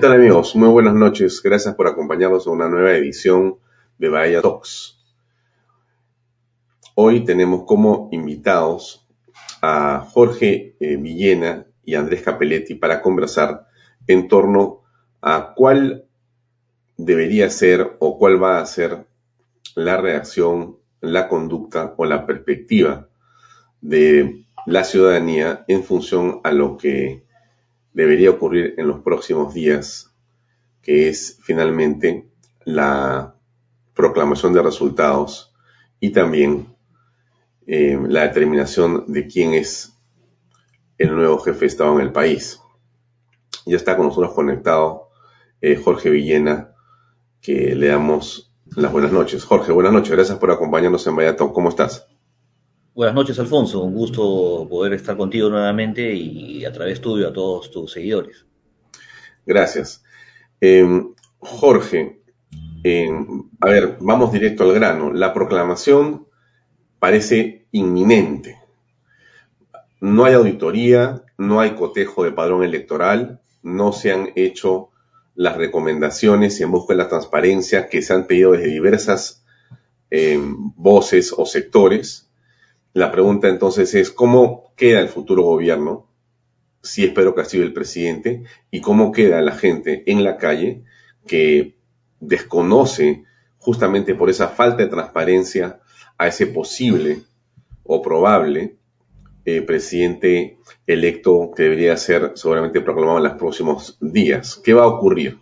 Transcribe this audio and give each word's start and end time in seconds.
¿Qué 0.00 0.06
tal 0.06 0.16
amigos? 0.16 0.56
Muy 0.56 0.70
buenas 0.70 0.94
noches. 0.94 1.42
Gracias 1.42 1.74
por 1.74 1.86
acompañarnos 1.86 2.46
en 2.46 2.54
una 2.54 2.70
nueva 2.70 2.92
edición 2.92 3.58
de 3.98 4.08
Bahía 4.08 4.40
Talks. 4.40 4.98
Hoy 6.94 7.22
tenemos 7.22 7.64
como 7.66 8.08
invitados 8.10 9.06
a 9.60 10.08
Jorge 10.10 10.74
eh, 10.80 10.96
Villena 10.96 11.66
y 11.84 11.96
Andrés 11.96 12.22
Capelletti 12.22 12.76
para 12.76 13.02
conversar 13.02 13.66
en 14.06 14.26
torno 14.26 14.84
a 15.20 15.52
cuál 15.54 16.06
debería 16.96 17.50
ser 17.50 17.98
o 17.98 18.16
cuál 18.16 18.42
va 18.42 18.58
a 18.58 18.64
ser 18.64 19.04
la 19.74 19.98
reacción, 19.98 20.78
la 21.02 21.28
conducta 21.28 21.92
o 21.98 22.06
la 22.06 22.24
perspectiva 22.24 23.10
de 23.82 24.46
la 24.64 24.82
ciudadanía 24.84 25.66
en 25.68 25.84
función 25.84 26.40
a 26.42 26.52
lo 26.52 26.78
que 26.78 27.28
debería 27.92 28.30
ocurrir 28.30 28.74
en 28.78 28.88
los 28.88 29.00
próximos 29.00 29.54
días, 29.54 30.12
que 30.82 31.08
es 31.08 31.38
finalmente 31.42 32.28
la 32.64 33.34
proclamación 33.94 34.52
de 34.52 34.62
resultados 34.62 35.52
y 35.98 36.10
también 36.10 36.74
eh, 37.66 37.98
la 38.08 38.22
determinación 38.22 39.04
de 39.08 39.26
quién 39.26 39.54
es 39.54 39.92
el 40.98 41.14
nuevo 41.14 41.38
jefe 41.38 41.60
de 41.60 41.66
Estado 41.66 41.94
en 41.94 42.06
el 42.06 42.12
país. 42.12 42.60
Ya 43.66 43.76
está 43.76 43.96
con 43.96 44.06
nosotros 44.06 44.32
conectado 44.32 45.10
eh, 45.60 45.76
Jorge 45.76 46.10
Villena, 46.10 46.74
que 47.40 47.74
le 47.74 47.88
damos 47.88 48.52
las 48.76 48.92
buenas 48.92 49.12
noches. 49.12 49.44
Jorge, 49.44 49.72
buenas 49.72 49.92
noches. 49.92 50.12
Gracias 50.12 50.38
por 50.38 50.50
acompañarnos 50.50 51.06
en 51.06 51.16
Valladolid. 51.16 51.52
¿Cómo 51.52 51.68
estás? 51.68 52.09
Buenas 53.00 53.14
noches, 53.14 53.38
Alfonso. 53.38 53.82
Un 53.82 53.94
gusto 53.94 54.66
poder 54.68 54.92
estar 54.92 55.16
contigo 55.16 55.48
nuevamente 55.48 56.12
y 56.12 56.66
a 56.66 56.70
través 56.70 57.00
tuyo 57.00 57.28
a 57.28 57.32
todos 57.32 57.70
tus 57.70 57.92
seguidores. 57.92 58.44
Gracias. 59.46 60.04
Em, 60.60 61.14
Jorge, 61.38 62.20
em, 62.84 63.44
a 63.58 63.70
ver, 63.70 63.96
vamos 64.00 64.30
directo 64.30 64.64
al 64.64 64.74
grano. 64.74 65.14
La 65.14 65.32
proclamación 65.32 66.26
parece 66.98 67.64
inminente. 67.72 68.58
No 70.02 70.26
hay 70.26 70.34
auditoría, 70.34 71.24
no 71.38 71.60
hay 71.60 71.70
cotejo 71.70 72.24
de 72.24 72.32
padrón 72.32 72.64
electoral, 72.64 73.40
no 73.62 73.92
se 73.92 74.12
han 74.12 74.28
hecho 74.36 74.90
las 75.34 75.56
recomendaciones 75.56 76.60
en 76.60 76.70
busca 76.70 76.92
de 76.92 76.98
la 76.98 77.08
transparencia 77.08 77.88
que 77.88 78.02
se 78.02 78.12
han 78.12 78.26
pedido 78.26 78.52
desde 78.52 78.68
diversas 78.68 79.42
em, 80.10 80.74
voces 80.76 81.32
o 81.34 81.46
sectores 81.46 82.29
la 82.92 83.12
pregunta 83.12 83.48
entonces 83.48 83.94
es, 83.94 84.10
¿cómo 84.10 84.72
queda 84.76 85.00
el 85.00 85.08
futuro 85.08 85.42
gobierno 85.42 86.08
si 86.82 87.04
es 87.04 87.12
Pedro 87.12 87.34
Castillo 87.34 87.62
el 87.62 87.72
presidente? 87.72 88.44
¿Y 88.70 88.80
cómo 88.80 89.12
queda 89.12 89.40
la 89.42 89.52
gente 89.52 90.02
en 90.06 90.24
la 90.24 90.36
calle 90.36 90.82
que 91.26 91.76
desconoce 92.18 93.24
justamente 93.58 94.14
por 94.14 94.30
esa 94.30 94.48
falta 94.48 94.82
de 94.82 94.88
transparencia 94.88 95.80
a 96.18 96.26
ese 96.26 96.46
posible 96.46 97.20
o 97.84 98.02
probable 98.02 98.76
eh, 99.44 99.62
presidente 99.62 100.58
electo 100.86 101.52
que 101.56 101.64
debería 101.64 101.96
ser 101.96 102.32
seguramente 102.34 102.80
proclamado 102.80 103.18
en 103.18 103.24
los 103.24 103.34
próximos 103.34 103.96
días? 104.00 104.56
¿Qué 104.56 104.74
va 104.74 104.82
a 104.82 104.88
ocurrir? 104.88 105.38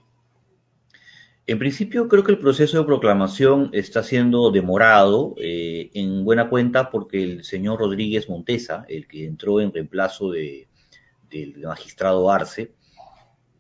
En 1.48 1.59
principio 1.59 2.09
creo 2.09 2.25
que 2.25 2.32
el 2.32 2.38
proceso 2.38 2.76
de 2.76 2.84
proclamación 2.84 3.70
está 3.72 4.03
siendo 4.03 4.50
demorado 4.50 5.34
eh, 5.38 5.88
en 5.94 6.22
buena 6.22 6.50
cuenta 6.50 6.91
porque 6.91 7.22
el 7.22 7.42
señor 7.42 7.81
Rodríguez 7.81 8.28
Montesa, 8.28 8.84
el 8.86 9.09
que 9.09 9.25
entró 9.25 9.58
en 9.58 9.72
reemplazo 9.72 10.31
de, 10.31 10.69
del 11.31 11.58
magistrado 11.60 12.31
Arce, 12.31 12.75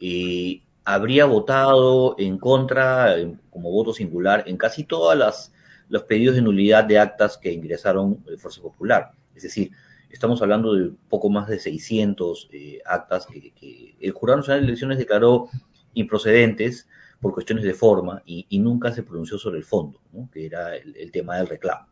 eh, 0.00 0.60
habría 0.84 1.24
votado 1.24 2.14
en 2.18 2.36
contra 2.36 3.16
como 3.48 3.70
voto 3.70 3.94
singular 3.94 4.44
en 4.46 4.58
casi 4.58 4.84
todos 4.84 5.50
los 5.88 6.02
pedidos 6.02 6.36
de 6.36 6.42
nulidad 6.42 6.84
de 6.84 6.98
actas 6.98 7.38
que 7.38 7.54
ingresaron 7.54 8.22
de 8.24 8.36
Fuerza 8.36 8.60
Popular. 8.60 9.12
Es 9.34 9.44
decir, 9.44 9.70
estamos 10.10 10.42
hablando 10.42 10.74
de 10.74 10.90
poco 11.08 11.30
más 11.30 11.48
de 11.48 11.58
600 11.58 12.50
eh, 12.52 12.80
actas 12.84 13.24
que, 13.24 13.50
que 13.52 13.96
el 13.98 14.12
Jurado 14.12 14.40
Nacional 14.40 14.60
de 14.60 14.66
Elecciones 14.66 14.98
declaró 14.98 15.48
improcedentes 15.94 16.86
por 17.20 17.34
cuestiones 17.34 17.64
de 17.64 17.74
forma 17.74 18.22
y, 18.24 18.46
nunca 18.58 18.92
se 18.92 19.02
pronunció 19.02 19.38
sobre 19.38 19.58
el 19.58 19.64
fondo, 19.64 20.00
que 20.32 20.46
era 20.46 20.76
el, 20.76 21.10
tema 21.10 21.36
del 21.36 21.48
reclamo. 21.48 21.88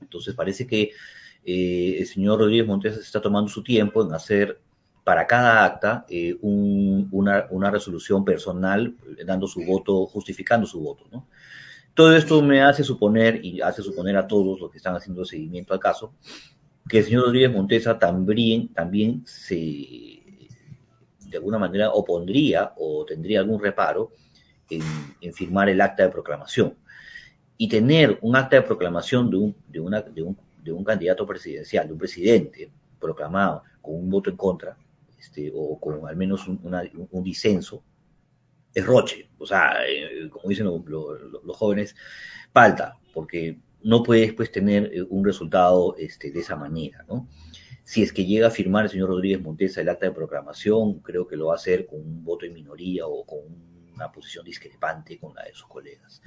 Entonces 0.00 0.34
parece 0.34 0.66
que 0.66 0.90
eh, 1.44 1.96
el 1.98 2.06
señor 2.06 2.40
Rodríguez 2.40 2.66
Montes 2.66 2.96
está 2.96 3.20
tomando 3.20 3.48
su 3.48 3.62
tiempo 3.62 4.04
en 4.04 4.12
hacer 4.12 4.60
para 5.04 5.26
cada 5.26 5.64
acta 5.64 6.04
eh, 6.08 6.36
una, 6.42 7.70
resolución 7.70 8.24
personal, 8.24 8.94
dando 9.24 9.46
su 9.46 9.64
voto, 9.64 10.06
justificando 10.06 10.66
su 10.66 10.80
voto. 10.80 11.04
Todo 11.94 12.14
esto 12.14 12.42
me 12.42 12.62
hace 12.62 12.84
suponer, 12.84 13.44
y 13.44 13.60
hace 13.60 13.82
suponer 13.82 14.16
a 14.16 14.26
todos 14.26 14.60
los 14.60 14.70
que 14.70 14.76
están 14.76 14.94
haciendo 14.94 15.24
seguimiento 15.24 15.72
al 15.72 15.80
caso, 15.80 16.12
que 16.88 16.98
el 16.98 17.04
señor 17.04 17.24
Rodríguez 17.24 17.52
Montesa 17.52 17.98
también, 17.98 18.68
también 18.68 19.22
se, 19.24 19.54
de 19.54 21.36
alguna 21.36 21.58
manera, 21.58 21.90
opondría 21.90 22.72
o 22.76 23.04
tendría 23.04 23.40
algún 23.40 23.62
reparo 23.62 24.12
en, 24.70 25.32
firmar 25.32 25.68
el 25.68 25.80
acta 25.80 26.04
de 26.04 26.10
proclamación. 26.10 26.76
Y 27.56 27.68
tener 27.68 28.18
un 28.22 28.36
acta 28.36 28.56
de 28.56 28.62
proclamación 28.62 29.30
de 29.30 29.36
un, 29.36 29.56
de, 29.66 29.80
una, 29.80 30.02
de, 30.02 30.22
un, 30.22 30.38
de 30.62 30.72
un 30.72 30.84
candidato 30.84 31.26
presidencial, 31.26 31.86
de 31.86 31.92
un 31.92 31.98
presidente 31.98 32.70
proclamado 33.00 33.62
con 33.80 33.94
un 33.94 34.10
voto 34.10 34.30
en 34.30 34.36
contra, 34.36 34.76
este, 35.18 35.50
o 35.54 35.78
con 35.80 36.06
al 36.06 36.16
menos 36.16 36.46
un, 36.46 37.24
disenso, 37.24 37.82
es 38.74 38.86
roche. 38.86 39.28
O 39.38 39.46
sea, 39.46 39.76
eh, 39.88 40.28
como 40.30 40.48
dicen 40.48 40.66
los 40.66 41.56
jóvenes, 41.56 41.96
falta, 42.52 42.96
porque 43.12 43.58
no 43.82 44.02
puede 44.02 44.22
después 44.22 44.50
tener 44.52 44.90
eh, 44.92 45.02
un 45.08 45.24
resultado 45.24 45.96
este, 45.98 46.30
de 46.30 46.40
esa 46.40 46.56
manera, 46.56 47.04
¿no? 47.08 47.28
Si 47.84 48.02
es 48.02 48.12
que 48.12 48.26
llega 48.26 48.48
a 48.48 48.50
firmar 48.50 48.84
el 48.84 48.90
señor 48.90 49.08
Rodríguez 49.08 49.40
Montesa 49.40 49.80
el 49.80 49.88
acta 49.88 50.06
de 50.06 50.12
proclamación, 50.12 50.98
creo 51.00 51.26
que 51.26 51.36
lo 51.36 51.46
va 51.46 51.54
a 51.54 51.56
hacer 51.56 51.86
con 51.86 52.00
un 52.00 52.22
voto 52.22 52.44
en 52.44 52.52
minoría 52.52 53.06
o 53.06 53.24
con 53.24 53.38
un 53.38 53.77
una 53.98 54.12
posición 54.12 54.44
discrepante 54.44 55.18
con 55.18 55.34
la 55.34 55.44
de 55.44 55.52
sus 55.52 55.66
colegas. 55.66 56.22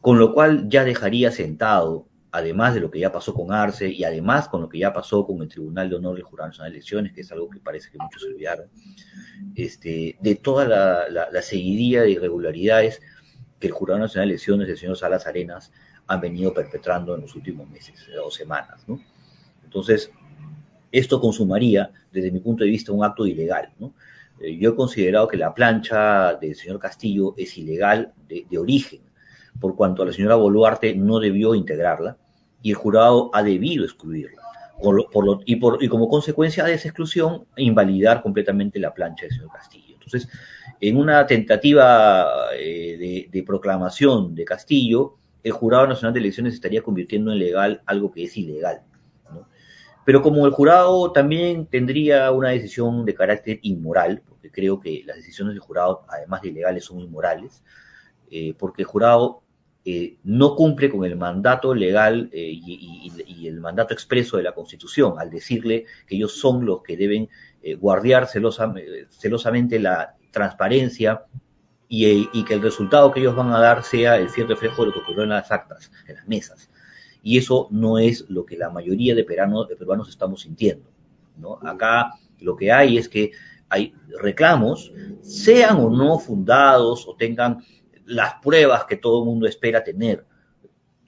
Con 0.00 0.18
lo 0.18 0.32
cual 0.32 0.68
ya 0.68 0.84
dejaría 0.84 1.30
sentado, 1.30 2.06
además 2.32 2.74
de 2.74 2.80
lo 2.80 2.90
que 2.90 3.00
ya 3.00 3.12
pasó 3.12 3.34
con 3.34 3.52
Arce 3.52 3.88
y 3.88 4.04
además 4.04 4.48
con 4.48 4.62
lo 4.62 4.68
que 4.68 4.78
ya 4.78 4.92
pasó 4.92 5.26
con 5.26 5.42
el 5.42 5.48
Tribunal 5.48 5.90
de 5.90 5.96
Honor 5.96 6.16
del 6.16 6.24
Jurado 6.24 6.48
Nacional 6.48 6.72
de 6.72 6.78
Elecciones, 6.78 7.12
que 7.12 7.20
es 7.20 7.32
algo 7.32 7.50
que 7.50 7.60
parece 7.60 7.90
que 7.90 7.98
muchos 7.98 8.24
olvidaron, 8.24 8.68
este, 9.54 10.16
de 10.20 10.34
toda 10.36 10.64
la, 10.66 11.42
seguidilla 11.42 12.02
de 12.02 12.10
irregularidades 12.10 13.00
que 13.58 13.66
el 13.66 13.72
Jurado 13.72 14.00
Nacional 14.00 14.28
de 14.28 14.34
Elecciones 14.34 14.66
del 14.66 14.78
señor 14.78 14.96
Salas 14.96 15.26
Arenas 15.26 15.72
han 16.06 16.20
venido 16.20 16.54
perpetrando 16.54 17.14
en 17.14 17.22
los 17.22 17.34
últimos 17.34 17.68
meses 17.68 18.08
o 18.24 18.30
semanas. 18.30 18.84
Entonces, 19.64 20.10
esto 20.90 21.20
consumaría, 21.20 21.92
desde 22.10 22.32
mi 22.32 22.40
punto 22.40 22.64
de 22.64 22.70
vista, 22.70 22.90
un 22.90 23.04
acto 23.04 23.26
ilegal. 23.26 23.72
¿no? 23.78 23.92
Eh, 24.40 24.56
yo 24.56 24.70
he 24.70 24.74
considerado 24.74 25.28
que 25.28 25.36
la 25.36 25.54
plancha 25.54 26.34
del 26.34 26.54
señor 26.54 26.78
Castillo 26.78 27.34
es 27.36 27.56
ilegal 27.58 28.12
de, 28.28 28.58
origen, 28.58 29.00
por 29.60 29.76
cuanto 29.76 30.04
la 30.04 30.12
señora 30.12 30.36
Boluarte 30.36 30.94
no 30.94 31.20
debió 31.20 31.54
integrarla 31.54 32.16
y 32.62 32.70
el 32.70 32.76
jurado 32.76 33.30
ha 33.34 33.42
debido 33.42 33.84
excluirla. 33.84 34.40
y, 35.44 35.88
como 35.88 36.08
consecuencia 36.08 36.64
de 36.64 36.74
esa 36.74 36.88
exclusión, 36.88 37.44
invalidar 37.56 38.22
completamente 38.22 38.78
la 38.78 38.94
plancha 38.94 39.26
del 39.26 39.32
señor 39.32 39.52
Castillo. 39.52 39.94
Entonces, 39.94 40.28
en 40.80 40.96
una 40.96 41.26
tentativa 41.26 42.26
eh, 42.56 43.28
de, 43.30 43.42
proclamación 43.42 44.34
de 44.34 44.44
Castillo, 44.46 45.16
el 45.42 45.52
Jurado 45.52 45.86
Nacional 45.86 46.14
de 46.14 46.20
Elecciones 46.20 46.54
estaría 46.54 46.82
convirtiendo 46.82 47.32
en 47.32 47.38
legal 47.38 47.82
algo 47.84 48.10
que 48.10 48.24
es 48.24 48.36
ilegal. 48.36 48.82
Pero 50.06 50.22
como 50.22 50.46
el 50.46 50.52
jurado 50.52 51.12
también 51.12 51.66
tendría 51.66 52.32
una 52.32 52.48
decisión 52.48 53.04
de 53.04 53.14
carácter 53.14 53.58
inmoral, 53.62 54.22
creo 54.50 54.80
que 54.80 55.02
las 55.04 55.16
decisiones 55.16 55.54
del 55.54 55.60
jurado, 55.60 56.04
además 56.08 56.42
de 56.42 56.48
ilegales, 56.48 56.84
son 56.84 57.00
inmorales, 57.00 57.62
eh, 58.30 58.54
porque 58.58 58.82
el 58.82 58.86
jurado 58.86 59.42
eh, 59.84 60.16
no 60.24 60.54
cumple 60.54 60.90
con 60.90 61.04
el 61.04 61.16
mandato 61.16 61.74
legal 61.74 62.30
eh, 62.32 62.50
y, 62.52 63.46
el 63.46 63.60
mandato 63.60 63.94
expreso 63.94 64.36
de 64.36 64.42
la 64.44 64.52
Constitución, 64.52 65.14
al 65.18 65.30
decirle 65.30 65.86
que 66.06 66.16
ellos 66.16 66.38
son 66.38 66.64
los 66.64 66.82
que 66.82 66.96
deben 66.96 67.28
guardiar 67.78 68.26
celosamente 68.26 69.78
la 69.78 70.14
transparencia 70.30 71.24
y, 71.88 72.44
que 72.44 72.54
el 72.54 72.62
resultado 72.62 73.10
que 73.10 73.20
ellos 73.20 73.34
van 73.34 73.52
a 73.52 73.58
dar 73.58 73.82
sea 73.82 74.16
el 74.16 74.28
fiel 74.28 74.46
reflejo 74.46 74.82
de 74.82 74.88
lo 74.88 74.94
que 74.94 75.00
ocurrió 75.00 75.24
en 75.24 75.30
las 75.30 75.50
actas, 75.50 75.90
en 76.06 76.14
las 76.14 76.28
mesas. 76.28 76.70
Y 77.22 77.36
eso 77.36 77.66
no 77.70 77.98
es 77.98 78.24
lo 78.30 78.46
que 78.46 78.56
la 78.56 78.70
mayoría 78.70 79.14
de 79.14 79.24
peruanos, 79.24 79.66
peruanos 79.76 80.08
estamos 80.08 80.42
sintiendo. 80.42 80.88
¿no? 81.36 81.58
Acá 81.62 82.12
lo 82.38 82.56
que 82.56 82.70
hay 82.70 82.96
es 82.96 83.08
que 83.08 83.32
hay 83.70 83.94
reclamos, 84.20 84.92
sean 85.22 85.78
o 85.78 85.88
no 85.88 86.18
fundados 86.18 87.06
o 87.08 87.16
tengan 87.16 87.64
las 88.04 88.34
pruebas 88.42 88.84
que 88.84 88.96
todo 88.96 89.22
el 89.22 89.26
mundo 89.26 89.46
espera 89.46 89.82
tener. 89.82 90.26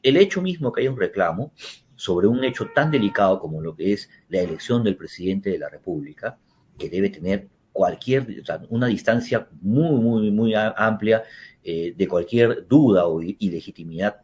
El 0.02 0.16
hecho 0.16 0.40
mismo 0.40 0.72
que 0.72 0.80
haya 0.80 0.90
un 0.90 0.98
reclamo 0.98 1.52
sobre 1.96 2.26
un 2.26 2.42
hecho 2.44 2.68
tan 2.74 2.90
delicado 2.90 3.38
como 3.38 3.60
lo 3.60 3.74
que 3.76 3.92
es 3.92 4.08
la 4.28 4.40
elección 4.40 4.82
del 4.82 4.96
presidente 4.96 5.50
de 5.50 5.58
la 5.58 5.68
República, 5.68 6.38
que 6.78 6.88
debe 6.88 7.10
tener 7.10 7.48
cualquier, 7.72 8.26
una 8.68 8.86
distancia 8.86 9.48
muy, 9.60 10.00
muy, 10.00 10.30
muy 10.30 10.54
amplia 10.54 11.22
eh, 11.62 11.94
de 11.96 12.08
cualquier 12.08 12.66
duda 12.66 13.06
o 13.06 13.22
ilegitimidad. 13.22 14.16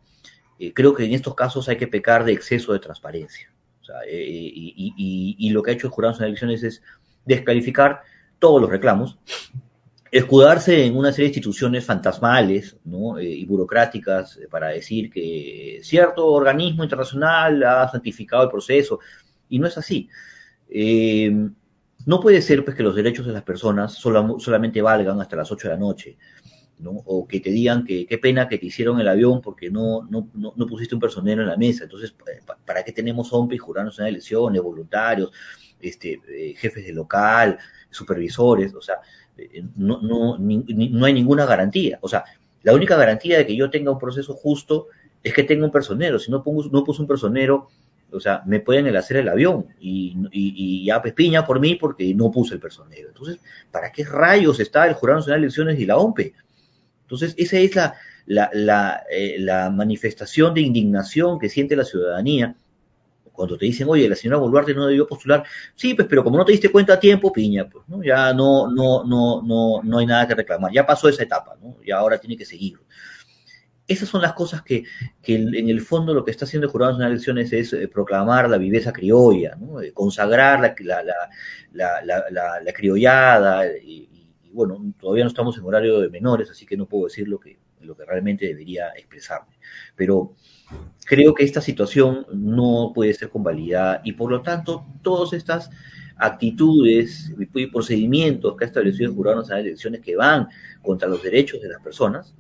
Eh, 0.59 0.73
creo 0.75 0.95
que 0.95 1.05
en 1.05 1.13
estos 1.13 1.35
casos 1.35 1.69
hay 1.69 1.77
que 1.77 1.87
pecar 1.87 2.25
de 2.25 2.33
exceso 2.33 2.73
de 2.73 2.79
transparencia. 2.79 3.53
Eh, 4.07 4.27
y, 4.29 5.51
lo 5.51 5.63
que 5.63 5.71
ha 5.71 5.75
hecho 5.75 5.87
el 5.87 5.93
Jurado 5.93 6.19
de 6.19 6.27
Elecciones 6.27 6.63
es 6.63 6.83
descalificar 7.25 8.03
todos 8.39 8.61
los 8.61 8.71
reclamos, 8.71 9.19
escudarse 10.11 10.87
en 10.87 10.97
una 10.97 11.13
serie 11.13 11.27
de 11.27 11.37
instituciones 11.37 11.85
fantasmales 11.85 12.77
y 13.21 13.45
burocráticas 13.45 14.39
para 14.51 14.69
decir 14.69 15.11
que 15.11 15.81
cierto 15.83 16.27
organismo 16.27 16.83
internacional 16.83 17.63
ha 17.63 17.89
santificado 17.91 18.45
el 18.45 18.51
proceso, 18.51 19.01
y 19.49 19.59
no 19.59 19.67
es 19.67 19.77
así. 19.79 20.09
no 22.07 22.21
puede 22.21 22.41
ser 22.43 22.65
pues, 22.65 22.77
que 22.77 22.83
los 22.83 22.95
derechos 22.95 23.27
de 23.27 23.33
las 23.33 23.43
personas 23.43 23.95
solamente 23.95 24.83
valgan 24.83 25.21
hasta 25.21 25.37
las 25.37 25.51
8 25.51 25.69
de 25.69 25.75
la 25.75 25.81
noche. 25.81 26.17
O 26.85 27.27
que 27.27 27.41
te 27.41 27.51
digan 27.51 27.85
que 27.85 28.07
qué 28.07 28.19
pena 28.19 28.49
que 28.49 28.57
te 28.57 28.67
hicieron 28.67 29.01
el 29.01 29.09
avión 29.09 29.41
porque 29.41 29.69
no, 29.69 30.07
no, 30.09 30.29
no, 30.33 30.67
pusiste 30.69 30.95
un 30.95 31.01
personero 31.01 31.43
en 31.43 31.49
la 31.49 31.57
mesa. 31.57 31.85
Entonces, 31.85 32.15
¿para 32.65 32.85
qué 32.85 32.93
tenemos 32.93 33.33
OMPE 33.33 33.57
y 33.57 33.59
jurados 33.59 33.99
en 33.99 34.07
elecciones, 34.07 34.63
voluntarios, 34.63 35.33
este, 35.81 36.21
eh, 36.29 36.55
jefes 36.57 36.87
de 36.87 36.93
local, 36.93 37.59
supervisores? 37.91 38.75
O 38.75 38.83
sea, 38.83 38.97
eh, 39.37 39.65
no, 39.77 40.01
no, 40.01 40.39
no 40.39 41.07
hay 41.07 41.13
ninguna 41.13 41.47
garantía. 41.47 41.99
O 42.03 42.09
sea, 42.09 42.25
la 42.63 42.75
única 42.75 42.97
garantía 42.97 43.39
de 43.39 43.47
que 43.47 43.57
yo 43.57 43.71
tenga 43.71 43.91
un 43.91 43.99
proceso 43.99 44.35
justo 44.35 44.89
es 45.23 45.33
que 45.33 45.45
tenga 45.45 45.65
un 45.65 45.73
personero. 45.73 46.19
Si 46.19 46.31
no, 46.31 46.43
pongo, 46.43 46.65
no 46.71 46.85
puse 46.85 47.03
un 47.03 47.09
personero, 47.09 47.69
o 48.11 48.21
sea, 48.21 48.43
me 48.47 48.61
pueden 48.61 48.95
hacer 48.97 49.19
el 49.19 49.29
avión 49.29 49.67
y, 49.81 50.17
y, 50.33 50.85
ya 50.87 51.03
pespiña 51.03 51.45
por 51.45 51.61
mí 51.61 51.75
porque 51.75 52.15
no 52.15 52.31
puse 52.31 52.55
el 52.55 52.61
personero. 52.61 53.09
Entonces, 53.09 53.39
¿para 53.71 53.93
qué 53.93 54.05
rayos 54.05 54.61
está 54.61 54.87
el 54.87 54.95
Jurado 54.95 55.19
Nacional 55.19 55.41
de 55.41 55.47
Elecciones 55.47 55.79
y 55.79 55.87
la 55.87 55.99
OMPE? 55.99 56.35
Entonces, 57.03 57.35
esa 57.37 57.59
es 57.59 57.75
la, 58.27 59.03
eh, 59.11 59.37
la, 59.39 59.71
manifestación 59.71 60.55
de 60.55 60.61
indignación 60.63 61.39
que 61.39 61.49
siente 61.49 61.77
la 61.77 61.85
ciudadanía 61.85 62.55
cuando 63.39 63.57
te 63.57 63.67
dicen, 63.67 63.87
oye, 63.89 64.09
la 64.09 64.17
señora 64.17 64.39
Boluarte 64.39 64.75
no 64.75 64.87
debió 64.87 65.07
postular. 65.07 65.45
Sí, 65.77 65.95
pues, 65.95 66.09
pero 66.09 66.25
como 66.25 66.37
no 66.37 66.45
te 66.45 66.51
diste 66.51 66.71
cuenta 66.73 66.95
a 66.95 67.01
tiempo, 67.01 67.33
piña, 67.33 67.69
pues, 67.69 67.89
¿no? 67.89 68.03
Ya 68.03 68.35
no, 68.35 68.69
no, 68.69 69.05
no, 69.05 69.41
no, 69.43 69.81
no 69.85 69.99
hay 69.99 70.07
nada 70.07 70.27
que 70.27 70.35
reclamar. 70.35 70.73
Ya 70.73 70.85
pasó 70.85 71.09
esa 71.09 71.23
etapa, 71.23 71.57
¿no? 71.63 71.77
Y 71.85 71.93
ahora 71.93 72.19
tiene 72.19 72.37
que 72.37 72.45
seguir. 72.45 72.79
Esas 73.87 74.09
son 74.09 74.21
las 74.23 74.33
cosas 74.33 74.63
que, 74.63 74.85
que 75.23 75.37
en 75.37 75.69
el 75.69 75.81
fondo 75.81 76.13
lo 76.13 76.25
que 76.25 76.33
está 76.33 76.47
haciendo 76.47 76.67
el 76.67 76.73
Jurado 76.73 76.93
Nacional 76.93 77.11
de 77.11 77.15
Elecciones 77.15 77.53
es 77.53 77.73
eh, 77.73 77.87
proclamar 77.87 78.51
la 78.51 78.59
viveza 78.59 78.93
criolla, 78.93 79.55
¿no? 79.55 79.81
Eh, 79.81 79.93
consagrar 79.93 80.61
la, 80.61 80.75
la, 81.73 82.03
la, 82.03 82.61
la 82.61 82.73
criollada 82.73 83.67
y, 83.79 84.09
y 84.43 84.51
bueno, 84.51 84.93
todavía 85.01 85.25
no 85.25 85.29
estamos 85.29 85.57
en 85.57 85.65
horario 85.65 86.01
de 86.01 86.11
menores, 86.11 86.51
así 86.51 86.67
que 86.67 86.77
no 86.77 86.87
puedo 86.87 87.05
decir 87.05 87.29
lo 87.29 87.39
que, 87.39 87.59
lo 87.81 87.97
que 87.97 88.05
realmente 88.05 88.47
debería 88.47 88.91
expresarme. 88.91 89.59
Pero 89.97 90.35
creo 91.05 91.35
que 91.35 91.45
esta 91.45 91.61
situación 91.61 92.27
no 92.33 92.93
puede 92.95 93.15
ser 93.15 93.31
convalidada 93.31 94.01
y 94.05 94.13
por 94.13 94.31
lo 94.31 94.43
tanto 94.43 94.87
todas 95.03 95.33
estas 95.33 95.71
actitudes 96.17 97.33
y 97.39 97.67
procedimientos 97.67 98.57
que 98.57 98.65
ha 98.65 98.67
establecido 98.67 99.11
el 99.11 99.17
Jurado 99.17 99.39
Nacional 99.39 99.63
de 99.63 99.71
Elecciones 99.71 100.01
que 100.01 100.17
van 100.17 100.49
contra 100.83 101.09
los 101.09 101.23
derechos 101.23 101.63
de 101.63 101.69
las 101.69 101.81
personas 101.81 102.35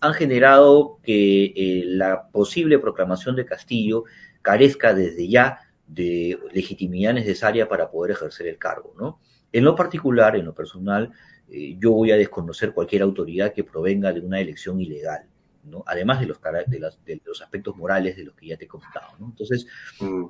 han 0.00 0.12
generado 0.12 0.98
que 1.02 1.44
eh, 1.56 1.84
la 1.86 2.28
posible 2.28 2.78
proclamación 2.78 3.36
de 3.36 3.46
Castillo 3.46 4.04
carezca 4.42 4.92
desde 4.92 5.28
ya 5.28 5.60
de 5.86 6.38
legitimidad 6.52 7.14
necesaria 7.14 7.68
para 7.68 7.90
poder 7.90 8.12
ejercer 8.12 8.46
el 8.48 8.58
cargo, 8.58 8.94
¿no? 8.98 9.18
En 9.52 9.64
lo 9.64 9.74
particular, 9.74 10.36
en 10.36 10.44
lo 10.44 10.54
personal, 10.54 11.12
eh, 11.56 11.76
yo 11.78 11.92
voy 11.92 12.10
a 12.10 12.16
desconocer 12.16 12.72
cualquier 12.72 13.02
autoridad 13.02 13.52
que 13.52 13.62
provenga 13.62 14.12
de 14.12 14.18
una 14.18 14.40
elección 14.40 14.80
ilegal, 14.80 15.24
¿no? 15.62 15.84
Además 15.86 16.18
de 16.18 16.26
los, 16.26 16.40
de, 16.42 17.20
los 17.24 17.42
aspectos 17.42 17.76
morales 17.76 18.16
de 18.16 18.24
los 18.24 18.34
que 18.34 18.48
ya 18.48 18.56
te 18.56 18.64
he 18.64 18.68
comentado, 18.68 19.12
¿no? 19.20 19.26
Entonces, 19.26 19.64
mm. 20.00 20.24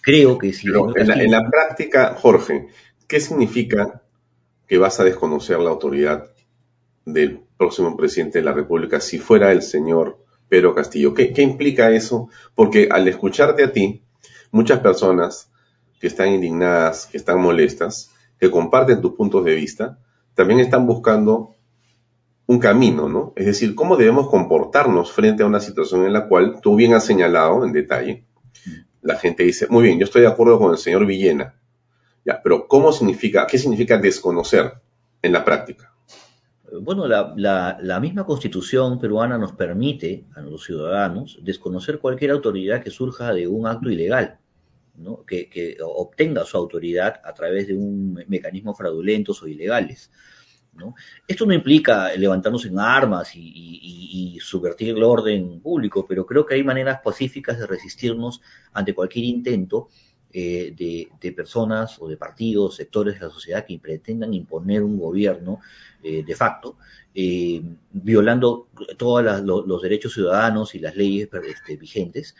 creo 0.00 0.38
que 0.38 0.54
si... 0.54 0.68
en, 0.68 1.30
la, 1.30 1.50
práctica, 1.50 2.14
Jorge, 2.14 2.68
¿qué 3.06 3.20
significa 3.20 4.02
que 4.66 4.78
vas 4.78 4.98
a 4.98 5.04
desconocer 5.04 5.58
la 5.58 5.68
autoridad 5.68 6.30
del 7.04 7.40
próximo 7.58 7.94
presidente 7.94 8.38
de 8.38 8.46
la 8.46 8.54
República 8.54 8.98
si 8.98 9.18
fuera 9.18 9.52
el 9.52 9.60
señor 9.60 10.24
Pedro 10.48 10.74
Castillo? 10.74 11.12
¿Qué, 11.12 11.34
¿Qué, 11.34 11.42
implica 11.42 11.90
eso? 11.90 12.30
Porque 12.54 12.88
al 12.90 13.06
escucharte 13.08 13.62
a 13.64 13.72
ti, 13.72 14.02
muchas 14.50 14.80
personas 14.80 15.50
que 16.00 16.06
están 16.06 16.28
indignadas, 16.28 17.04
que 17.08 17.18
están 17.18 17.40
molestas, 17.40 18.10
que 18.40 18.50
comparten 18.50 19.02
tus 19.02 19.12
puntos 19.12 19.44
de 19.44 19.54
vista, 19.54 19.98
también 20.34 20.60
están 20.60 20.86
buscando 20.86 21.54
un 22.46 22.58
camino, 22.58 23.08
¿no? 23.08 23.32
Es 23.36 23.46
decir, 23.46 23.74
cómo 23.74 23.96
debemos 23.96 24.28
comportarnos 24.28 25.12
frente 25.12 25.42
a 25.42 25.46
una 25.46 25.60
situación 25.60 26.06
en 26.06 26.12
la 26.12 26.28
cual 26.28 26.60
tú 26.60 26.76
bien 26.76 26.94
has 26.94 27.04
señalado 27.04 27.64
en 27.64 27.72
detalle, 27.72 28.24
la 29.00 29.16
gente 29.16 29.42
dice, 29.42 29.66
muy 29.68 29.84
bien, 29.84 29.98
yo 29.98 30.04
estoy 30.04 30.22
de 30.22 30.28
acuerdo 30.28 30.58
con 30.58 30.72
el 30.72 30.78
señor 30.78 31.06
Villena, 31.06 31.54
pero 32.42 32.68
¿cómo 32.68 32.92
significa, 32.92 33.46
qué 33.46 33.58
significa 33.58 33.98
desconocer 33.98 34.74
en 35.22 35.32
la 35.32 35.44
práctica? 35.44 35.92
Bueno, 36.80 37.06
la, 37.06 38.00
misma 38.00 38.24
constitución 38.24 38.98
peruana 38.98 39.36
nos 39.36 39.52
permite 39.52 40.24
a 40.34 40.40
los 40.40 40.64
ciudadanos 40.64 41.38
desconocer 41.42 41.98
cualquier 41.98 42.30
autoridad 42.30 42.82
que 42.82 42.90
surja 42.90 43.32
de 43.34 43.46
un 43.46 43.66
acto 43.66 43.90
ilegal. 43.90 44.38
¿no? 44.94 45.24
que, 45.24 45.78
obtenga 45.82 46.44
su 46.44 46.56
autoridad 46.56 47.20
a 47.24 47.32
través 47.32 47.66
de 47.66 47.74
un 47.74 48.22
mecanismo 48.28 48.74
fraudulentos 48.74 49.42
o 49.42 49.48
ilegales. 49.48 50.10
¿No? 50.74 50.94
Esto 51.26 51.46
no 51.46 51.52
implica 51.52 52.14
levantarnos 52.14 52.64
en 52.64 52.78
armas 52.78 53.32
y, 53.34 54.38
subvertir 54.40 54.96
el 54.96 55.02
orden 55.02 55.60
público, 55.60 56.04
pero 56.06 56.26
creo 56.26 56.44
que 56.44 56.54
hay 56.54 56.64
maneras 56.64 57.00
pacíficas 57.02 57.58
de 57.58 57.66
resistirnos 57.66 58.40
ante 58.72 58.92
cualquier 58.92 59.24
intento 59.24 59.88
eh, 60.32 60.74
de, 61.20 61.32
personas 61.32 61.96
o 62.00 62.08
de 62.08 62.16
partidos, 62.16 62.76
sectores 62.76 63.14
de 63.14 63.26
la 63.26 63.32
sociedad 63.32 63.64
que 63.64 63.78
pretendan 63.78 64.34
imponer 64.34 64.82
un 64.82 64.98
gobierno 64.98 65.60
eh, 66.02 66.24
de 66.24 66.34
facto, 66.34 66.76
eh, 67.14 67.62
violando 67.92 68.68
todos 68.96 69.42
los 69.44 69.82
derechos 69.82 70.14
ciudadanos 70.14 70.74
y 70.74 70.80
las 70.80 70.96
leyes 70.96 71.28
este, 71.46 71.76
vigentes 71.76 72.34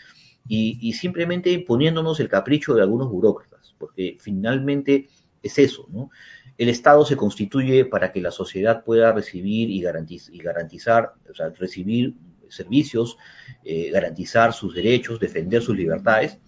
y, 0.48 0.92
simplemente 0.94 1.50
imponiéndonos 1.50 2.18
el 2.20 2.28
capricho 2.28 2.74
de 2.74 2.82
algunos 2.82 3.08
burócratas, 3.08 3.74
porque 3.78 4.16
finalmente 4.20 5.08
es 5.42 5.58
eso, 5.58 5.86
¿no? 5.90 6.10
El 6.58 6.68
Estado 6.68 7.04
se 7.04 7.16
constituye 7.16 7.84
para 7.84 8.12
que 8.12 8.20
la 8.20 8.30
sociedad 8.30 8.84
pueda 8.84 9.12
recibir 9.12 9.70
y, 9.70 9.80
garantizar, 9.80 10.34
y 10.34 10.38
garantizar 10.38 11.12
o 11.30 11.34
sea, 11.34 11.48
recibir 11.50 12.14
servicios, 12.48 13.16
eh, 13.64 13.90
garantizar 13.90 14.52
sus 14.52 14.74
derechos, 14.74 15.18
defender 15.18 15.62
sus 15.62 15.76
libertades, 15.76 16.38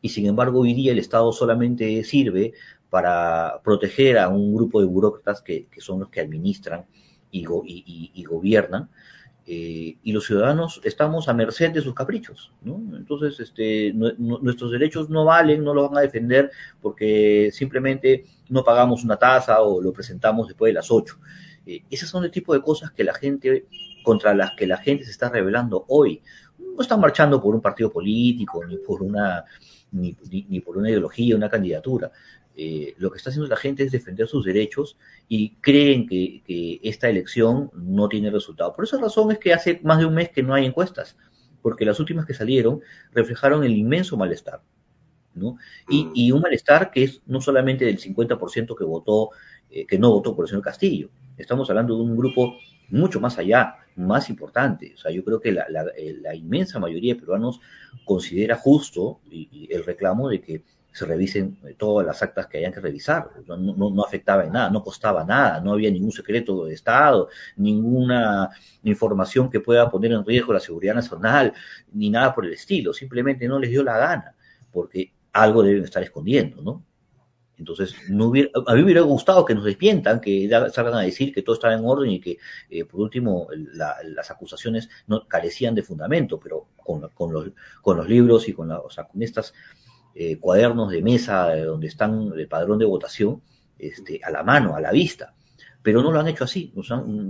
y 0.00 0.08
sin 0.08 0.26
embargo 0.26 0.60
hoy 0.60 0.74
día 0.74 0.92
el 0.92 0.98
Estado 0.98 1.32
solamente 1.32 2.02
sirve 2.04 2.52
para 2.90 3.60
proteger 3.62 4.18
a 4.18 4.28
un 4.28 4.54
grupo 4.54 4.80
de 4.80 4.86
burócratas 4.86 5.42
que, 5.42 5.68
son 5.78 6.00
los 6.00 6.08
que 6.08 6.20
administran 6.20 6.86
y, 7.30 7.44
y 8.14 8.24
gobiernan, 8.24 8.88
eh, 9.50 9.96
y 10.02 10.12
los 10.12 10.26
ciudadanos 10.26 10.78
estamos 10.84 11.26
a 11.26 11.32
merced 11.32 11.70
de 11.70 11.80
sus 11.80 11.94
caprichos, 11.94 12.52
¿no? 12.60 12.74
Entonces, 12.94 13.40
este, 13.40 13.94
nuestros 13.94 14.70
derechos 14.70 15.08
no 15.08 15.24
valen, 15.24 15.64
no 15.64 15.72
lo 15.72 15.88
van 15.88 15.96
a 15.96 16.02
defender 16.02 16.50
porque 16.82 17.48
simplemente 17.50 18.26
no 18.50 18.62
pagamos 18.62 19.04
una 19.04 19.16
tasa 19.16 19.62
o 19.62 19.80
lo 19.80 19.90
presentamos 19.90 20.48
después 20.48 20.68
de 20.68 20.74
las 20.74 20.90
8. 20.90 21.18
Eh, 21.64 21.82
esas 21.88 22.10
son 22.10 22.24
el 22.24 22.30
tipo 22.30 22.52
de 22.52 22.60
cosas 22.60 22.90
que 22.90 23.04
la 23.04 23.14
gente, 23.14 23.64
contra 24.02 24.34
las 24.34 24.50
que 24.50 24.66
la 24.66 24.76
gente 24.76 25.06
se 25.06 25.12
está 25.12 25.30
rebelando 25.30 25.86
hoy. 25.88 26.20
No 26.58 26.82
están 26.82 27.00
marchando 27.00 27.40
por 27.40 27.54
un 27.54 27.62
partido 27.62 27.90
político, 27.90 28.62
ni 28.66 28.76
por 28.76 29.02
una, 29.02 29.46
ni, 29.92 30.14
ni 30.30 30.60
por 30.60 30.76
una 30.76 30.90
ideología, 30.90 31.34
una 31.34 31.48
candidatura. 31.48 32.12
Eh, 32.60 32.96
lo 32.98 33.12
que 33.12 33.18
está 33.18 33.30
haciendo 33.30 33.48
la 33.48 33.56
gente 33.56 33.84
es 33.84 33.92
defender 33.92 34.26
sus 34.26 34.44
derechos 34.44 34.98
y 35.28 35.54
creen 35.60 36.08
que, 36.08 36.80
esta 36.82 37.08
elección 37.08 37.70
no 37.72 38.08
tiene 38.08 38.32
resultado. 38.32 38.74
Por 38.74 38.84
esa 38.84 38.98
razón 38.98 39.30
es 39.30 39.38
que 39.38 39.54
hace 39.54 39.80
más 39.84 40.00
de 40.00 40.06
un 40.06 40.14
mes 40.14 40.30
que 40.30 40.42
no 40.42 40.54
hay 40.54 40.66
encuestas, 40.66 41.16
porque 41.62 41.84
las 41.84 42.00
últimas 42.00 42.26
que 42.26 42.34
salieron 42.34 42.80
reflejaron 43.12 43.62
el 43.62 43.76
inmenso 43.76 44.16
malestar. 44.16 44.60
¿no? 45.34 45.56
Y, 45.88 46.32
mm. 46.32 46.34
un 46.34 46.40
malestar 46.40 46.90
que 46.90 47.04
es 47.04 47.22
no 47.26 47.40
solamente 47.40 47.84
del 47.84 48.00
50% 48.00 48.76
que 48.76 48.84
votó, 48.84 49.30
eh, 49.70 49.86
que 49.86 49.96
no 49.96 50.10
votó 50.10 50.34
por 50.34 50.44
el 50.44 50.48
señor 50.48 50.64
Castillo. 50.64 51.10
Estamos 51.36 51.70
hablando 51.70 51.94
de 51.94 52.02
un 52.02 52.16
grupo 52.16 52.58
mucho 52.88 53.20
más 53.20 53.38
allá, 53.38 53.76
más 53.94 54.30
importante. 54.30 54.94
O 54.96 54.98
sea, 54.98 55.12
yo 55.12 55.22
creo 55.22 55.40
que 55.40 55.52
la, 55.52 55.64
eh, 55.96 56.20
inmensa 56.34 56.80
mayoría 56.80 57.14
de 57.14 57.20
peruanos 57.20 57.60
considera 58.04 58.56
justo 58.56 59.20
el 59.30 59.84
reclamo 59.84 60.28
de 60.28 60.40
que 60.40 60.64
se 60.92 61.06
revisen 61.06 61.58
eh, 61.64 61.74
todas 61.78 62.06
las 62.06 62.22
actas 62.22 62.46
que 62.46 62.58
hayan 62.58 62.72
que 62.72 62.80
revisar. 62.80 63.30
No, 63.46 63.56
no, 63.56 64.04
afectaba 64.04 64.44
en 64.44 64.52
nada, 64.52 64.70
no 64.70 64.82
costaba 64.82 65.24
nada, 65.24 65.60
no 65.60 65.72
había 65.72 65.90
ningún 65.90 66.12
secreto 66.12 66.64
de 66.64 66.74
Estado, 66.74 67.28
ninguna 67.56 68.50
información 68.82 69.50
que 69.50 69.60
pueda 69.60 69.90
poner 69.90 70.12
en 70.12 70.24
riesgo 70.24 70.52
la 70.52 70.60
seguridad 70.60 70.94
nacional, 70.94 71.52
ni 71.92 72.10
nada 72.10 72.34
por 72.34 72.46
el 72.46 72.52
estilo. 72.52 72.92
Simplemente 72.92 73.46
no 73.46 73.58
les 73.58 73.70
dio 73.70 73.82
la 73.82 73.98
gana, 73.98 74.34
porque 74.72 75.12
algo 75.32 75.62
deben 75.62 75.84
estar 75.84 76.02
escondiendo, 76.02 76.62
¿no? 76.62 76.84
Entonces, 77.58 77.94
no 78.08 78.26
hubiera, 78.26 78.50
a 78.66 78.72
mí 78.74 78.78
me 78.78 78.84
hubiera 78.84 79.00
gustado 79.00 79.44
que 79.44 79.54
nos 79.54 79.64
despientan, 79.64 80.20
que 80.20 80.48
salgan 80.72 80.94
a 80.94 81.00
decir 81.00 81.34
que 81.34 81.42
todo 81.42 81.54
estaba 81.54 81.74
en 81.74 81.84
orden 81.84 82.10
y 82.10 82.20
que, 82.20 82.38
eh, 82.70 82.84
por 82.84 83.00
último, 83.00 83.48
las 83.52 84.30
acusaciones 84.30 84.88
no 85.08 85.26
carecían 85.26 85.74
de 85.74 85.82
fundamento, 85.82 86.38
pero 86.38 86.68
con, 86.76 87.32
los, 87.32 87.50
con 87.82 87.96
los 87.96 88.08
libros 88.08 88.48
y 88.48 88.52
con, 88.52 88.68
la, 88.68 88.78
o 88.78 88.90
sea, 88.90 89.04
con 89.04 89.20
estos 89.22 89.54
eh, 90.20 90.36
cuadernos 90.36 90.90
de 90.90 91.00
mesa 91.00 91.54
donde 91.58 91.86
están 91.86 92.32
el 92.36 92.48
padrón 92.48 92.80
de 92.80 92.84
votación 92.84 93.40
este, 93.78 94.20
a 94.24 94.32
la 94.32 94.42
mano, 94.42 94.74
a 94.74 94.80
la 94.80 94.90
vista. 94.90 95.32
Pero 95.80 96.02
no 96.02 96.10
lo 96.10 96.18
han 96.18 96.26
hecho 96.26 96.42
así, 96.42 96.72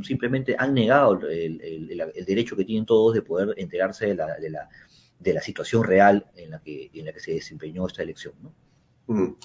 simplemente 0.03 0.57
han 0.59 0.73
negado 0.73 1.21
el, 1.29 2.03
derecho 2.27 2.57
que 2.57 2.65
tienen 2.65 2.87
todos 2.87 3.13
de 3.13 3.21
poder 3.21 3.53
enterarse 3.59 4.07
de 4.07 4.15
la, 4.15 4.39
de 4.39 4.49
la, 4.49 4.71
de 5.19 5.35
la 5.35 5.43
situación 5.43 5.85
real 5.85 6.29
en 6.35 6.53
la, 6.53 6.61
que, 6.61 6.91
en 6.95 7.05
la 7.05 7.13
que 7.13 7.21
se 7.21 7.35
desempeñó 7.35 7.87
esta 7.87 8.03
elección. 8.03 8.33
¿no? 8.41 8.55
Mm. 9.09 9.37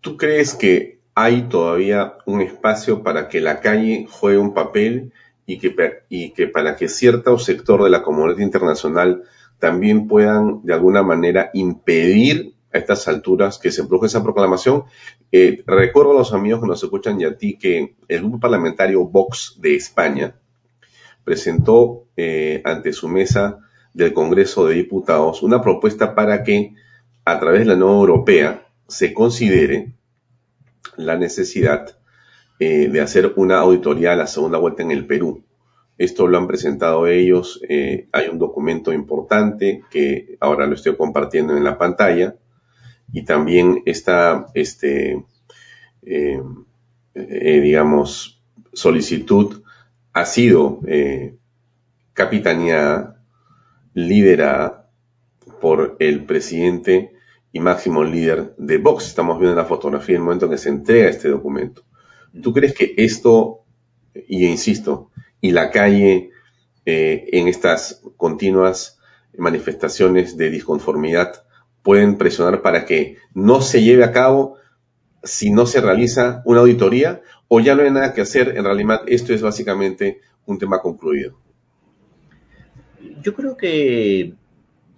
¿Tú 0.00 0.16
crees 0.16 0.54
que 0.54 1.00
hay 1.14 1.42
todavía 1.50 2.14
un 2.24 2.40
espacio 2.40 3.02
para 3.02 3.28
que 3.28 3.42
la 3.42 3.60
calle 3.60 4.06
juegue 4.10 4.38
un 4.38 4.54
papel 4.54 5.12
y 5.44 5.58
que 5.58 6.46
para 6.46 6.76
que 6.76 6.88
cierto 6.88 7.38
sector 7.38 7.84
de 7.84 7.90
la 7.90 8.02
comunidad 8.02 8.38
internacional 8.38 9.22
también 9.58 10.08
puedan 10.08 10.62
de 10.64 10.72
alguna 10.72 11.02
manera 11.02 11.50
impedir 11.52 12.53
a 12.74 12.78
estas 12.78 13.08
alturas 13.08 13.58
que 13.58 13.70
se 13.70 13.84
produzca 13.84 14.08
esa 14.08 14.22
proclamación? 14.22 14.84
Eh, 15.32 15.62
recuerdo 15.66 16.10
a 16.10 16.18
los 16.18 16.34
amigos 16.34 16.60
que 16.60 16.66
nos 16.66 16.82
escuchan 16.82 17.20
y 17.20 17.24
a 17.24 17.38
ti 17.38 17.56
que 17.56 17.94
el 18.08 18.20
grupo 18.20 18.40
parlamentario 18.40 19.06
Vox 19.06 19.56
de 19.60 19.76
España 19.76 20.34
presentó 21.24 22.04
eh, 22.16 22.60
ante 22.64 22.92
su 22.92 23.08
mesa 23.08 23.60
del 23.94 24.12
Congreso 24.12 24.66
de 24.66 24.74
Diputados 24.74 25.42
una 25.42 25.62
propuesta 25.62 26.14
para 26.14 26.42
que 26.42 26.74
a 27.24 27.40
través 27.40 27.60
de 27.60 27.66
la 27.66 27.74
Unión 27.74 27.90
Europea 27.90 28.66
se 28.88 29.14
considere 29.14 29.94
la 30.96 31.16
necesidad 31.16 31.96
eh, 32.60 32.88
de 32.88 33.00
hacer 33.00 33.32
una 33.36 33.58
auditoría 33.58 34.12
a 34.12 34.16
la 34.16 34.26
segunda 34.26 34.58
vuelta 34.58 34.82
en 34.82 34.90
el 34.90 35.06
Perú. 35.06 35.42
Esto 35.96 36.26
lo 36.26 36.38
han 36.38 36.46
presentado 36.46 37.06
ellos. 37.06 37.60
Eh, 37.68 38.08
hay 38.12 38.28
un 38.28 38.38
documento 38.38 38.92
importante 38.92 39.82
que 39.90 40.36
ahora 40.40 40.66
lo 40.66 40.74
estoy 40.74 40.96
compartiendo 40.96 41.56
en 41.56 41.64
la 41.64 41.78
pantalla. 41.78 42.36
Y 43.12 43.24
también 43.24 43.82
esta, 43.86 44.46
este, 44.54 45.24
eh, 46.02 46.40
digamos, 47.14 48.42
solicitud 48.72 49.62
ha 50.12 50.24
sido 50.24 50.80
capitaneada, 52.12 53.20
liderada 53.94 54.90
por 55.60 55.96
el 55.98 56.24
presidente 56.24 57.12
y 57.52 57.60
máximo 57.60 58.02
líder 58.04 58.54
de 58.58 58.78
Vox. 58.78 59.06
Estamos 59.06 59.38
viendo 59.38 59.56
la 59.56 59.64
fotografía 59.64 60.16
en 60.16 60.22
el 60.22 60.24
momento 60.24 60.46
en 60.46 60.50
que 60.52 60.58
se 60.58 60.68
entrega 60.68 61.08
este 61.08 61.28
documento. 61.28 61.82
¿Tú 62.42 62.52
crees 62.52 62.74
que 62.74 62.94
esto, 62.96 63.60
y 64.28 64.44
insisto, 64.46 65.10
y 65.40 65.52
la 65.52 65.70
calle 65.70 66.30
eh, 66.84 67.28
en 67.32 67.48
estas 67.48 68.02
continuas 68.16 68.98
manifestaciones 69.38 70.36
de 70.36 70.50
disconformidad 70.50 71.43
pueden 71.84 72.16
presionar 72.16 72.62
para 72.62 72.86
que 72.86 73.18
no 73.34 73.60
se 73.60 73.82
lleve 73.82 74.02
a 74.02 74.10
cabo 74.10 74.56
si 75.22 75.50
no 75.50 75.66
se 75.66 75.80
realiza 75.80 76.42
una 76.46 76.60
auditoría 76.60 77.20
o 77.46 77.60
ya 77.60 77.74
no 77.74 77.82
hay 77.82 77.90
nada 77.90 78.14
que 78.14 78.22
hacer? 78.22 78.56
En 78.56 78.64
realidad 78.64 79.02
esto 79.06 79.32
es 79.32 79.42
básicamente 79.42 80.20
un 80.46 80.58
tema 80.58 80.80
concluido. 80.80 81.38
Yo 83.22 83.34
creo 83.34 83.56
que 83.56 84.34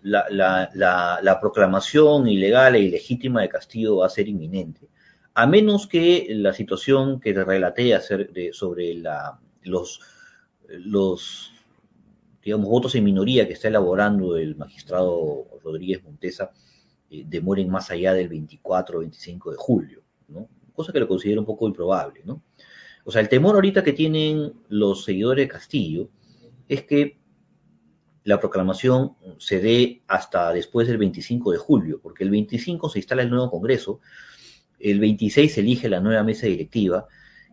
la, 0.02 1.38
proclamación 1.40 2.28
ilegal 2.28 2.76
e 2.76 2.80
ilegítima 2.80 3.42
de 3.42 3.48
Castillo 3.48 3.96
va 3.98 4.06
a 4.06 4.10
ser 4.10 4.28
inminente, 4.28 4.88
a 5.34 5.46
menos 5.46 5.88
que 5.88 6.28
la 6.30 6.54
situación 6.54 7.20
que 7.20 7.34
te 7.34 7.44
relaté 7.44 7.98
sobre 8.52 9.02
los, 9.62 10.00
los 10.68 11.52
digamos, 12.44 12.68
votos 12.68 12.94
en 12.94 13.04
minoría 13.04 13.46
que 13.48 13.54
está 13.54 13.66
elaborando 13.66 14.36
el 14.36 14.54
magistrado 14.54 15.46
Rodríguez 15.64 16.04
Montesa 16.04 16.52
eh, 17.10 17.24
demoren 17.26 17.70
más 17.70 17.90
allá 17.90 18.14
del 18.14 18.28
24 18.28 18.98
o 18.98 19.00
25 19.00 19.50
de 19.50 19.56
julio, 19.56 20.02
¿no? 20.28 20.48
cosa 20.72 20.92
que 20.92 21.00
lo 21.00 21.08
considero 21.08 21.40
un 21.40 21.46
poco 21.46 21.66
improbable. 21.66 22.22
¿no? 22.24 22.42
O 23.04 23.10
sea, 23.10 23.20
el 23.20 23.28
temor 23.28 23.54
ahorita 23.54 23.82
que 23.82 23.92
tienen 23.92 24.52
los 24.68 25.04
seguidores 25.04 25.44
de 25.44 25.48
Castillo 25.48 26.08
es 26.68 26.82
que 26.82 27.18
la 28.24 28.40
proclamación 28.40 29.14
se 29.38 29.60
dé 29.60 30.02
hasta 30.08 30.52
después 30.52 30.88
del 30.88 30.98
25 30.98 31.52
de 31.52 31.58
julio, 31.58 32.00
porque 32.02 32.24
el 32.24 32.30
25 32.30 32.88
se 32.88 32.98
instala 32.98 33.22
el 33.22 33.30
nuevo 33.30 33.50
Congreso, 33.50 34.00
el 34.80 34.98
26 34.98 35.54
se 35.54 35.60
elige 35.60 35.88
la 35.88 36.00
nueva 36.00 36.24
mesa 36.24 36.46
directiva 36.46 37.06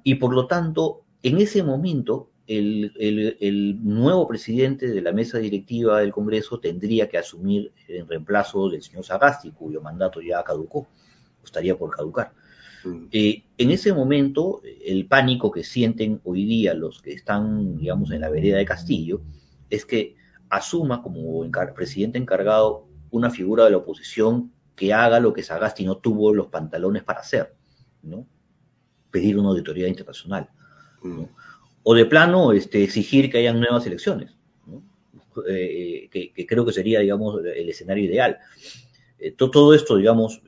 y 0.04 0.16
por 0.16 0.34
lo 0.34 0.48
tanto 0.48 1.06
en 1.22 1.38
ese 1.38 1.64
momento 1.64 2.32
el, 2.48 3.80
nuevo 3.84 4.28
presidente 4.28 4.88
de 4.88 5.02
la 5.02 5.12
mesa 5.12 5.38
directiva 5.38 6.00
del 6.00 6.12
Congreso 6.12 6.60
tendría 6.60 7.08
que 7.08 7.18
asumir 7.18 7.72
en 7.88 8.08
reemplazo 8.08 8.70
del 8.70 8.82
señor 8.82 9.06
Sagasti, 9.06 9.52
cuyo 9.52 9.82
mandato 9.82 10.22
ya 10.22 10.44
caducó, 10.44 10.88
estaría 11.44 11.78
por 11.78 11.96
caducar. 11.96 12.34
Mm. 12.84 13.06
Eh, 13.12 13.44
en 13.58 13.72
ese 13.72 13.94
momento, 13.94 14.62
el 14.86 15.08
pánico 15.08 15.52
que 15.52 15.64
sienten 15.64 16.20
hoy 16.24 16.46
día 16.46 16.74
los 16.74 17.02
que 17.02 17.14
están, 17.14 17.78
digamos, 17.78 18.12
en 18.12 18.22
la 18.22 18.30
vereda 18.30 18.58
de 18.58 18.66
Castillo, 18.66 19.22
es 19.70 19.86
que 19.86 20.16
asuma 20.50 21.02
como 21.02 21.50
presidente 21.76 22.18
encargado 22.18 22.88
una 23.10 23.30
figura 23.30 23.66
de 23.66 23.72
la 23.72 23.78
oposición 23.78 24.52
que 24.76 24.94
haga 24.94 25.20
lo 25.20 25.34
que 25.34 25.44
Sagasti 25.44 25.86
no 25.86 25.98
tuvo 25.98 26.34
los 26.34 26.48
pantalones 26.48 27.04
para 27.04 27.22
hacer, 27.22 27.56
¿no? 28.02 28.28
Pedir 29.12 29.38
una 29.38 29.50
auditoría 29.50 29.88
internacional, 29.88 30.50
mm. 31.02 31.24
O 31.84 31.94
de 31.94 32.06
plano, 32.06 32.54
este, 32.54 32.84
exigir 32.84 33.30
que 33.30 33.40
hayan 33.40 33.60
nuevas 33.60 33.86
elecciones, 33.86 34.32
eh, 35.48 36.10
que, 36.12 36.46
creo 36.46 36.66
que 36.66 36.72
sería, 36.72 37.00
digamos, 37.00 37.42
el 37.44 37.70
escenario 37.70 38.06
ideal. 38.06 38.40
Eh, 39.20 39.32
todo, 39.32 39.74
esto, 39.74 39.98
digamos, 39.98 40.42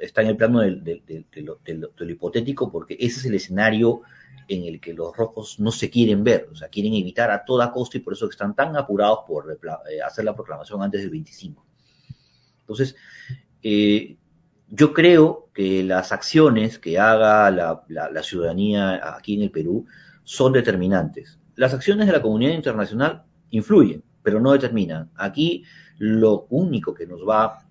está 0.00 0.22
en 0.22 0.28
el 0.28 0.36
plano 0.36 0.60
de 0.60 1.24
lo 1.34 2.10
hipotético 2.10 2.70
porque 2.70 2.96
ese 2.98 3.20
es 3.20 3.24
el 3.26 3.34
escenario 3.34 4.02
en 4.48 4.64
el 4.64 4.80
que 4.80 4.92
los 4.92 5.16
rojos 5.16 5.58
no 5.58 5.72
se 5.72 5.90
quieren 5.90 6.22
ver, 6.22 6.48
o 6.52 6.54
sea, 6.54 6.68
quieren 6.68 6.94
evitar 6.94 7.30
a 7.30 7.44
toda 7.44 7.72
costa 7.72 7.96
y 7.96 8.00
por 8.00 8.12
eso 8.12 8.28
están 8.28 8.54
tan 8.54 8.76
apurados 8.76 9.20
por 9.26 9.50
eh, 9.50 10.00
hacer 10.00 10.24
la 10.24 10.34
proclamación 10.34 10.82
antes 10.82 11.00
del 11.00 11.10
25. 11.10 11.64
Entonces, 12.60 12.96
yo 14.68 14.92
creo 14.92 15.48
que 15.54 15.82
las 15.82 16.12
acciones 16.12 16.78
que 16.78 16.98
haga 16.98 17.50
la, 17.50 18.22
ciudadanía 18.22 19.16
aquí 19.16 19.34
en 19.34 19.42
el 19.42 19.50
Perú 19.50 19.86
son 20.26 20.52
determinantes. 20.52 21.38
Las 21.54 21.72
acciones 21.72 22.06
de 22.06 22.12
la 22.12 22.20
comunidad 22.20 22.52
internacional 22.52 23.24
influyen, 23.48 24.02
pero 24.22 24.38
no 24.38 24.52
determinan. 24.52 25.10
Aquí 25.16 25.64
lo 25.96 26.46
único 26.50 26.92
que 26.92 27.06
nos 27.06 27.26
va 27.26 27.62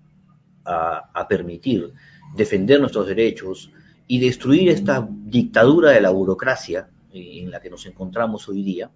a 0.64 1.28
permitir 1.28 1.92
defender 2.34 2.80
nuestros 2.80 3.06
derechos, 3.06 3.70
y 4.06 4.20
destruir 4.20 4.68
esta 4.68 5.06
dictadura 5.10 5.90
de 5.90 6.00
la 6.00 6.10
burocracia 6.10 6.88
eh, 7.12 7.40
en 7.40 7.50
la 7.50 7.60
que 7.60 7.70
nos 7.70 7.86
encontramos 7.86 8.48
hoy 8.48 8.62
día, 8.62 8.90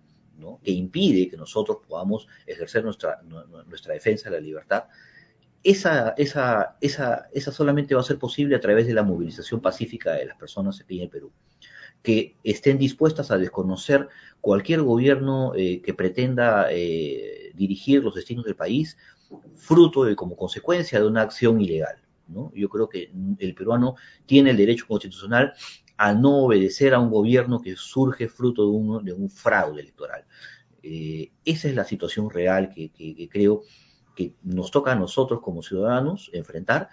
que 0.65 0.71
impide 0.71 1.29
que 1.29 1.37
nosotros 1.37 1.79
podamos 1.87 2.27
ejercer 2.47 2.83
nuestra, 2.83 3.21
nuestra 3.67 3.93
defensa 3.93 4.31
de 4.31 4.37
la 4.37 4.41
libertad, 4.41 4.85
esa, 5.63 6.15
solamente 7.53 7.95
va 7.95 8.01
a 8.01 8.05
ser 8.05 8.19
posible 8.19 8.57
a 8.57 8.61
través 8.61 8.87
de 8.87 8.95
la 8.95 9.03
movilización 9.03 9.61
pacífica 9.61 10.13
de 10.13 10.25
las 10.25 10.39
personas 10.39 10.83
en 10.89 11.01
el 11.01 11.11
Perú, 11.11 11.31
que 12.03 12.37
estén 12.45 12.79
dispuestas 12.79 13.31
a 13.31 13.39
desconocer 13.39 14.09
cualquier 14.41 14.83
gobierno 14.83 15.53
eh, 15.55 15.83
que 15.83 15.95
pretenda 15.95 16.69
eh, 16.71 17.53
dirigir 17.55 18.03
los 18.03 18.15
destinos 18.15 18.45
del 18.45 18.57
país, 18.57 18.97
fruto 19.55 20.05
de 20.05 20.17
como 20.17 20.37
consecuencia 20.37 20.99
de 20.99 21.07
una 21.07 21.23
acción 21.23 21.61
ilegal. 21.61 22.03
Yo 22.55 22.69
creo 22.69 22.89
que 22.89 23.11
el 23.39 23.55
peruano 23.55 23.97
tiene 24.25 24.51
el 24.51 24.57
derecho 24.57 24.87
constitucional 24.87 25.53
a 25.97 26.15
no 26.15 26.45
obedecer 26.45 26.95
a 26.95 27.01
un 27.01 27.11
gobierno 27.11 27.61
que 27.61 27.75
surge 27.77 28.29
fruto 28.29 28.63
de 28.63 28.71
un, 28.71 29.05
de 29.05 29.13
un 29.13 29.29
fraude 29.29 29.83
electoral. 29.83 30.25
Eh, 30.83 31.33
esa 31.45 31.69
es 31.69 31.75
la 31.75 31.85
situación 31.85 32.31
real 32.31 32.71
que, 32.71 32.91
creo 33.31 33.63
que 34.17 34.35
nos 34.43 34.71
toca 34.71 34.93
a 34.93 34.97
nosotros 34.97 35.41
como 35.43 35.63
ciudadanos 35.63 36.31
enfrentar 36.33 36.89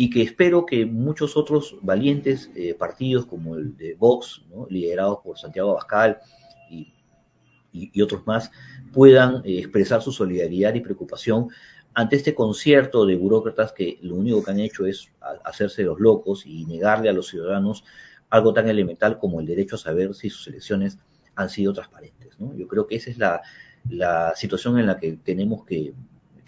y 0.00 0.10
que 0.10 0.22
espero 0.22 0.64
que 0.64 0.86
muchos 0.86 1.36
otros 1.36 1.76
valientes 1.82 2.52
eh, 2.54 2.72
partidos 2.72 3.26
como 3.26 3.56
el 3.56 3.76
de 3.76 3.96
Vox, 3.96 4.44
liderados 4.70 5.18
por 5.24 5.36
Santiago 5.36 5.72
Abascal 5.72 6.18
y, 6.70 8.00
otros 8.00 8.24
más, 8.24 8.52
puedan 8.92 9.42
eh, 9.44 9.58
expresar 9.58 10.00
su 10.00 10.12
solidaridad 10.12 10.72
y 10.74 10.82
preocupación 10.82 11.48
ante 11.94 12.14
este 12.14 12.32
concierto 12.32 13.06
de 13.06 13.16
burócratas 13.16 13.72
que 13.72 13.98
lo 14.02 14.14
único 14.14 14.44
que 14.44 14.52
han 14.52 14.60
hecho 14.60 14.86
es 14.86 15.10
hacerse 15.44 15.82
los 15.82 15.98
locos 15.98 16.46
y 16.46 16.64
negarle 16.64 17.08
a 17.08 17.12
los 17.12 17.26
ciudadanos 17.26 17.82
algo 18.30 18.52
tan 18.52 18.68
elemental 18.68 19.18
como 19.18 19.40
el 19.40 19.46
derecho 19.46 19.74
a 19.74 19.80
saber 19.80 20.14
si 20.14 20.30
sus 20.30 20.46
elecciones 20.46 20.96
han 21.34 21.50
sido 21.50 21.72
transparentes. 21.72 22.36
Yo 22.38 22.68
creo 22.68 22.86
que 22.86 22.94
esa 22.94 23.10
es 23.10 23.18
la, 23.18 24.32
situación 24.36 24.78
en 24.78 24.86
la 24.86 24.96
que 24.96 25.18
tenemos 25.24 25.64
que, 25.64 25.92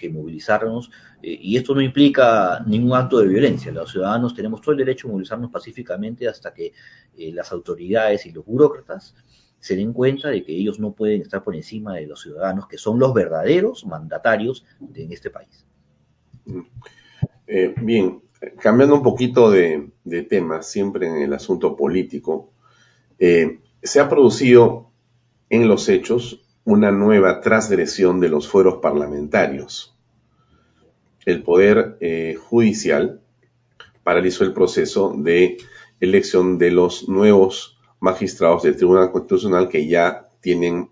movilizarnos, 0.08 0.90
eh, 1.22 1.38
y 1.40 1.56
esto 1.56 1.74
no 1.74 1.80
implica 1.80 2.62
ningún 2.66 2.96
acto 2.96 3.18
de 3.18 3.28
violencia. 3.28 3.72
Los 3.72 3.92
ciudadanos 3.92 4.34
tenemos 4.34 4.60
todo 4.60 4.72
el 4.72 4.78
derecho 4.78 5.06
a 5.06 5.10
movilizarnos 5.10 5.50
pacíficamente 5.50 6.28
hasta 6.28 6.54
que 6.54 6.72
eh, 7.16 7.32
las 7.32 7.52
autoridades 7.52 8.24
y 8.26 8.32
los 8.32 8.44
burócratas 8.44 9.14
se 9.58 9.76
den 9.76 9.92
cuenta 9.92 10.28
de 10.28 10.42
que 10.42 10.52
ellos 10.52 10.80
no 10.80 10.92
pueden 10.92 11.20
estar 11.20 11.42
por 11.42 11.54
encima 11.54 11.94
de 11.94 12.06
los 12.06 12.22
ciudadanos, 12.22 12.66
que 12.66 12.78
son 12.78 12.98
los 12.98 13.12
verdaderos 13.12 13.84
mandatarios 13.84 14.64
de, 14.78 15.04
este 15.10 15.28
país. 15.28 15.66
Eh, 17.46 17.74
bien, 17.82 18.22
cambiando 18.58 18.94
un 18.94 19.02
poquito 19.02 19.50
de, 19.50 19.90
tema, 20.30 20.62
siempre 20.62 21.08
en 21.08 21.16
el 21.16 21.34
asunto 21.34 21.76
político, 21.76 22.52
se 23.18 24.00
ha 24.00 24.08
producido 24.08 24.90
en 25.50 25.68
los 25.68 25.88
hechos 25.90 26.40
una 26.70 26.92
nueva 26.92 27.40
transgresión 27.40 28.20
de 28.20 28.28
los 28.28 28.46
fueros 28.46 28.76
parlamentarios. 28.80 29.92
El 31.26 31.42
Poder 31.42 31.96
eh, 32.00 32.36
Judicial 32.40 33.20
paralizó 34.04 34.44
el 34.44 34.52
proceso 34.52 35.12
de 35.18 35.58
elección 35.98 36.58
de 36.58 36.70
los 36.70 37.08
nuevos 37.08 37.76
magistrados 37.98 38.62
del 38.62 38.76
Tribunal 38.76 39.10
Constitucional 39.10 39.68
que 39.68 39.88
ya 39.88 40.28
tienen 40.40 40.90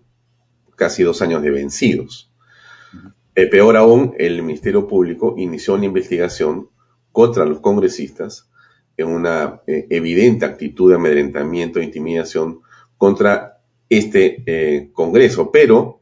casi 0.75 1.03
dos 1.03 1.21
años 1.21 1.41
de 1.43 1.51
vencidos. 1.51 2.29
Eh, 3.33 3.47
peor 3.47 3.77
aún, 3.77 4.13
el 4.17 4.43
Ministerio 4.43 4.85
Público 4.85 5.35
inició 5.37 5.75
una 5.75 5.85
investigación 5.85 6.67
contra 7.13 7.45
los 7.45 7.61
congresistas 7.61 8.49
en 8.97 9.07
una 9.07 9.61
eh, 9.65 9.87
evidente 9.89 10.45
actitud 10.45 10.89
de 10.89 10.97
amedrentamiento 10.97 11.79
e 11.79 11.85
intimidación 11.85 12.59
contra 12.97 13.58
este 13.89 14.43
eh, 14.45 14.91
Congreso, 14.93 15.51
pero 15.51 16.01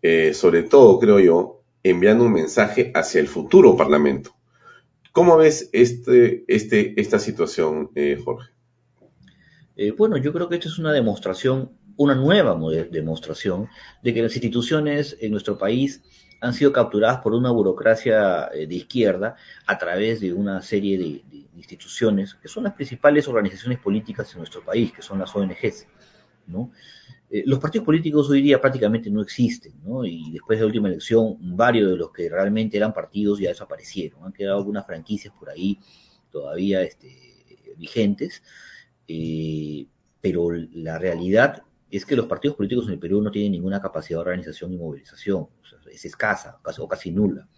eh, 0.00 0.34
sobre 0.34 0.64
todo, 0.64 0.98
creo 0.98 1.20
yo, 1.20 1.62
enviando 1.82 2.24
un 2.24 2.32
mensaje 2.32 2.90
hacia 2.94 3.20
el 3.20 3.28
futuro 3.28 3.76
Parlamento. 3.76 4.34
¿Cómo 5.12 5.36
ves 5.36 5.68
este, 5.72 6.44
este, 6.48 6.98
esta 7.00 7.18
situación, 7.18 7.90
eh, 7.94 8.18
Jorge? 8.22 8.50
bueno, 9.96 10.16
yo 10.16 10.32
creo 10.32 10.48
que 10.48 10.56
esto 10.56 10.68
es 10.68 10.78
una 10.78 10.92
demostración, 10.92 11.72
una 11.96 12.14
nueva 12.14 12.56
demostración 12.88 13.68
de 14.02 14.14
que 14.14 14.22
las 14.22 14.32
instituciones 14.36 15.16
en 15.20 15.32
nuestro 15.32 15.58
país 15.58 16.02
han 16.40 16.54
sido 16.54 16.72
capturadas 16.72 17.18
por 17.18 17.32
una 17.34 17.50
burocracia 17.50 18.48
de 18.52 18.74
izquierda 18.74 19.34
a 19.66 19.78
través 19.78 20.20
de 20.20 20.32
una 20.32 20.62
serie 20.62 20.98
de, 20.98 21.22
de, 21.28 21.46
instituciones 21.56 22.34
que 22.34 22.46
son 22.46 22.64
las 22.64 22.74
principales 22.74 23.26
organizaciones 23.26 23.80
políticas 23.80 24.30
en 24.32 24.38
nuestro 24.38 24.62
país, 24.62 24.92
que 24.92 25.02
son 25.02 25.18
las 25.18 25.34
ONGs. 25.34 25.88
¿No? 26.46 26.70
Eh, 27.30 27.44
los 27.46 27.58
partidos 27.58 27.86
políticos 27.86 28.28
hoy 28.28 28.42
día 28.42 28.60
prácticamente 28.60 29.10
no 29.10 29.22
existen, 29.22 29.72
¿no? 29.82 30.04
Y 30.04 30.32
después 30.32 30.58
de 30.58 30.64
la 30.64 30.66
última 30.66 30.88
elección, 30.88 31.38
varios 31.56 31.90
de 31.90 31.96
los 31.96 32.12
que 32.12 32.28
realmente 32.28 32.76
eran 32.76 32.92
partidos 32.92 33.38
ya 33.38 33.48
desaparecieron. 33.48 34.24
Han 34.24 34.32
quedado 34.34 34.58
algunas 34.58 34.84
franquicias 34.84 35.32
por 35.38 35.48
ahí 35.48 35.78
todavía 36.30 36.82
este, 36.82 37.74
vigentes, 37.78 38.42
eh, 39.08 39.86
pero 40.20 40.50
la 40.50 40.98
realidad 40.98 41.62
es 41.90 42.04
que 42.04 42.16
los 42.16 42.26
partidos 42.26 42.56
políticos 42.56 42.86
en 42.86 42.92
el 42.92 42.98
Perú 42.98 43.22
no 43.22 43.30
tienen 43.30 43.52
ninguna 43.52 43.80
capacidad 43.80 44.18
de 44.18 44.22
organización 44.22 44.72
y 44.72 44.76
movilización, 44.78 45.48
es 45.90 46.04
escasa 46.04 46.58
o 46.78 46.88
casi 46.88 47.10
nula. 47.10 47.48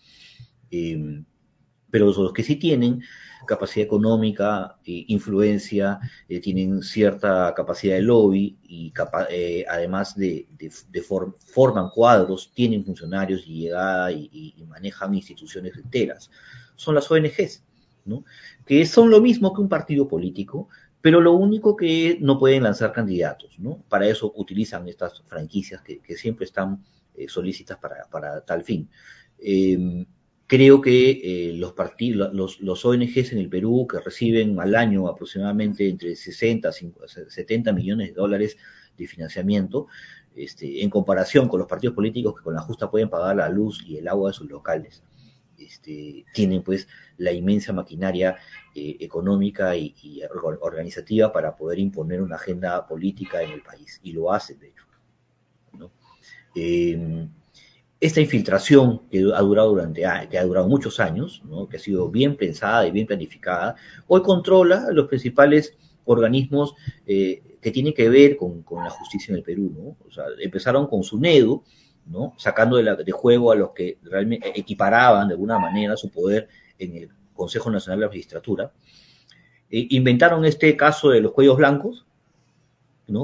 Eh, 0.70 1.22
pero 1.94 2.06
los 2.06 2.32
que 2.32 2.42
sí 2.42 2.56
tienen 2.56 3.04
capacidad 3.46 3.86
económica, 3.86 4.78
eh, 4.84 5.04
influencia, 5.06 6.00
eh, 6.28 6.40
tienen 6.40 6.82
cierta 6.82 7.54
capacidad 7.54 7.94
de 7.94 8.02
lobby 8.02 8.58
y 8.64 8.92
eh, 9.30 9.64
además 9.68 10.16
de, 10.16 10.48
forman 11.38 11.90
cuadros, 11.90 12.50
tienen 12.52 12.84
funcionarios 12.84 13.44
y 13.46 13.60
llegada 13.60 14.10
y, 14.10 14.56
manejan 14.66 15.14
instituciones 15.14 15.76
enteras. 15.76 16.32
Son 16.74 16.96
las 16.96 17.08
ONGs, 17.08 17.62
¿no? 18.06 18.24
que 18.66 18.84
son 18.86 19.08
lo 19.08 19.20
mismo 19.20 19.54
que 19.54 19.60
un 19.60 19.68
partido 19.68 20.08
político, 20.08 20.68
pero 21.00 21.20
lo 21.20 21.34
único 21.34 21.76
que 21.76 22.18
no 22.20 22.40
pueden 22.40 22.64
lanzar 22.64 22.92
candidatos. 22.92 23.56
¿no? 23.60 23.84
Para 23.88 24.08
eso 24.08 24.32
utilizan 24.34 24.88
estas 24.88 25.22
franquicias 25.28 25.80
que, 25.80 26.16
siempre 26.16 26.44
están 26.44 26.84
solícitas 27.28 27.78
para, 27.78 28.04
para, 28.10 28.40
tal 28.40 28.64
fin. 28.64 28.88
Creo 30.46 30.82
que 30.82 31.10
eh, 31.10 31.52
los, 31.54 31.72
partidos, 31.72 32.32
los, 32.34 32.84
ONGs 32.84 33.32
en 33.32 33.38
el 33.38 33.48
Perú, 33.48 33.86
que 33.90 33.98
reciben 33.98 34.60
al 34.60 34.74
año 34.74 35.08
aproximadamente 35.08 35.88
entre 35.88 36.14
60 36.14 36.70
y 36.82 36.92
70 37.28 37.72
millones 37.72 38.08
de 38.08 38.14
dólares 38.14 38.58
de 38.96 39.06
financiamiento, 39.06 39.86
este, 40.34 40.82
en 40.82 40.90
comparación 40.90 41.48
con 41.48 41.60
los 41.60 41.68
partidos 41.68 41.94
políticos 41.94 42.34
que 42.36 42.42
con 42.42 42.54
la 42.54 42.60
justa 42.60 42.90
pueden 42.90 43.08
pagar 43.08 43.36
la 43.36 43.48
luz 43.48 43.82
y 43.86 43.96
el 43.96 44.06
agua 44.06 44.30
de 44.30 44.34
sus 44.34 44.50
locales, 44.50 45.02
este, 45.56 46.26
tienen 46.34 46.62
pues 46.62 46.88
la 47.16 47.32
inmensa 47.32 47.72
maquinaria 47.72 48.36
eh, 48.74 48.96
económica 49.00 49.74
y, 49.76 49.94
organizativa 50.60 51.32
para 51.32 51.56
poder 51.56 51.78
imponer 51.78 52.20
una 52.20 52.36
agenda 52.36 52.86
política 52.86 53.42
en 53.42 53.52
el 53.52 53.62
país, 53.62 53.98
y 54.02 54.12
lo 54.12 54.30
hacen, 54.30 54.58
de 54.58 54.68
hecho. 54.68 54.84
Eh, 56.54 57.28
esta 58.06 58.20
infiltración 58.20 59.00
que 59.10 59.20
ha 59.34 59.40
durado 59.40 59.70
durante 59.70 60.02
que 60.28 60.38
ha 60.38 60.44
durado 60.44 60.68
muchos 60.68 61.00
años, 61.00 61.42
que 61.70 61.78
ha 61.78 61.80
sido 61.80 62.10
bien 62.10 62.36
pensada 62.36 62.86
y 62.86 62.90
bien 62.90 63.06
planificada, 63.06 63.76
hoy 64.08 64.20
controla 64.20 64.88
los 64.92 65.08
principales 65.08 65.74
organismos 66.04 66.74
eh, 67.06 67.56
que 67.62 67.70
tienen 67.70 67.94
que 67.94 68.10
ver 68.10 68.36
con, 68.36 68.62
la 68.84 68.90
justicia 68.90 69.32
en 69.32 69.38
el 69.38 69.42
Perú. 69.42 69.96
empezaron 70.38 70.86
con 70.86 71.02
SUNEDU, 71.02 71.64
¿no? 72.04 72.34
sacando 72.36 72.76
de, 72.76 73.12
juego 73.12 73.52
a 73.52 73.54
los 73.54 73.70
que 73.70 73.96
realmente 74.02 74.52
equiparaban 74.54 75.28
de 75.28 75.32
alguna 75.32 75.58
manera 75.58 75.96
su 75.96 76.10
poder 76.10 76.48
en 76.78 76.96
el 76.96 77.08
Consejo 77.32 77.70
Nacional 77.70 78.00
de 78.00 78.04
la 78.04 78.10
Magistratura. 78.10 78.72
E 79.70 79.86
inventaron 79.90 80.44
este 80.44 80.76
caso 80.76 81.08
de 81.08 81.22
los 81.22 81.32
cuellos 81.32 81.56
blancos, 81.56 82.04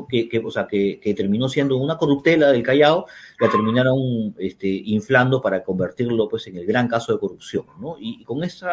Que, 0.09 1.15
terminó 1.17 1.49
siendo 1.49 1.77
una 1.79 1.97
corruptela 1.97 2.53
del 2.53 2.63
Callao, 2.63 3.07
la 3.39 3.49
terminaron 3.49 4.35
este, 4.39 4.69
inflando 4.69 5.41
para 5.41 5.63
convertirlo 5.65 6.29
pues, 6.29 6.47
en 6.49 6.59
el 6.59 6.67
gran 6.67 6.87
caso 6.87 7.13
de 7.13 7.19
corrupción. 7.19 7.65
Y, 7.99 8.23
con 8.25 8.45
ese 8.45 8.67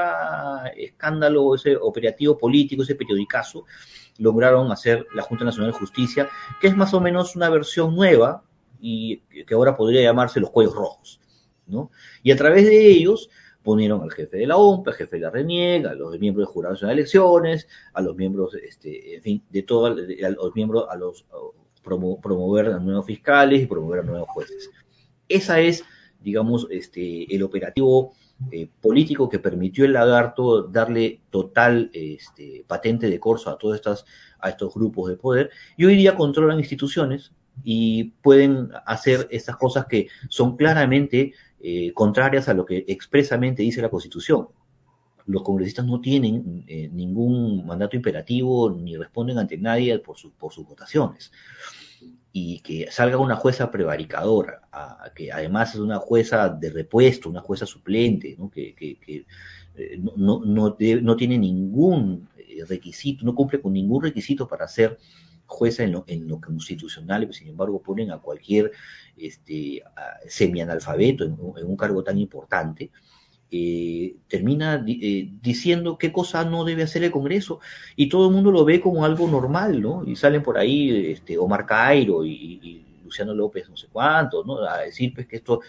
escándalo, 0.76 1.56
ese 1.56 1.78
operativo 1.78 2.38
político, 2.38 2.84
ese 2.84 2.96
periodicazo, 2.96 3.65
lograron 4.17 4.72
hacer 4.72 5.08
la 5.13 5.22
Junta 5.22 5.46
Nacional 5.46 5.72
de 5.72 5.78
Justicia, 5.78 6.30
que 6.60 6.67
es 6.67 6.76
más 6.76 6.93
o 6.93 7.00
menos 7.00 7.36
una 7.36 7.50
versión 7.50 7.96
nueva 7.96 8.43
y 8.80 9.17
que 9.46 9.54
ahora 9.54 9.78
podría 9.78 10.02
llamarse 10.02 10.39
los 10.39 10.50
cuellos 10.50 10.76
rojos. 10.76 11.22
Y 12.24 12.32
a 12.32 12.36
través 12.36 12.65
de 12.65 12.88
ellos 12.89 13.30
ponieron 13.67 14.01
al 14.01 14.13
jefe 14.13 14.38
de 14.38 14.47
la 14.47 14.56
OMP, 14.56 14.88
al 14.88 14.93
jefe 14.93 15.17
de 15.17 15.23
la 15.23 15.30
RENIEG, 15.30 15.88
a 15.88 15.93
los 15.93 16.17
miembros 16.21 16.47
de 16.47 16.53
jurados 16.53 16.80
de 16.80 16.89
elecciones, 16.89 17.67
a 17.91 18.01
los 18.01 18.15
miembros, 18.15 18.53
este, 18.53 19.17
en 19.17 19.21
fin, 19.21 19.43
de 19.49 19.63
todos 19.63 19.93
los 19.93 20.56
miembros, 20.56 20.86
a 20.89 20.95
los 20.95 21.25
promover 21.84 22.67
a 22.67 22.80
nuevos 22.80 23.06
fiscales 23.06 23.62
y 23.62 23.65
promover 23.65 23.99
a 23.99 24.03
nuevos 24.03 24.30
jueces. 24.30 24.69
Esa 25.27 25.60
es, 25.60 25.84
digamos, 26.21 26.65
este, 26.69 27.36
el 27.36 27.43
operativo 27.43 28.13
eh, 28.53 28.69
político 28.80 29.27
que 29.27 29.39
permitió 29.39 29.84
el 29.84 29.91
lagarto 29.91 30.63
darle 30.63 31.19
total 31.30 31.89
este, 31.91 32.63
patente 32.65 33.10
de 33.10 33.19
corso 33.19 33.49
a 33.49 33.58
todos 33.58 33.75
estas, 33.75 34.06
a 34.39 34.47
estos 34.47 34.73
grupos 34.73 35.10
de 35.10 35.17
poder 35.17 35.49
y 35.75 35.84
hoy 35.84 35.97
día 35.97 36.15
controlan 36.15 36.60
instituciones 36.60 37.34
y 37.65 38.12
pueden 38.21 38.69
hacer 38.86 39.27
estas 39.30 39.58
cosas 39.58 39.88
que 39.88 40.08
son 40.30 40.56
claramente 40.56 41.34
eh, 41.60 41.91
contrarias 41.93 42.48
a 42.50 42.54
lo 42.54 42.65
que 42.65 42.86
expresamente 42.88 43.63
dice 43.63 43.82
la 43.82 43.89
Constitución. 43.89 44.48
Los 45.26 45.43
congresistas 45.43 45.86
no 45.86 46.00
tienen 46.00 46.63
eh, 46.67 46.89
ningún 46.91 47.65
mandato 47.65 47.96
imperativo 47.96 48.70
ni 48.70 48.96
responden 48.96 49.38
ante 49.38 49.58
nadie 49.58 50.00
por, 50.00 50.15
por 50.38 50.54
sus 50.54 50.67
votaciones. 50.67 51.32
Y 52.32 52.60
que 52.60 52.91
salga 52.91 53.17
una 53.17 53.36
jueza 53.36 53.72
prevaricadora, 53.72 54.62
que 55.15 55.32
además 55.32 55.74
es 55.74 55.80
una 55.80 55.98
jueza 55.98 56.50
de 56.50 56.70
repuesto, 56.70 57.30
una 57.30 57.41
jueza 57.41 57.65
suplente, 57.65 58.38
que, 58.54 58.76
eh, 59.76 60.00
no, 60.15 60.41
no, 60.46 60.74
tiene 60.76 61.38
ningún 61.39 62.30
requisito, 62.70 63.26
no 63.26 63.34
cumple 63.34 63.60
con 63.60 63.74
ningún 63.74 64.04
requisito 64.04 64.48
para 64.48 64.67
ser 64.67 65.00
jueza 65.47 65.83
en 65.83 65.93
lo, 65.93 66.03
en 66.07 66.27
lo 66.27 66.39
constitucional, 66.39 67.21
pero 67.21 67.33
sin 67.33 67.47
embargo 67.47 67.81
ponen 67.81 68.12
a 68.12 68.19
cualquier 68.19 68.71
este, 69.17 69.81
semianalfabeto 70.27 71.23
en, 71.23 71.38
un 71.39 71.77
cargo 71.77 72.03
tan 72.03 72.19
importante, 72.19 72.91
eh, 73.49 74.17
termina 74.27 74.83
eh, 74.86 75.29
diciendo 75.41 75.97
qué 75.97 76.12
cosa 76.12 76.43
no 76.43 76.65
debe 76.65 76.83
hacer 76.83 77.05
el 77.05 77.12
Congreso 77.12 77.62
y 77.95 78.10
todo 78.10 78.27
el 78.27 78.33
mundo 78.33 78.51
lo 78.51 78.65
ve 78.65 78.81
como 78.81 79.05
algo 79.05 79.25
normal, 79.27 79.81
¿no? 79.81 80.03
Y 80.05 80.17
salen 80.17 80.43
por 80.43 80.57
ahí 80.57 81.12
este, 81.12 81.38
Omar 81.38 81.65
Cairo 81.65 82.25
y, 82.25 82.83
Luciano 83.05 83.33
López 83.33 83.69
no 83.69 83.77
sé 83.77 83.88
cuánto, 83.89 84.43
¿no? 84.43 84.57
A 84.63 84.79
decir 84.79 85.13
pues 85.13 85.27
que 85.27 85.38
esto, 85.38 85.62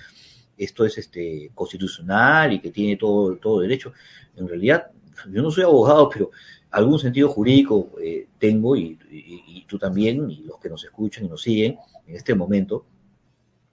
esto 0.56 0.84
es 0.84 0.98
este, 0.98 1.52
constitucional 1.54 2.52
y 2.52 2.58
que 2.58 2.72
tiene 2.72 2.96
todo, 2.96 3.36
todo 3.36 3.60
derecho. 3.60 3.92
En 4.36 4.48
realidad, 4.48 4.90
yo 5.30 5.40
no 5.40 5.52
soy 5.52 5.62
abogado, 5.62 6.08
pero 6.08 6.30
algún 6.70 6.98
sentido 6.98 7.28
jurídico 7.28 7.92
eh, 8.02 8.26
tengo 8.38 8.76
y, 8.76 8.98
tú 9.68 9.78
también 9.78 10.28
y 10.30 10.42
los 10.42 10.58
que 10.58 10.68
nos 10.68 10.84
escuchan 10.84 11.26
y 11.26 11.28
nos 11.28 11.42
siguen 11.42 11.78
en 12.06 12.16
este 12.16 12.34
momento 12.34 12.86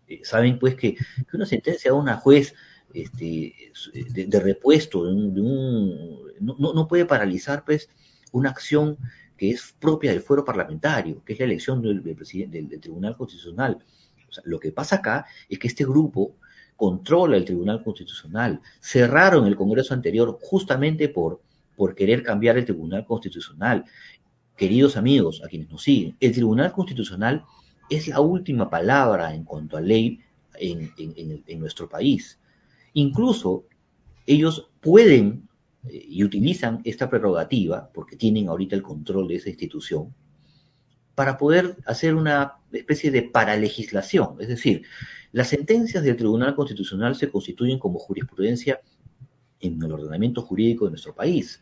eh, 0.08 0.21
saben 0.23 0.60
pues 0.60 0.75
que, 0.75 0.95
una 1.34 1.45
sentencia 1.45 1.91
de 1.91 1.97
una 1.97 2.17
juez 2.17 2.53
este, 2.93 3.53
de, 3.93 4.39
repuesto, 4.39 5.03
de 5.05 5.41
un, 5.41 6.19
no, 6.39 6.88
puede 6.88 7.05
paralizar 7.05 7.65
pues, 7.65 7.89
una 8.31 8.51
acción 8.51 8.97
que 9.36 9.49
es 9.51 9.75
propia 9.79 10.12
del 10.12 10.21
fuero 10.21 10.45
parlamentario, 10.45 11.21
que 11.25 11.34
es 11.34 11.39
la 11.39 11.45
elección 11.45 11.81
del, 11.81 12.01
presidente 12.15 12.62
del, 12.62 12.79
Tribunal 12.79 13.17
Constitucional. 13.17 13.79
lo 14.45 14.60
que 14.60 14.71
pasa 14.71 14.97
acá 14.97 15.25
es 15.49 15.60
que 15.60 15.67
este 15.67 15.84
grupo 15.84 16.36
controla 16.77 17.36
el 17.36 17.45
Tribunal 17.45 17.84
Constitucional. 17.84 18.62
Cerraron 18.79 19.45
el 19.47 19.55
Congreso 19.55 19.93
anterior 19.93 20.38
justamente 20.41 21.10
por, 21.10 21.41
por 21.75 21.95
querer 21.95 22.23
cambiar 22.23 22.58
el 22.58 22.65
Tribunal 22.65 23.05
Constitucional. 23.05 23.84
Queridos 24.55 24.95
amigos, 24.95 25.41
a 25.43 25.49
quienes 25.49 25.69
nos 25.69 25.83
siguen, 25.83 26.15
el 26.19 26.31
Tribunal 26.31 26.71
Constitucional 26.71 27.43
es 27.89 28.07
la 28.07 28.21
última 28.21 28.69
palabra 28.69 29.33
en 29.33 29.43
cuanto 29.43 29.75
a 29.75 29.81
ley 29.81 30.19
en, 30.59 31.59
nuestro 31.59 31.89
país. 31.89 32.39
Incluso 32.93 33.65
ellos 34.25 34.69
pueden 34.79 35.49
eh, 35.89 36.05
y 36.07 36.23
utilizan 36.23 36.81
esta 36.85 37.09
prerrogativa, 37.09 37.89
porque 37.93 38.15
tienen 38.15 38.47
ahorita 38.47 38.75
el 38.75 38.81
control 38.81 39.27
de 39.27 39.35
esa 39.35 39.49
institución, 39.49 40.13
para 41.15 41.37
poder 41.37 41.77
hacer 41.85 42.15
una 42.15 42.55
especie 42.71 43.11
de 43.11 43.23
paralegislación. 43.23 44.37
Es 44.39 44.47
decir, 44.47 44.83
las 45.33 45.49
sentencias 45.49 46.03
del 46.03 46.15
Tribunal 46.15 46.55
Constitucional 46.55 47.15
se 47.15 47.29
constituyen 47.29 47.77
como 47.77 47.99
jurisprudencia 47.99 48.79
en 49.59 49.81
el 49.83 49.91
ordenamiento 49.91 50.41
jurídico 50.41 50.85
de 50.85 50.91
nuestro 50.91 51.13
país. 51.13 51.61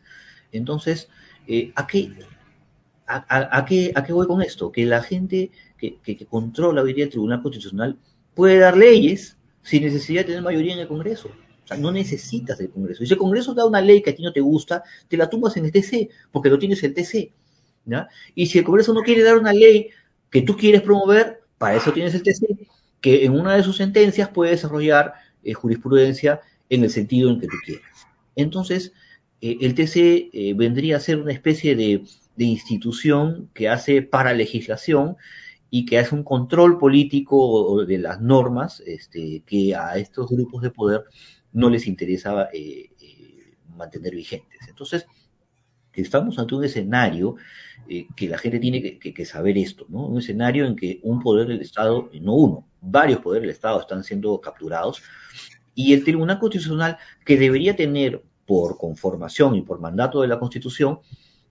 Entonces, 0.52 1.08
eh, 1.46 1.72
¿a, 3.06 3.24
qué, 3.24 3.48
a, 3.50 3.64
qué, 3.64 3.92
¿a 3.94 4.04
qué 4.04 4.12
voy 4.12 4.26
con 4.26 4.42
esto? 4.42 4.72
Que 4.72 4.86
la 4.86 5.02
gente 5.02 5.50
que, 5.78 6.26
controla 6.28 6.82
hoy 6.82 6.92
día 6.92 7.04
el 7.04 7.10
Tribunal 7.10 7.42
Constitucional 7.42 7.98
puede 8.34 8.58
dar 8.58 8.76
leyes 8.76 9.36
sin 9.62 9.84
necesidad 9.84 10.22
de 10.22 10.28
tener 10.28 10.42
mayoría 10.42 10.74
en 10.74 10.80
el 10.80 10.88
Congreso. 10.88 11.28
O 11.28 11.66
sea, 11.66 11.76
no 11.76 11.90
necesitas 11.92 12.60
el 12.60 12.70
Congreso. 12.70 13.02
Y 13.02 13.06
si 13.06 13.12
el 13.14 13.18
Congreso 13.18 13.54
da 13.54 13.64
una 13.66 13.80
ley 13.80 14.02
que 14.02 14.10
a 14.10 14.14
ti 14.14 14.22
no 14.22 14.32
te 14.32 14.40
gusta, 14.40 14.82
te 15.08 15.16
la 15.16 15.30
tumbas 15.30 15.56
en 15.56 15.64
el 15.64 15.72
TC, 15.72 16.10
porque 16.30 16.50
lo 16.50 16.58
tienes 16.58 16.82
el 16.82 16.94
TC. 16.94 17.32
Y 18.34 18.46
si 18.46 18.58
el 18.58 18.64
Congreso 18.64 18.94
no 18.94 19.02
quiere 19.02 19.22
dar 19.22 19.38
una 19.38 19.52
ley 19.52 19.90
que 20.30 20.42
tú 20.42 20.56
quieres 20.56 20.82
promover, 20.82 21.42
para 21.58 21.76
eso 21.76 21.92
tienes 21.92 22.14
el 22.14 22.22
TC, 22.22 22.68
que 23.00 23.24
en 23.24 23.32
una 23.32 23.54
de 23.54 23.62
sus 23.62 23.76
sentencias 23.76 24.28
puede 24.30 24.52
desarrollar 24.52 25.14
eh, 25.42 25.52
jurisprudencia 25.52 26.40
en 26.70 26.84
el 26.84 26.90
sentido 26.90 27.30
en 27.30 27.40
que 27.40 27.46
tú 27.46 27.56
quieras. 27.64 28.06
Entonces, 28.36 28.92
eh, 29.40 29.58
el 29.60 29.74
TC 29.74 30.30
eh, 30.32 30.54
vendría 30.56 30.96
a 30.96 31.00
ser 31.00 31.20
una 31.20 31.32
especie 31.32 31.76
de, 31.76 32.04
de 32.36 32.44
institución 32.44 33.50
que 33.54 33.68
hace 33.68 34.02
para 34.02 34.32
legislación 34.32 35.16
y 35.70 35.86
que 35.86 35.98
hace 35.98 36.14
un 36.14 36.22
control 36.22 36.78
político 36.78 37.84
de 37.84 37.98
las 37.98 38.20
normas 38.20 38.80
este, 38.86 39.42
que 39.46 39.74
a 39.74 39.96
estos 39.96 40.30
grupos 40.30 40.62
de 40.62 40.70
poder 40.70 41.04
no 41.52 41.70
les 41.70 41.86
interesa 41.86 42.48
eh, 42.52 42.90
eh, 43.00 43.54
mantener 43.76 44.14
vigentes. 44.14 44.60
Entonces, 44.68 45.06
estamos 45.92 46.38
ante 46.38 46.54
un 46.54 46.64
escenario 46.64 47.36
eh, 47.88 48.06
que 48.16 48.28
la 48.28 48.38
gente 48.38 48.58
tiene 48.58 48.98
que, 48.98 49.24
saber 49.24 49.56
esto, 49.58 49.86
¿no? 49.88 50.06
Un 50.06 50.18
escenario 50.18 50.66
en 50.66 50.76
que 50.76 51.00
un 51.02 51.20
poder 51.20 51.48
del 51.48 51.60
Estado, 51.60 52.10
no 52.20 52.34
uno, 52.34 52.68
varios 52.80 53.20
poderes 53.20 53.42
del 53.42 53.50
Estado 53.50 53.80
están 53.80 54.04
siendo 54.04 54.40
capturados 54.40 55.02
y 55.74 55.92
el 55.92 56.04
Tribunal 56.04 56.38
Constitucional, 56.38 56.98
que 57.24 57.36
debería 57.36 57.74
tener 57.76 58.22
por 58.46 58.78
conformación 58.78 59.56
y 59.56 59.62
por 59.62 59.80
mandato 59.80 60.20
de 60.20 60.28
la 60.28 60.38
Constitución, 60.38 61.00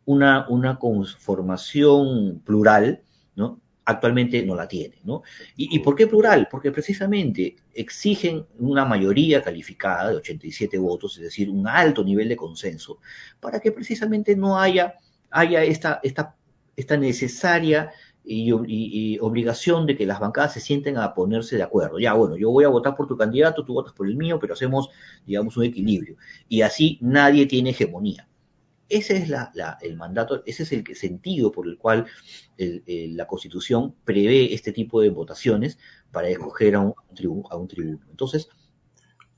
una, 0.05 0.47
una 0.49 0.79
conformación 0.79 2.41
plural, 2.45 3.01
¿no? 3.35 3.61
actualmente 3.85 4.43
no 4.45 4.55
la 4.55 4.67
tiene. 4.67 4.95
¿no? 5.03 5.23
¿Y, 5.55 5.79
por 5.79 5.95
qué 5.95 6.07
plural? 6.07 6.47
Porque 6.49 6.71
precisamente 6.71 7.55
exigen 7.73 8.45
una 8.59 8.85
mayoría 8.85 9.41
calificada 9.41 10.09
de 10.09 10.17
87 10.17 10.77
votos, 10.77 11.17
es 11.17 11.23
decir, 11.23 11.49
un 11.49 11.67
alto 11.67 12.03
nivel 12.03 12.29
de 12.29 12.35
consenso, 12.35 12.99
para 13.39 13.59
que 13.59 13.71
precisamente 13.71 14.35
no 14.35 14.59
haya, 14.59 14.95
haya 15.29 15.63
esta, 15.63 15.99
esta, 16.03 16.35
esta 16.75 16.97
necesaria 16.97 17.91
y, 18.25 19.19
obligación 19.19 19.85
de 19.85 19.97
que 19.97 20.05
las 20.05 20.19
bancadas 20.19 20.53
se 20.53 20.61
sienten 20.61 20.97
a 20.97 21.13
ponerse 21.13 21.57
de 21.57 21.63
acuerdo. 21.63 21.99
Ya, 21.99 22.13
bueno, 22.13 22.37
yo 22.37 22.51
voy 22.51 22.63
a 22.63 22.69
votar 22.69 22.95
por 22.95 23.07
tu 23.07 23.17
candidato, 23.17 23.65
tú 23.65 23.73
votas 23.73 23.93
por 23.93 24.07
el 24.07 24.15
mío, 24.15 24.39
pero 24.39 24.53
hacemos, 24.53 24.89
digamos, 25.25 25.57
un 25.57 25.65
equilibrio. 25.65 26.15
Y 26.47 26.61
así 26.61 26.97
nadie 27.01 27.45
tiene 27.45 27.71
hegemonía. 27.71 28.27
Ese 28.93 29.17
es 29.17 29.31
el 29.81 29.95
mandato, 29.95 30.43
ese 30.45 30.63
es 30.63 30.71
el 30.71 30.95
sentido 30.95 31.51
por 31.51 31.67
el 31.67 31.77
cual 31.77 32.05
la 32.57 33.25
Constitución 33.25 33.95
prevé 34.05 34.53
este 34.53 34.71
tipo 34.71 35.01
de 35.01 35.09
votaciones 35.09 35.79
para 36.11 36.29
escoger 36.29 36.75
a 36.75 36.79
un, 36.79 36.93
tribuno. 37.67 38.05
Entonces, 38.11 38.49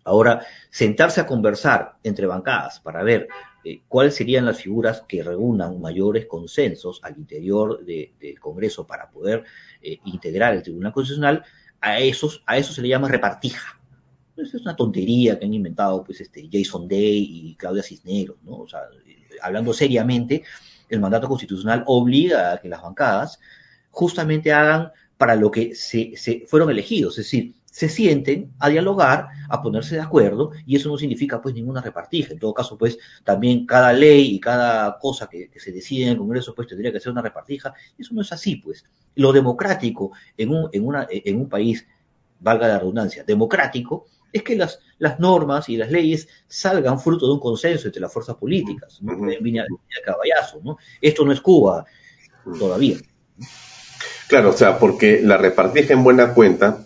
ahora, 0.04 0.46
sentarse 0.70 1.22
a 1.22 1.26
conversar 1.26 1.96
entre 2.04 2.28
bancadas 2.28 2.82
para 2.82 3.02
ver 3.02 3.30
eh, 3.64 3.82
cuáles 3.88 4.16
serían 4.16 4.46
las 4.46 4.62
figuras 4.62 5.04
que 5.08 5.24
reúnan 5.24 5.80
mayores 5.80 6.26
consensos 6.26 7.00
al 7.04 7.18
interior 7.18 7.84
del 7.86 8.40
Congreso 8.40 8.86
para 8.86 9.10
poder 9.10 9.46
eh, 9.82 10.00
integrar 10.06 10.54
el 10.54 10.64
Tribunal 10.64 10.92
Constitucional, 10.92 11.44
a, 11.80 12.00
esos, 12.00 12.44
a 12.46 12.58
eso 12.58 12.74
se 12.74 12.82
le 12.82 12.90
llama 12.90 13.08
repartija. 13.08 13.80
Es 14.38 14.54
una 14.56 14.76
tontería 14.76 15.40
que 15.40 15.46
han 15.46 15.54
inventado 15.54 16.04
pues, 16.04 16.22
este, 16.22 16.48
Jason 16.52 16.88
Day 16.88 17.28
y 17.30 17.56
Claudia 17.56 17.84
Cisneros, 17.84 18.38
¿no? 18.44 18.58
O 18.58 18.68
sea, 18.68 18.82
hablando 19.42 19.74
seriamente, 19.74 20.44
el 20.90 21.00
mandato 21.00 21.28
constitucional 21.28 21.84
obliga 21.88 22.54
a 22.54 22.58
que 22.58 22.70
las 22.70 22.82
bancadas 22.82 23.40
justamente 23.92 24.52
hagan 24.52 24.92
para 25.18 25.36
lo 25.36 25.50
que 25.50 25.76
se, 25.76 26.16
fueron 26.48 26.70
elegidos, 26.70 27.18
es 27.18 27.26
decir, 27.26 27.56
se 27.66 27.90
sienten 27.90 28.54
a 28.60 28.70
dialogar, 28.70 29.28
a 29.50 29.62
ponerse 29.62 29.96
de 29.96 30.02
acuerdo, 30.02 30.52
y 30.66 30.78
eso 30.78 30.88
no 30.88 30.98
significa 30.98 31.42
pues 31.42 31.54
ninguna 31.54 31.82
repartija. 31.82 32.32
En 32.32 32.40
todo 32.40 32.54
caso, 32.54 32.78
pues 32.78 32.98
también 33.26 33.66
cada 33.66 33.92
ley 33.92 34.34
y 34.34 34.40
cada 34.40 34.98
cosa 34.98 35.28
que, 35.28 35.50
se 35.58 35.74
decide 35.74 36.06
en 36.06 36.12
el 36.12 36.18
Congreso 36.18 36.56
pues 36.56 36.70
tendría 36.70 36.94
que 36.94 37.02
ser 37.02 37.12
una 37.12 37.22
repartija. 37.22 37.74
Eso 37.98 38.14
no 38.14 38.22
es 38.22 38.32
así, 38.32 38.58
pues. 38.58 38.86
Lo 39.16 39.34
democrático 39.34 40.12
en 40.38 40.52
un, 40.52 40.70
en 40.72 40.86
una, 40.88 41.06
en 41.10 41.36
un 41.36 41.50
país, 41.50 41.86
valga 42.40 42.68
la 42.68 42.80
redundancia, 42.80 43.26
democrático, 43.26 44.08
es 44.36 44.44
que 44.44 44.58
las, 44.58 44.80
las 44.98 45.18
normas 45.18 45.70
y 45.70 45.78
las 45.78 45.90
leyes 45.90 46.28
salgan 46.46 47.00
fruto 47.00 47.26
de 47.26 47.32
un 47.32 47.40
consenso 47.40 47.88
entre 47.88 48.02
las 48.02 48.12
fuerzas 48.12 48.36
políticas, 48.36 49.00
¿no? 49.02 49.16
de 49.16 49.62
caballazo, 50.04 50.60
¿no? 50.62 50.78
Esto 51.00 51.24
no 51.24 51.32
es 51.32 51.40
Cuba 51.40 51.86
todavía. 52.60 52.98
Claro, 54.28 54.50
o 54.50 54.54
sea, 54.54 54.78
porque 54.78 55.22
la 55.24 55.38
repartija 55.38 55.94
en 55.94 56.04
buena 56.04 56.34
cuenta 56.34 56.86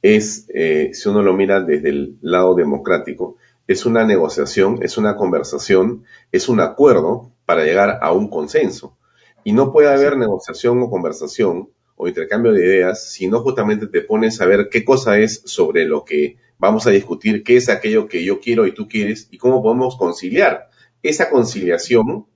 es, 0.00 0.46
eh, 0.54 0.92
si 0.94 1.10
uno 1.10 1.20
lo 1.20 1.34
mira 1.34 1.60
desde 1.60 1.90
el 1.90 2.16
lado 2.22 2.54
democrático, 2.54 3.36
es 3.66 3.84
una 3.84 4.06
negociación, 4.06 4.78
es 4.80 4.96
una 4.96 5.16
conversación, 5.16 6.04
es 6.32 6.48
un 6.48 6.60
acuerdo 6.60 7.30
para 7.44 7.64
llegar 7.64 7.98
a 8.00 8.12
un 8.12 8.30
consenso. 8.30 8.96
Y 9.44 9.52
no 9.52 9.70
puede 9.70 9.92
haber 9.92 10.16
negociación 10.16 10.80
o 10.80 10.88
conversación 10.88 11.68
o 11.94 12.08
intercambio 12.08 12.52
de 12.52 12.64
ideas 12.64 13.10
si 13.10 13.26
no 13.26 13.40
justamente 13.40 13.86
te 13.86 14.00
pones 14.00 14.40
a 14.40 14.46
ver 14.46 14.68
qué 14.70 14.82
cosa 14.82 15.18
es 15.18 15.42
sobre 15.44 15.84
lo 15.84 16.02
que 16.02 16.38
vamos 16.58 16.86
a 16.86 16.90
discutir 16.90 17.42
qué 17.42 17.56
es 17.56 17.68
aquello 17.68 18.08
que 18.08 18.24
yo 18.24 18.40
quiero 18.40 18.66
y 18.66 18.72
tú 18.72 18.88
quieres 18.88 19.28
y 19.30 19.38
cómo 19.38 19.62
podemos 19.62 19.96
conciliar. 19.96 20.70
Esa 21.02 21.30
conciliación 21.30 22.26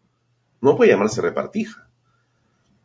no 0.61 0.77
puede 0.77 0.91
llamarse 0.91 1.21
repartija. 1.21 1.89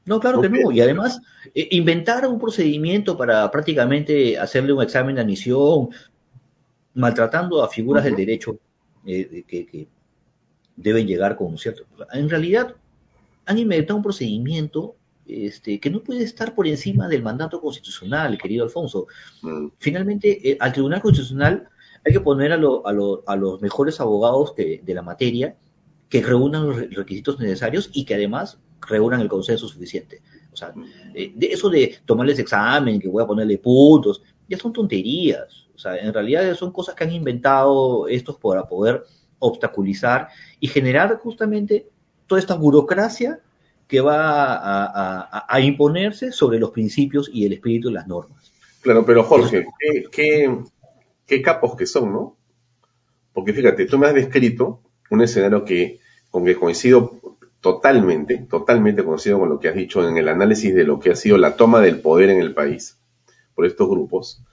No, 0.06 0.19
claro 0.19 0.39
que 0.41 0.50
no. 0.50 0.71
Y 0.71 0.82
además, 0.82 1.19
eh, 1.54 1.67
inventar 1.71 2.28
un 2.28 2.39
procedimiento 2.39 3.17
para 3.17 3.50
prácticamente 3.50 4.38
hacerle 4.38 4.71
un 4.74 4.84
examen 4.84 5.15
de 5.15 5.21
admisión, 5.21 5.89
maltratando 6.93 7.63
a 7.63 7.69
figuras 7.69 8.04
del 8.04 8.15
derecho 8.15 8.58
eh, 9.06 9.43
que, 9.48 9.88
deben 10.76 11.08
llegar 11.08 11.36
con 11.36 11.48
un 11.48 11.58
cierto... 11.58 11.86
En 12.13 12.30
realidad, 12.30 12.76
han 13.45 13.58
inventado 13.58 13.98
un 13.98 14.04
procedimiento 14.04 14.95
este, 15.27 15.79
que 15.79 15.89
no 15.89 16.01
puede 16.01 16.23
estar 16.23 16.53
por 16.53 16.67
encima 16.67 17.07
del 17.07 17.23
mandato 17.23 17.59
constitucional, 17.59 18.38
querido 18.38 18.63
Alfonso. 18.63 19.07
Mm. 19.41 19.67
Finalmente, 19.79 20.51
eh, 20.51 20.57
al 20.59 20.73
Tribunal 20.73 21.01
Constitucional 21.01 21.67
hay 22.05 22.13
que 22.13 22.19
poner 22.19 22.51
a, 22.51 22.57
los 22.57 23.61
mejores 23.61 23.99
abogados 23.99 24.53
de, 24.55 24.81
la 24.85 25.01
materia 25.01 25.55
que 26.07 26.21
reúnan 26.21 26.67
los 26.67 26.95
requisitos 26.95 27.39
necesarios 27.39 27.89
y 27.93 28.05
que 28.05 28.13
además 28.13 28.59
reúnan 28.88 29.21
el 29.21 29.27
consenso 29.27 29.67
suficiente. 29.67 30.21
O 30.53 30.55
sea, 30.55 30.73
eh, 31.15 31.33
de 31.35 31.47
eso 31.47 31.69
de 31.69 31.97
tomarles 32.05 32.38
examen, 32.38 32.99
que 32.99 33.07
voy 33.07 33.23
a 33.23 33.27
ponerle 33.27 33.57
puntos, 33.57 34.21
ya 34.47 34.57
son 34.57 34.71
tonterías. 34.71 35.67
O 35.73 35.79
sea, 35.79 35.97
en 35.97 36.13
realidad 36.13 36.53
son 36.55 36.71
cosas 36.71 36.93
que 36.93 37.03
han 37.03 37.11
inventado 37.11 38.07
estos 38.07 38.38
para 38.38 38.67
poder 38.67 39.03
obstaculizar 39.39 40.29
y 40.59 40.67
generar 40.67 41.17
justamente 41.17 41.89
toda 42.27 42.39
esta 42.39 42.55
burocracia 42.55 43.39
que 43.88 44.02
va 44.02 45.45
a, 45.48 45.60
imponerse 45.62 46.32
sobre 46.32 46.60
los 46.60 46.71
principios 46.71 47.30
y 47.32 47.45
el 47.45 47.54
espíritu 47.54 47.89
de 47.89 47.95
las 47.95 48.08
normas. 48.08 48.52
Claro, 48.82 49.06
pero 49.06 49.24
Jorge, 49.24 49.65
¿qué, 50.12 51.41
capos 51.41 51.76
que 51.76 51.86
son, 51.86 52.12
¿no? 52.12 52.36
Porque 53.34 53.54
fíjate, 53.54 53.86
tú 53.86 53.98
me 53.98 54.08
has 54.08 54.13
descrito 54.13 54.82
un 55.10 55.21
escenario 55.21 55.65
que, 55.65 56.00
con 56.32 56.45
que 56.45 56.56
coincido 56.56 57.19
totalmente, 57.62 58.38
totalmente 58.50 59.04
coincido 59.04 59.39
con 59.39 59.50
lo 59.50 59.60
que 59.60 59.69
has 59.69 59.76
dicho 59.76 60.08
en 60.08 60.17
el 60.17 60.30
análisis 60.30 60.74
de 60.74 60.84
lo 60.84 61.00
que 61.00 61.12
ha 61.12 61.15
sido 61.15 61.38
la 61.38 61.56
toma 61.56 61.82
del 61.82 62.00
poder 62.00 62.30
en 62.30 62.39
el 62.39 62.54
país 62.54 62.98
por 63.56 63.65
estos 63.65 63.89
grupos. 63.89 64.43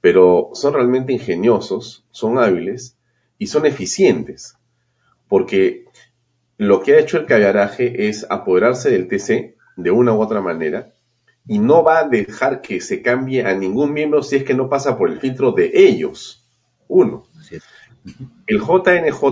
pero 0.00 0.50
son 0.54 0.74
realmente 0.74 1.12
ingeniosos, 1.12 2.04
son 2.12 2.38
hábiles 2.38 2.96
y 3.36 3.48
son 3.48 3.66
eficientes, 3.66 4.56
porque 5.28 5.86
lo 6.58 6.82
que 6.82 6.94
ha 6.94 6.98
hecho 6.98 7.18
el 7.18 7.26
cagaraje 7.26 8.08
es 8.08 8.26
apoderarse 8.28 8.90
del 8.90 9.08
TC 9.08 9.56
de 9.76 9.90
una 9.90 10.12
u 10.12 10.20
otra 10.20 10.40
manera 10.40 10.92
y 11.46 11.60
no 11.60 11.82
va 11.82 12.00
a 12.00 12.08
dejar 12.08 12.60
que 12.60 12.80
se 12.80 13.00
cambie 13.00 13.46
a 13.46 13.54
ningún 13.54 13.92
miembro 13.92 14.22
si 14.22 14.36
es 14.36 14.44
que 14.44 14.54
no 14.54 14.68
pasa 14.68 14.98
por 14.98 15.08
el 15.08 15.20
filtro 15.20 15.52
de 15.52 15.70
ellos. 15.72 16.46
Uno. 16.88 17.24
El 18.46 18.60
JNJ 18.60 19.22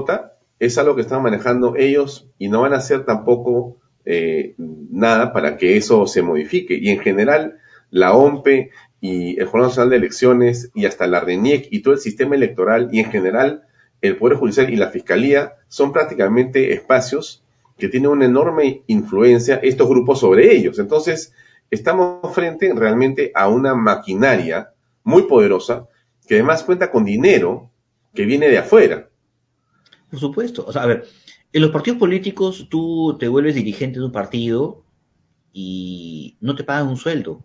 es 0.59 0.79
algo 0.79 0.95
que 0.95 1.03
están 1.03 1.23
manejando 1.23 1.75
ellos 1.77 2.31
y 2.39 2.49
no 2.49 2.63
van 2.63 2.73
a 2.73 2.79
hacer 2.79 3.05
tampoco 3.05 3.77
eh, 4.05 4.55
nada 4.57 5.33
para 5.33 5.57
que 5.57 5.77
eso 5.77 6.07
se 6.07 6.23
modifique. 6.23 6.79
Y 6.81 6.91
en 6.91 7.01
general, 7.01 7.59
la 7.91 8.15
OMPE 8.15 8.71
y 9.01 9.39
el 9.39 9.47
Jurado 9.47 9.69
Nacional 9.69 9.91
de 9.91 9.97
Elecciones 9.97 10.71
y 10.75 10.87
hasta 10.87 11.07
la 11.07 11.21
RENIEC 11.21 11.69
y 11.71 11.83
todo 11.83 11.93
el 11.95 12.01
sistema 12.01 12.37
electoral 12.37 12.89
y 12.93 13.01
en 13.01 13.11
general 13.11 13.65
el 14.01 14.17
Poder 14.17 14.39
Judicial 14.39 14.73
y 14.73 14.77
la 14.77 14.91
Fiscalía 14.91 15.55
son 15.69 15.93
prácticamente 15.93 16.73
espacios 16.73 17.43
que 17.79 17.89
tienen 17.89 18.11
una 18.11 18.25
enorme 18.25 18.83
influencia 18.87 19.57
estos 19.57 19.89
grupos 19.89 20.21
sobre 20.21 20.55
ellos. 20.55 20.79
Entonces, 20.79 21.33
estamos 21.71 22.35
frente 22.35 22.73
realmente 22.75 23.33
a 23.35 23.49
una 23.49 23.75
maquinaria 23.75 24.71
muy 25.05 25.23
poderosa 25.23 25.89
que 26.27 26.35
además 26.35 26.63
cuenta 26.63 26.91
con 26.91 27.05
dinero 27.05 27.71
que 28.15 28.25
viene 28.25 28.49
de 28.49 28.59
afuera. 28.59 29.09
Por 30.11 30.19
supuesto. 30.19 30.65
O 30.67 30.73
sea, 30.73 30.83
a 30.83 30.87
ver, 30.87 31.07
en 31.53 31.63
los 31.63 31.71
partidos 31.71 31.99
políticos 31.99 32.67
tú 32.71 33.17
te 33.19 33.29
vuelves 33.29 33.55
dirigente 33.55 33.99
de 33.99 34.05
un 34.05 34.13
partido 34.13 34.83
y 35.53 36.37
no 36.41 36.55
te 36.55 36.65
pagan 36.65 36.89
un 36.89 36.97
sueldo, 36.97 37.45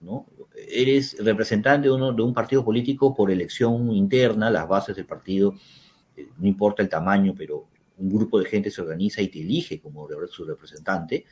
¿no? 0.00 0.26
Eres 0.68 1.16
representante 1.22 1.88
de, 1.88 1.94
uno, 1.94 2.12
de 2.12 2.22
un 2.22 2.32
partido 2.32 2.64
político 2.64 3.14
por 3.14 3.30
elección 3.30 3.92
interna, 3.92 4.50
las 4.50 4.68
bases 4.68 4.96
del 4.96 5.06
partido, 5.06 5.54
no 6.38 6.46
importa 6.46 6.82
el 6.82 6.88
tamaño, 6.88 7.34
pero 7.36 7.66
un 7.96 8.10
grupo 8.10 8.38
de 8.38 8.46
gente 8.46 8.70
se 8.70 8.82
organiza 8.82 9.22
y 9.22 9.28
te 9.28 9.40
elige 9.40 9.80
como 9.80 10.08
su 10.30 10.44
representante. 10.44 11.24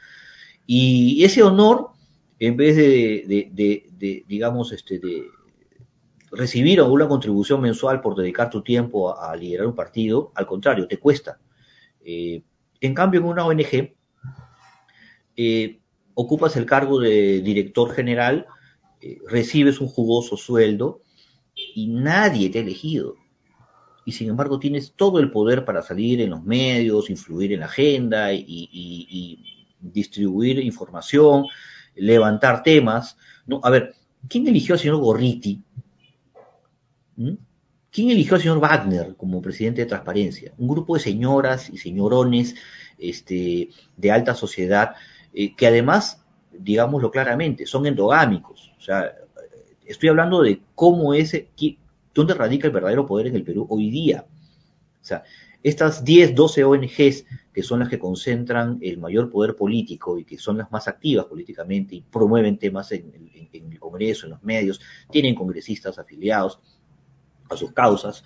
Y 0.67 1.25
ese 1.25 1.43
honor, 1.43 1.91
en 2.39 2.57
vez 2.57 2.77
de, 2.77 4.25
digamos, 4.29 4.73
este, 4.73 4.99
de 4.99 5.25
recibir 6.31 6.81
alguna 6.81 7.09
contribución 7.09 7.61
mensual 7.61 8.01
por 8.01 8.17
dedicar 8.17 8.51
tu 8.51 8.63
tiempo 8.63 9.17
a, 9.19 9.35
liderar 9.37 9.67
un 9.67 9.75
partido, 9.75 10.33
al 10.35 10.47
contrario, 10.47 10.87
te 10.87 10.99
cuesta. 10.99 11.39
Eh, 12.05 12.43
en 12.81 12.95
cambio, 12.95 13.21
en 13.21 13.27
una 13.27 13.47
ONG, 13.47 13.95
eh, 15.37 15.81
ocupas 16.15 16.57
el 16.57 16.67
cargo 16.67 17.01
de 17.01 17.41
director 17.41 17.93
general, 17.93 18.47
eh, 19.01 19.19
recibes 19.29 19.81
un 19.81 19.89
jugoso 19.89 20.37
sueldo 20.37 21.01
y 21.55 21.89
nadie 21.89 22.51
te 22.51 22.59
ha 22.59 22.63
elegido 22.63 23.17
y 24.05 24.13
sin 24.13 24.29
embargo 24.29 24.59
tienes 24.59 24.93
todo 24.95 25.19
el 25.19 25.31
poder 25.31 25.65
para 25.65 25.83
salir 25.83 26.21
en 26.21 26.31
los 26.31 26.43
medios, 26.43 27.11
influir 27.11 27.53
en 27.53 27.61
la 27.61 27.67
agenda 27.67 28.33
y, 28.33 29.45
distribuir 29.81 30.59
información, 30.61 31.47
levantar 31.95 32.63
temas. 32.63 33.17
A 33.63 33.71
ver, 33.71 33.95
¿quién 34.29 34.47
eligió 34.47 34.75
al 34.75 34.81
señor 34.81 34.99
Gorriti? 34.99 35.61
¿Mm? 37.17 37.33
¿Quién 37.91 38.11
eligió 38.11 38.37
al 38.37 38.41
señor 38.41 38.59
Wagner 38.59 39.15
como 39.17 39.43
presidente 39.43 39.83
de 39.83 39.87
Transparencia? 39.87 40.53
Un 40.57 40.69
grupo 40.69 40.95
de 40.95 41.01
señoras 41.01 41.69
y 41.69 41.77
señorones 41.77 42.55
este, 42.99 43.69
de 43.97 44.11
alta 44.11 44.35
sociedad 44.35 44.95
eh, 45.35 45.55
que 45.55 45.67
además, 45.67 46.25
digámoslo 46.51 47.11
claramente, 47.11 47.67
son 47.67 47.87
endogámicos. 47.87 48.73
O 48.79 48.81
sea, 48.81 49.13
estoy 49.85 50.09
hablando 50.09 50.43
de 50.43 50.63
cómo 50.75 51.15
ese, 51.15 51.49
¿Dónde 52.15 52.35
radica 52.35 52.67
el 52.67 52.73
verdadero 52.73 53.07
poder 53.07 53.29
en 53.29 53.37
el 53.37 53.45
Perú 53.45 53.67
hoy 53.69 53.91
día? 53.91 54.27
O 55.01 55.05
sea, 55.05 55.25
estas 55.63 56.05
10, 56.05 56.35
12 56.35 56.65
ONGs 56.65 57.25
que 57.53 57.63
son 57.63 57.81
las 57.81 57.89
que 57.89 57.99
concentran 57.99 58.79
el 58.81 58.99
mayor 58.99 59.31
poder 59.31 59.55
político 59.55 60.19
y 60.19 60.25
que 60.25 60.39
son 60.39 60.59
las 60.59 60.73
más 60.73 60.89
activas 60.89 61.27
políticamente 61.27 61.95
y 61.95 62.01
promueven 62.01 62.59
temas 62.59 62.93
en, 62.93 63.13
el 63.53 63.79
Congreso, 63.79 64.27
en 64.27 64.33
los 64.33 64.43
medios, 64.43 64.81
tienen 65.11 65.35
congresistas 65.35 65.99
afiliados 65.99 66.59
a 67.51 67.57
sus 67.57 67.73
causas, 67.73 68.25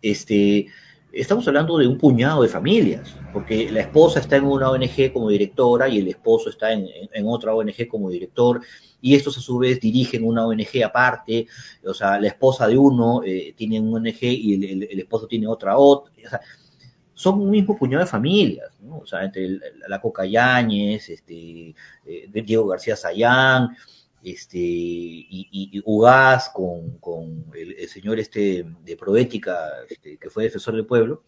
este, 0.00 0.68
estamos 1.12 1.46
hablando 1.48 1.78
de 1.78 1.86
un 1.86 1.98
puñado 1.98 2.42
de 2.42 2.48
familias, 2.48 3.14
porque 3.32 3.70
la 3.70 3.80
esposa 3.80 4.20
está 4.20 4.36
en 4.36 4.44
una 4.44 4.70
ONG 4.70 5.12
como 5.12 5.30
directora 5.30 5.88
y 5.88 5.98
el 5.98 6.08
esposo 6.08 6.50
está 6.50 6.72
en, 6.72 6.88
otra 7.26 7.54
ONG 7.54 7.88
como 7.88 8.10
director, 8.10 8.60
y 9.00 9.14
estos 9.14 9.38
a 9.38 9.40
su 9.40 9.58
vez 9.58 9.80
dirigen 9.80 10.24
una 10.24 10.46
ONG 10.46 10.84
aparte, 10.84 11.46
o 11.84 11.94
sea, 11.94 12.20
la 12.20 12.28
esposa 12.28 12.66
de 12.66 12.76
uno 12.76 13.22
eh, 13.24 13.54
tiene 13.56 13.80
una 13.80 13.98
ONG 13.98 14.22
y 14.22 14.54
el, 14.54 15.00
esposo 15.00 15.26
tiene 15.26 15.46
otra 15.46 15.76
otra, 15.76 16.12
o 16.26 16.28
sea, 16.28 16.40
son 17.14 17.40
un 17.40 17.50
mismo 17.50 17.76
puñado 17.76 18.02
de 18.02 18.10
familias, 18.10 18.80
¿no? 18.80 18.98
O 18.98 19.06
sea, 19.06 19.22
entre 19.22 19.58
la 19.86 20.00
Coca 20.00 20.24
Yáñez, 20.24 21.10
este, 21.10 21.74
eh, 22.06 22.30
Diego 22.32 22.66
García 22.66 22.96
Sayán, 22.96 23.76
este, 24.22 24.58
y, 24.58 25.48
y, 25.50 25.82
Ugaz 25.84 26.50
con, 26.50 26.98
con 26.98 27.46
el, 27.54 27.88
señor 27.88 28.18
este 28.18 28.66
de 28.84 28.96
Proética, 28.96 29.56
este, 29.88 30.18
que 30.18 30.30
fue 30.30 30.44
defensor 30.44 30.74
del 30.74 30.86
pueblo, 30.86 31.24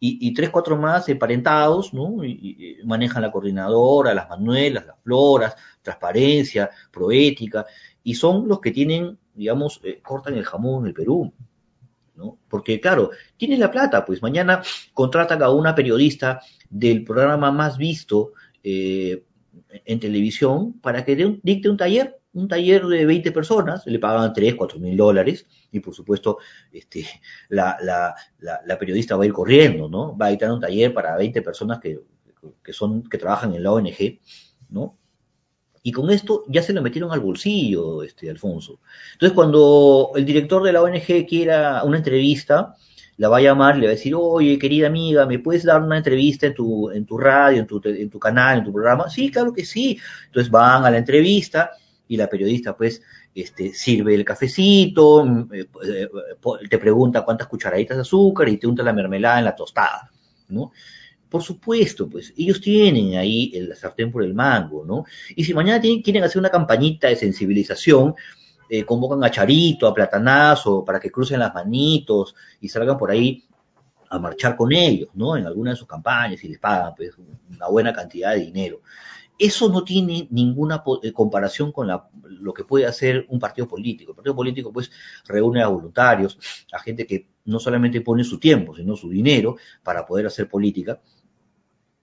y, 0.00 0.32
tres, 0.32 0.50
cuatro 0.50 0.76
más 0.76 1.08
emparentados, 1.08 1.92
¿no? 1.92 2.24
Y, 2.24 2.78
manejan 2.84 3.22
la 3.22 3.32
coordinadora, 3.32 4.14
las 4.14 4.28
manuelas, 4.28 4.86
las 4.86 4.96
floras, 5.02 5.56
transparencia, 5.82 6.70
proética, 6.92 7.66
y 8.04 8.14
son 8.14 8.46
los 8.46 8.60
que 8.60 8.70
tienen, 8.70 9.18
digamos, 9.34 9.80
eh, 9.82 10.00
cortan 10.00 10.34
el 10.34 10.44
jamón 10.44 10.84
en 10.84 10.88
el 10.88 10.94
Perú. 10.94 11.32
¿no? 12.14 12.38
Porque 12.48 12.80
claro, 12.80 13.10
tienen 13.36 13.60
la 13.60 13.70
plata, 13.70 14.04
pues 14.04 14.22
mañana 14.22 14.62
contratan 14.92 15.42
a 15.42 15.50
una 15.50 15.74
periodista 15.74 16.40
del 16.68 17.04
programa 17.04 17.50
más 17.50 17.78
visto 17.78 18.32
eh, 18.62 19.24
en 19.84 20.00
televisión 20.00 20.74
para 20.80 21.04
que 21.04 21.38
dicte 21.42 21.68
un 21.68 21.76
taller 21.76 22.17
un 22.34 22.48
taller 22.48 22.86
de 22.86 23.06
20 23.06 23.32
personas, 23.32 23.86
le 23.86 23.98
pagaban 23.98 24.32
3, 24.32 24.54
4 24.54 24.78
mil 24.78 24.96
dólares, 24.96 25.46
y 25.72 25.80
por 25.80 25.94
supuesto, 25.94 26.38
este, 26.72 27.06
la, 27.48 27.76
la, 27.82 28.14
la, 28.40 28.78
periodista 28.78 29.16
va 29.16 29.24
a 29.24 29.26
ir 29.26 29.32
corriendo, 29.32 29.88
¿no? 29.88 30.16
Va 30.16 30.26
a 30.26 30.30
dictar 30.30 30.50
un 30.52 30.60
taller 30.60 30.92
para 30.92 31.16
20 31.16 31.42
personas 31.42 31.80
que, 31.80 32.00
que, 32.62 32.72
son, 32.72 33.02
que 33.08 33.18
trabajan 33.18 33.54
en 33.54 33.62
la 33.62 33.72
ONG, 33.72 34.20
¿no? 34.70 34.96
Y 35.82 35.92
con 35.92 36.10
esto 36.10 36.44
ya 36.48 36.62
se 36.62 36.72
lo 36.72 36.82
metieron 36.82 37.12
al 37.12 37.20
bolsillo, 37.20 38.02
este, 38.02 38.28
Alfonso. 38.28 38.80
Entonces, 39.12 39.34
cuando 39.34 40.12
el 40.16 40.24
director 40.24 40.62
de 40.62 40.72
la 40.72 40.82
ONG 40.82 41.26
quiera 41.26 41.82
una 41.84 41.98
entrevista, 41.98 42.74
la 43.16 43.28
va 43.28 43.38
a 43.38 43.40
llamar, 43.40 43.76
le 43.76 43.86
va 43.86 43.92
a 43.92 43.96
decir, 43.96 44.14
oye, 44.14 44.58
querida 44.58 44.86
amiga, 44.86 45.26
¿me 45.26 45.38
puedes 45.38 45.64
dar 45.64 45.82
una 45.82 45.96
entrevista 45.96 46.46
en 46.46 46.54
tu, 46.54 46.90
en 46.90 47.04
tu 47.04 47.18
radio, 47.18 47.60
en 47.60 47.66
tu, 47.66 47.80
en 47.84 48.10
tu 48.10 48.18
canal, 48.18 48.58
en 48.58 48.64
tu 48.64 48.72
programa? 48.72 49.08
Sí, 49.10 49.30
claro 49.30 49.52
que 49.52 49.64
sí. 49.64 49.98
Entonces 50.26 50.50
van 50.50 50.84
a 50.84 50.90
la 50.90 50.98
entrevista, 50.98 51.72
y 52.08 52.16
la 52.16 52.28
periodista 52.28 52.76
pues 52.76 53.02
este, 53.34 53.72
sirve 53.72 54.14
el 54.14 54.24
cafecito, 54.24 55.24
mm, 55.24 55.54
eh, 55.54 55.68
eh, 55.84 56.08
te 56.68 56.78
pregunta 56.78 57.24
cuántas 57.24 57.46
cucharaditas 57.46 57.96
de 57.96 58.00
azúcar 58.02 58.48
y 58.48 58.56
te 58.56 58.66
unta 58.66 58.82
la 58.82 58.92
mermelada 58.92 59.38
en 59.38 59.44
la 59.44 59.54
tostada, 59.54 60.10
¿no? 60.48 60.72
Por 61.28 61.42
supuesto, 61.42 62.08
pues 62.08 62.32
ellos 62.38 62.60
tienen 62.60 63.18
ahí 63.18 63.52
el 63.54 63.76
sartén 63.76 64.10
por 64.10 64.24
el 64.24 64.34
mango, 64.34 64.84
¿no? 64.84 65.04
Y 65.36 65.44
si 65.44 65.52
mañana 65.52 65.80
quieren 65.80 66.24
hacer 66.24 66.38
una 66.38 66.48
campañita 66.48 67.08
de 67.08 67.16
sensibilización, 67.16 68.14
eh, 68.70 68.84
convocan 68.84 69.22
a 69.24 69.30
Charito, 69.30 69.86
a 69.86 69.94
Platanazo, 69.94 70.84
para 70.84 70.98
que 70.98 71.10
crucen 71.10 71.40
las 71.40 71.54
manitos 71.54 72.34
y 72.60 72.68
salgan 72.68 72.96
por 72.96 73.10
ahí 73.10 73.44
a 74.10 74.18
marchar 74.18 74.56
con 74.56 74.72
ellos, 74.72 75.10
¿no? 75.14 75.36
En 75.36 75.46
alguna 75.46 75.72
de 75.72 75.76
sus 75.76 75.86
campañas 75.86 76.42
y 76.44 76.48
les 76.48 76.58
pagan 76.58 76.94
pues, 76.96 77.12
una 77.50 77.68
buena 77.68 77.92
cantidad 77.92 78.32
de 78.32 78.40
dinero. 78.40 78.80
Eso 79.38 79.68
no 79.68 79.84
tiene 79.84 80.26
ninguna 80.30 80.82
eh, 81.02 81.12
comparación 81.12 81.70
con 81.70 81.88
lo 81.88 82.52
que 82.52 82.64
puede 82.64 82.86
hacer 82.86 83.24
un 83.28 83.38
partido 83.38 83.68
político. 83.68 84.10
El 84.10 84.16
partido 84.16 84.34
político, 84.34 84.72
pues, 84.72 84.90
reúne 85.26 85.62
a 85.62 85.68
voluntarios, 85.68 86.38
a 86.72 86.80
gente 86.80 87.06
que 87.06 87.28
no 87.44 87.60
solamente 87.60 88.00
pone 88.00 88.24
su 88.24 88.38
tiempo, 88.38 88.74
sino 88.74 88.96
su 88.96 89.08
dinero 89.08 89.56
para 89.82 90.04
poder 90.04 90.26
hacer 90.26 90.48
política 90.48 91.00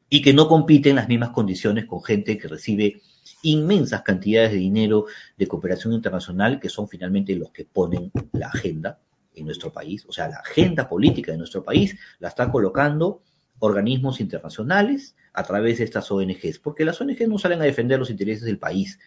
y 0.10 0.22
que 0.22 0.34
no 0.34 0.48
compite 0.48 0.90
en 0.90 0.96
las 0.96 1.08
mismas 1.08 1.32
condiciones 1.32 1.86
con 1.86 2.02
gente 2.04 2.38
que 2.38 2.48
recibe 2.48 3.02
inmensas 3.42 4.02
cantidades 4.02 4.52
de 4.52 4.58
dinero 4.58 5.06
de 5.38 5.48
cooperación 5.48 5.94
internacional, 5.94 6.60
que 6.60 6.70
son 6.70 6.88
finalmente 6.88 7.36
los 7.36 7.52
que 7.52 7.66
ponen 7.66 8.12
la 8.32 8.48
agenda 8.48 9.00
en 9.34 9.46
nuestro 9.46 9.74
país. 9.74 10.06
O 10.08 10.14
sea, 10.14 10.28
la 10.30 10.38
agenda 10.38 10.88
política 10.88 11.32
de 11.32 11.38
nuestro 11.38 11.64
país 11.64 11.98
la 12.20 12.30
está 12.30 12.52
colocando 12.52 13.24
organismos 13.60 14.20
internacionales 14.20 15.16
a 15.34 15.44
través 15.44 15.78
de 15.78 15.84
estas 15.84 16.12
ONGs, 16.12 16.60
porque 16.60 16.86
las 16.86 17.00
ONGs 17.00 17.28
no 17.28 17.38
salen 17.38 17.62
a 17.62 17.66
defender 17.66 18.00
los 18.00 18.10
intereses 18.10 18.44
del 18.44 18.58
país, 18.58 19.00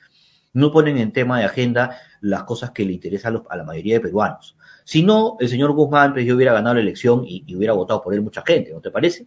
no 0.53 0.73
ponen 0.73 0.99
en 0.99 1.13
tema 1.13 1.39
de 1.39 1.45
agenda 1.45 1.99
las 2.21 2.45
cosas 2.45 2.71
que 2.71 2.85
le 2.85 2.93
interesan 2.93 3.43
a, 3.49 3.57
la 3.57 3.65
mayoría 3.65 3.95
de 3.95 4.01
peruanos. 4.01 4.57
Si 4.85 5.03
no, 5.03 5.37
el 5.41 5.49
señor 5.49 5.73
Guzmán 5.73 6.15
pues, 6.15 6.25
yo 6.25 6.37
hubiera 6.37 6.53
ganado 6.53 6.77
la 6.77 6.81
elección 6.81 7.25
y, 7.27 7.55
hubiera 7.55 7.75
votado 7.75 8.03
por 8.03 8.15
él 8.15 8.23
mucha 8.23 8.43
gente, 8.43 8.73
¿no 8.73 8.81
te 8.81 8.91
parece? 8.91 9.27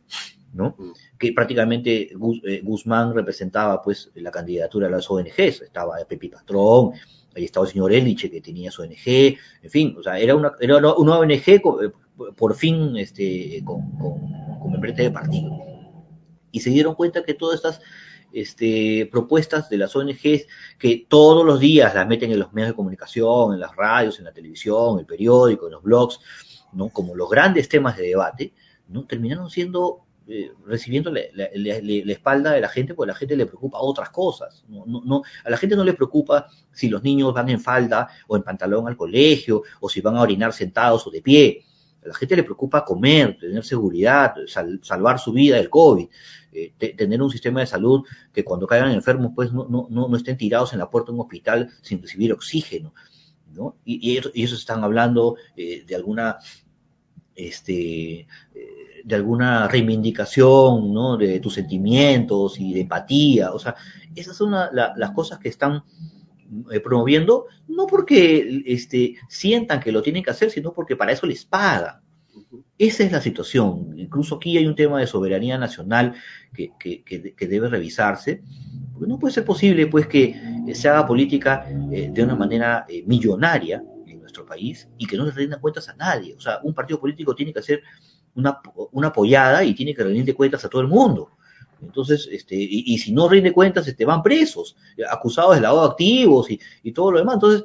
¿No? 0.54 0.76
Mm. 0.78 0.92
Que 1.18 1.32
prácticamente 1.34 2.12
eh, 2.12 2.62
Guzmán 2.64 3.14
representaba 3.14 3.82
pues 3.82 4.12
la 4.16 4.32
candidatura 4.32 4.88
de 4.88 4.94
las 4.94 5.10
ONGs, 5.10 5.62
estaba 5.62 5.98
Pepi 6.08 6.30
Patrón, 6.30 6.94
ahí 7.36 7.46
estaba 7.46 7.66
el 7.66 7.72
señor 7.72 7.94
Eliche 7.94 8.30
que 8.30 8.42
tenía 8.42 8.72
su 8.72 8.82
ONG, 8.82 9.38
en 9.64 9.70
fin, 9.70 9.96
o 9.98 10.04
sea, 10.04 10.20
era 10.20 10.36
una, 10.36 10.54
era 10.60 10.78
una 10.78 11.20
ONG 11.20 11.48
eh, 11.48 11.62
por 12.36 12.56
fin 12.56 12.98
este, 12.98 13.62
con, 13.66 13.92
con, 13.98 14.20
con 14.60 14.82
de 14.82 15.12
partido. 15.12 15.52
Y 16.52 16.60
se 16.60 16.70
dieron 16.70 16.96
cuenta 16.96 17.24
que 17.24 17.34
todas 17.34 17.56
estas 17.56 17.82
este, 18.34 19.10
propuestas 19.12 19.70
de 19.70 19.78
las 19.78 19.96
ONGs 19.96 20.48
que 20.78 21.06
todos 21.08 21.46
los 21.46 21.60
días 21.60 21.94
las 21.94 22.08
meten 22.08 22.32
en 22.32 22.40
los 22.40 22.54
medios 22.54 22.72
de 22.72 22.76
comunicación, 22.76 23.54
en 23.54 23.60
las 23.60 23.76
radios, 23.76 24.20
en 24.20 24.26
la 24.26 24.34
televisión, 24.34 24.94
en 24.94 25.00
el 25.00 25.06
periódico, 25.06 25.68
en 25.68 25.74
los 25.74 25.84
blogs, 25.84 26.20
¿no? 26.74 26.90
como 26.90 27.16
los 27.16 27.30
grandes 27.30 27.70
temas 27.70 27.98
de 27.98 28.08
debate, 28.08 28.54
¿no? 28.88 29.06
terminaron 29.06 29.50
siendo 29.50 30.06
eh, 30.34 30.54
recibiendo 30.66 31.12
la, 31.12 31.20
espalda 32.14 32.54
de 32.54 32.62
la 32.62 32.70
gente 32.70 32.94
porque 32.94 33.12
a 33.12 33.14
la 33.14 33.20
gente 33.20 33.36
le 33.36 33.46
preocupa 33.46 33.80
otras 33.82 34.12
cosas. 34.12 34.64
No, 34.70 34.86
no, 34.86 35.24
a 35.44 35.50
la 35.50 35.58
gente 35.58 35.76
no 35.76 35.84
le 35.84 35.92
preocupa 35.92 36.48
si 36.72 36.88
los 36.88 37.04
niños 37.04 37.34
van 37.34 37.50
en 37.50 37.60
falda 37.60 38.08
o 38.30 38.38
en 38.38 38.44
pantalón 38.44 38.88
al 38.88 38.96
colegio 38.96 39.64
o 39.82 39.90
si 39.90 40.00
van 40.00 40.16
a 40.16 40.22
orinar 40.22 40.54
sentados 40.54 41.06
o 41.06 41.12
de 41.12 41.22
pie. 41.22 41.66
A 42.06 42.08
la 42.08 42.14
gente 42.14 42.38
le 42.38 42.44
preocupa 42.44 42.86
comer, 42.86 43.38
tener 43.38 43.66
seguridad, 43.66 44.34
salvar 44.82 45.20
su 45.20 45.34
vida 45.34 45.58
del 45.58 45.70
COVID, 45.70 46.08
eh, 46.54 46.74
tener 46.96 47.22
un 47.22 47.30
sistema 47.30 47.60
de 47.60 47.66
salud 47.66 48.06
que 48.32 48.46
cuando 48.46 48.68
caigan 48.68 48.94
enfermos 48.94 49.34
pues 49.36 49.52
no, 49.52 49.68
no, 49.68 49.90
no, 49.90 50.16
estén 50.16 50.38
tirados 50.38 50.72
en 50.72 50.80
la 50.80 50.90
puerta 50.90 51.12
de 51.12 51.16
un 51.16 51.22
hospital 51.26 51.70
sin 51.82 52.02
recibir 52.02 52.32
oxígeno. 52.32 52.94
¿no? 53.52 53.76
Y, 53.84 54.14
y, 54.14 54.18
ellos, 54.18 54.54
están 54.54 54.82
hablando 54.86 55.36
eh, 55.58 55.84
de 55.86 55.94
alguna 55.94 56.38
este, 57.36 58.22
eh, 58.22 58.28
de 59.04 59.16
alguna 59.16 59.68
reivindicación 59.68 60.94
¿no? 60.94 61.18
de 61.18 61.40
tus 61.40 61.56
sentimientos 61.56 62.60
y 62.60 62.74
de 62.74 62.82
empatía. 62.82 63.52
O 63.52 63.60
sea, 63.60 63.76
esas 64.16 64.36
son 64.36 64.52
las 64.52 65.12
cosas 65.12 65.40
que 65.40 65.50
están 65.50 65.84
eh, 66.72 66.80
promoviendo, 66.80 67.46
no 67.68 67.88
porque 67.88 68.64
este, 68.66 69.16
sientan 69.30 69.80
que 69.80 69.92
lo 69.92 70.02
tienen 70.02 70.24
que 70.24 70.32
hacer, 70.32 70.52
sino 70.52 70.74
porque 70.74 70.96
para 70.96 71.12
eso 71.12 71.26
les 71.26 71.46
pagan. 71.46 72.02
Esa 72.78 73.04
es 73.04 73.12
la 73.12 73.22
situación. 73.22 73.94
Incluso 73.98 74.36
aquí 74.36 74.58
hay 74.58 74.66
un 74.66 74.76
tema 74.76 75.00
de 75.00 75.08
soberanía 75.08 75.58
nacional 75.58 76.16
que, 76.54 76.72
que, 76.80 77.48
debe 77.48 77.70
revisarse. 77.70 78.42
Porque 78.92 79.08
no 79.08 79.20
puede 79.20 79.34
ser 79.34 79.46
posible 79.46 79.86
pues, 79.88 80.08
que 80.08 80.36
se 80.74 80.90
haga 80.90 81.06
política 81.06 81.66
eh, 81.92 82.10
de 82.12 82.24
una 82.24 82.36
manera 82.36 82.86
millonaria 83.06 83.84
nuestro 84.32 84.46
país 84.46 84.88
y 84.98 85.06
que 85.06 85.18
no 85.18 85.26
se 85.26 85.32
rindan 85.32 85.60
cuentas 85.60 85.90
a 85.90 85.96
nadie. 85.96 86.34
O 86.36 86.40
sea, 86.40 86.60
un 86.64 86.74
partido 86.74 87.00
político 87.00 87.36
tiene 87.36 87.54
que 87.54 87.60
hacer 87.60 87.84
una, 88.36 88.60
una 88.92 89.08
apoyada 89.08 89.64
y 89.64 89.74
tiene 89.76 89.94
que 89.94 90.04
rendir 90.04 90.36
cuentas 90.36 90.64
a 90.64 90.70
todo 90.70 90.82
el 90.82 90.88
mundo. 90.88 91.32
Entonces, 91.82 92.30
este, 92.32 92.56
y, 92.56 92.98
si 93.00 93.12
no 93.12 93.28
rinde 93.28 93.52
cuentas, 93.52 93.88
este, 93.88 94.06
van 94.06 94.22
presos, 94.22 94.76
acusados 95.10 95.56
de 95.56 95.62
lavado 95.62 95.82
de 95.82 95.92
activos 95.92 96.52
y, 96.52 96.60
y, 96.84 96.92
todo 96.92 97.12
lo 97.12 97.20
demás. 97.20 97.36
Entonces, 97.36 97.64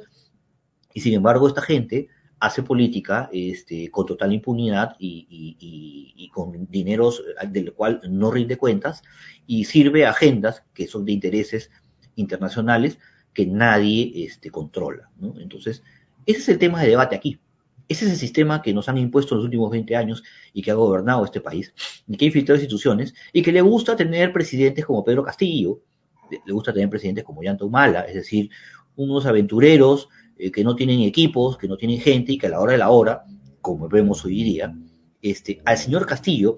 y 0.93 1.01
sin 1.01 1.13
embargo, 1.13 1.47
esta 1.47 1.61
gente 1.61 2.09
hace 2.39 2.63
política 2.63 3.29
este, 3.31 3.89
con 3.91 4.07
total 4.07 4.33
impunidad 4.33 4.95
y, 4.99 5.27
y, 5.29 6.29
con 6.29 6.67
dineros 6.69 7.23
del 7.49 7.73
cual 7.73 8.01
no 8.09 8.31
rinde 8.31 8.57
cuentas 8.57 9.03
y 9.45 9.65
sirve 9.65 10.05
agendas 10.05 10.63
que 10.73 10.87
son 10.87 11.05
de 11.05 11.13
intereses 11.13 11.71
internacionales 12.15 12.99
que 13.33 13.45
nadie 13.45 14.11
este, 14.25 14.49
controla. 14.49 15.11
Entonces, 15.37 15.83
ese 16.27 16.39
es 16.39 16.49
el 16.49 16.59
tema 16.59 16.81
de 16.81 16.89
debate 16.89 17.15
aquí. 17.15 17.39
Ese 17.89 18.05
es 18.05 18.11
el 18.11 18.17
sistema 18.17 18.61
que 18.61 18.73
nos 18.73 18.89
han 18.89 18.97
impuesto 18.97 19.33
en 19.33 19.37
los 19.37 19.45
últimos 19.45 19.71
20 19.71 19.95
años 19.95 20.21
y 20.53 20.61
que 20.61 20.71
ha 20.71 20.73
gobernado 20.73 21.23
este 21.23 21.39
país, 21.39 21.73
y 22.05 22.17
que 22.17 22.25
ha 22.25 22.27
infiltrado 22.27 22.57
instituciones, 22.57 23.13
y 23.31 23.41
que 23.41 23.53
le 23.53 23.61
gusta 23.61 23.95
tener 23.95 24.33
presidentes 24.33 24.85
como 24.85 25.05
Pedro 25.05 25.23
Castillo, 25.23 25.81
le 26.29 26.53
gusta 26.53 26.73
tener 26.73 26.89
presidentes 26.89 27.23
como 27.23 27.41
Yanta 27.41 27.63
Humala, 27.63 28.01
es 28.01 28.15
decir, 28.15 28.49
unos 28.97 29.25
aventureros 29.25 30.09
eh, 30.37 30.51
que 30.51 30.65
no 30.65 30.75
tienen 30.75 30.99
equipos, 30.99 31.57
que 31.57 31.69
no 31.69 31.77
tienen 31.77 32.01
gente 32.01 32.33
y 32.33 32.37
que 32.37 32.47
a 32.47 32.49
la 32.49 32.59
hora 32.59 32.73
de 32.73 32.77
la 32.79 32.89
hora, 32.89 33.23
como 33.61 33.87
vemos 33.87 34.25
hoy 34.25 34.43
día, 34.43 34.75
este, 35.21 35.61
al 35.63 35.77
señor 35.77 36.05
Castillo 36.05 36.57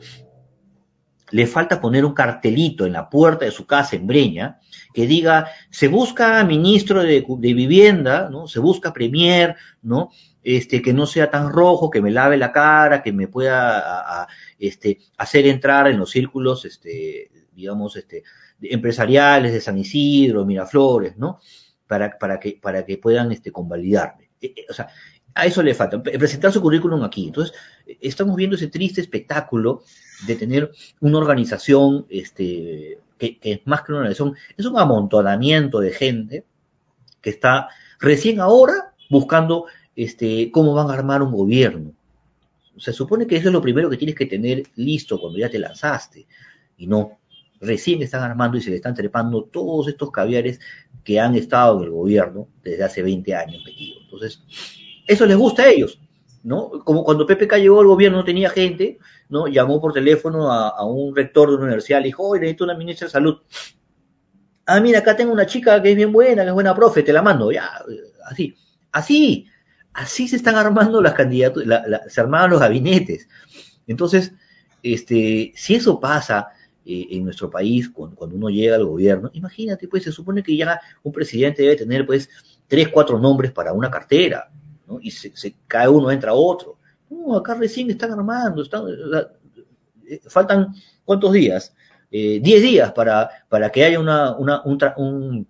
le 1.32 1.48
falta 1.48 1.82
poner 1.82 2.06
un 2.06 2.14
cartelito 2.14 2.86
en 2.86 2.94
la 2.94 3.10
puerta 3.10 3.46
de 3.46 3.52
su 3.52 3.66
casa 3.66 3.96
en 3.96 4.08
Breña 4.08 4.60
que 4.94 5.06
diga, 5.06 5.48
se 5.70 5.88
busca 5.88 6.44
ministro 6.44 7.04
de, 7.04 7.24
vivienda, 7.40 8.30
¿no? 8.30 8.48
Se 8.48 8.60
busca 8.60 8.94
premier, 8.94 9.56
¿no? 9.82 10.10
Este, 10.42 10.82
que 10.82 10.94
no 10.94 11.06
sea 11.06 11.30
tan 11.30 11.50
rojo, 11.52 11.90
que 11.90 12.02
me 12.02 12.12
lave 12.12 12.38
la 12.38 12.52
cara, 12.52 13.04
que 13.04 13.12
me 13.12 13.28
pueda 13.28 14.28
este, 14.58 15.00
hacer 15.18 15.46
entrar 15.48 15.88
en 15.88 15.98
los 16.00 16.10
círculos, 16.10 16.66
este, 16.66 17.30
digamos, 17.54 17.96
este, 17.98 18.24
empresariales 18.62 19.54
de 19.54 19.62
San 19.62 19.78
Isidro, 19.78 20.46
Miraflores, 20.46 21.18
¿no? 21.18 21.40
Para, 21.86 22.18
para, 22.18 22.40
que, 22.40 22.60
para 22.62 22.86
que 22.86 22.98
puedan 22.98 23.32
este, 23.32 23.52
convalidarme. 23.52 24.30
E, 24.42 24.48
e, 24.48 24.66
o 24.70 24.74
sea, 24.74 24.88
a 25.36 25.46
eso 25.46 25.64
le 25.64 25.74
falta, 25.74 26.02
presentar 26.02 26.52
su 26.52 26.62
currículum 26.62 27.04
aquí. 27.04 27.28
Entonces, 27.28 27.56
estamos 28.02 28.36
viendo 28.36 28.56
ese 28.56 28.68
triste 28.68 29.02
espectáculo 29.02 29.84
de 30.26 30.36
tener 30.36 30.72
una 31.00 31.18
organización, 31.18 32.06
este, 32.10 33.00
que, 33.18 33.38
es 33.42 33.62
más 33.66 33.82
que 33.82 33.92
una 33.92 34.00
organización, 34.00 34.36
es 34.58 34.66
un 34.66 34.78
amontonamiento 34.78 35.80
de 35.80 35.92
gente 35.92 36.46
que 37.22 37.30
está 37.30 37.70
recién 38.00 38.40
ahora 38.40 38.94
buscando 39.10 39.66
este, 39.96 40.52
cómo 40.52 40.74
van 40.74 40.90
a 40.90 40.94
armar 40.94 41.22
un 41.22 41.32
gobierno. 41.32 41.94
Se 42.78 42.94
supone 42.94 43.28
que 43.28 43.36
eso 43.36 43.48
es 43.48 43.54
lo 43.54 43.62
primero 43.62 43.90
que 43.90 43.98
tienes 43.98 44.16
que 44.16 44.26
tener 44.26 44.64
listo 44.76 45.20
cuando 45.20 45.38
ya 45.38 45.50
te 45.50 45.60
lanzaste. 45.60 46.26
Y 46.78 46.88
no, 46.88 47.20
recién 47.60 48.02
están 48.02 48.24
armando 48.24 48.58
y 48.58 48.62
se 48.62 48.70
le 48.70 48.78
están 48.78 48.96
trepando 48.96 49.44
todos 49.44 49.88
estos 49.90 50.12
caviares 50.12 50.60
que 51.04 51.20
han 51.20 51.36
estado 51.36 51.80
en 51.80 51.86
el 51.86 51.92
gobierno 51.92 52.48
desde 52.64 52.84
hace 52.84 53.04
20 53.04 53.36
años 53.36 53.64
metidos. 53.66 54.04
Entonces, 54.04 54.44
eso 55.10 55.26
les 55.26 55.38
gusta 55.38 55.64
a 55.64 55.70
ellos. 55.70 56.00
¿no? 56.44 56.70
Como 56.86 57.04
cuando 57.04 57.26
PPK 57.26 57.58
llegó 57.58 57.82
al 57.82 57.88
gobierno 57.88 58.20
no 58.20 58.24
tenía 58.24 58.50
gente, 58.50 58.98
¿no? 59.28 59.48
Llamó 59.48 59.82
por 59.82 59.94
teléfono 59.94 60.52
a, 60.52 60.86
un 60.86 61.16
rector 61.16 61.50
de 61.50 61.56
una 61.56 61.66
universidad, 61.66 62.00
le 62.00 62.06
dijo, 62.06 62.24
oye, 62.24 62.42
necesito 62.42 62.64
una 62.64 62.76
ministra 62.76 63.08
de 63.08 63.12
salud. 63.12 63.38
Ah, 64.66 64.80
mira, 64.80 65.00
acá 65.00 65.16
tengo 65.16 65.34
una 65.34 65.46
chica 65.46 65.82
que 65.82 65.92
es 65.92 65.96
bien 65.96 66.12
buena, 66.12 66.44
que 66.44 66.50
es 66.50 66.54
buena 66.54 66.76
profe, 66.76 67.04
te 67.04 67.12
la 67.12 67.22
mando, 67.22 67.52
ya, 67.52 67.84
así, 68.26 68.56
así, 68.92 69.48
así 69.94 70.28
se 70.28 70.36
están 70.36 70.56
armando 70.56 71.02
las 71.02 71.14
candidaturas, 71.14 71.84
se 72.08 72.22
armaban 72.22 72.52
los 72.52 72.60
gabinetes. 72.60 73.28
Entonces, 73.88 74.34
este, 74.84 75.52
si 75.56 75.76
eso 75.76 76.00
pasa 76.00 76.50
eh, 76.86 77.08
en 77.12 77.26
nuestro 77.26 77.50
país 77.50 77.90
cuando, 77.90 78.16
cuando, 78.16 78.36
uno 78.36 78.50
llega 78.50 78.76
al 78.76 78.86
gobierno, 78.86 79.32
imagínate, 79.34 79.88
pues 79.88 80.04
se 80.04 80.12
supone 80.12 80.44
que 80.44 80.56
ya 80.56 80.80
un 81.04 81.12
presidente 81.12 81.64
debe 81.64 81.76
tener, 81.76 82.06
pues, 82.06 82.30
tres, 82.68 82.90
cuatro 82.90 83.18
nombres 83.20 83.52
para 83.52 83.74
una 83.74 83.90
cartera, 83.90 84.52
y 85.02 85.12
se, 85.12 85.56
cae 85.68 85.88
uno, 85.88 86.12
entra 86.12 86.34
otro. 86.34 86.78
No, 87.10 87.36
acá 87.36 87.56
recién 87.56 87.90
están 87.90 88.12
armando, 88.12 88.62
están, 88.62 88.84
eh, 90.10 90.22
faltan 90.28 90.74
cuántos 91.06 91.34
días, 91.34 91.76
eh, 92.12 92.40
diez 92.42 92.62
días 92.62 92.92
para, 92.94 93.30
para 93.50 93.72
que 93.72 93.84
haya 93.84 94.00
una, 94.00 94.36
una 94.38 94.64
un, 94.64 95.48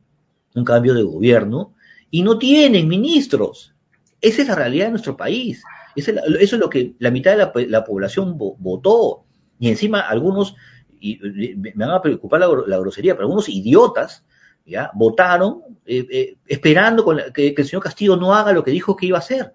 un, 0.55 0.65
cambio 0.65 0.93
de 0.93 1.03
gobierno 1.03 1.73
y 2.11 2.23
no 2.23 2.37
tienen 2.37 2.87
ministros. 2.87 3.73
Esa 4.21 4.41
es 4.41 4.47
la 4.47 4.55
realidad 4.55 4.85
de 4.85 4.91
nuestro 4.91 5.15
país. 5.15 5.63
Eso 5.95 6.11
es, 6.39 6.53
lo 6.53 6.69
que 6.69 6.95
la 6.99 7.11
mitad 7.11 7.31
de 7.31 7.67
la, 7.67 7.83
población 7.83 8.37
votó. 8.37 9.23
Y 9.59 9.69
encima 9.69 10.01
algunos, 10.01 10.55
me 11.01 11.71
van 11.75 11.91
a 11.91 12.01
preocupar 12.01 12.41
la 12.41 12.77
grosería, 12.77 13.13
pero 13.13 13.25
algunos 13.25 13.49
idiotas 13.49 14.23
¿ya? 14.65 14.91
Votaron 14.93 15.61
eh, 15.85 16.05
eh, 16.11 16.37
esperando 16.47 17.05
que, 17.33 17.53
el 17.57 17.65
señor 17.65 17.83
Castillo 17.83 18.15
no 18.15 18.33
haga 18.33 18.53
lo 18.53 18.63
que 18.63 18.71
dijo 18.71 18.95
que 18.95 19.07
iba 19.07 19.17
a 19.17 19.21
hacer, 19.21 19.53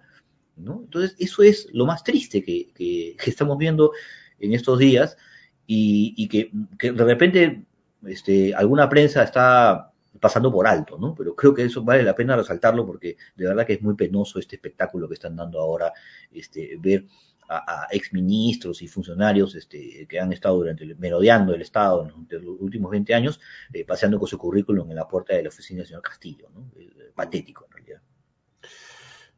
¿no? 0.57 0.81
Entonces, 0.83 1.15
eso 1.19 1.43
es 1.43 1.67
lo 1.71 1.85
más 1.85 2.03
triste 2.03 2.43
que, 2.43 3.15
estamos 3.25 3.57
viendo 3.57 3.91
en 4.39 4.53
estos 4.53 4.79
días 4.79 5.17
y, 5.65 6.27
que, 6.27 6.49
de 6.91 7.03
repente 7.03 7.63
este, 8.05 8.53
alguna 8.53 8.89
prensa 8.89 9.23
está 9.23 9.91
pasando 10.19 10.51
por 10.51 10.67
alto, 10.67 10.97
¿no? 10.97 11.13
Pero 11.15 11.35
creo 11.35 11.53
que 11.53 11.63
eso 11.63 11.83
vale 11.83 12.03
la 12.03 12.15
pena 12.15 12.35
resaltarlo 12.35 12.85
porque 12.85 13.17
de 13.35 13.47
verdad 13.47 13.65
que 13.65 13.73
es 13.73 13.81
muy 13.81 13.95
penoso 13.95 14.39
este 14.39 14.55
espectáculo 14.55 15.07
que 15.07 15.15
están 15.15 15.35
dando 15.35 15.59
ahora, 15.59 15.91
este, 16.31 16.77
ver 16.79 17.05
a, 17.49 17.87
exministros 17.91 18.81
y 18.81 18.87
funcionarios 18.87 19.55
este, 19.55 20.05
que 20.07 20.19
han 20.19 20.33
estado 20.33 20.57
durante 20.57 20.85
merodeando 20.95 21.53
el 21.53 21.61
Estado 21.61 22.03
en 22.03 22.45
los 22.45 22.59
últimos 22.59 22.91
20 22.91 23.13
años, 23.13 23.39
eh, 23.73 23.85
paseando 23.85 24.19
con 24.19 24.27
su 24.27 24.37
currículum 24.37 24.89
en 24.89 24.95
la 24.95 25.07
puerta 25.07 25.35
de 25.35 25.43
la 25.43 25.49
oficina 25.49 25.79
del 25.79 25.87
señor 25.87 26.01
Castillo. 26.01 26.47
¿no? 26.53 26.71
Eh, 26.77 27.11
patético, 27.13 27.65
en 27.65 27.71
realidad. 27.71 28.01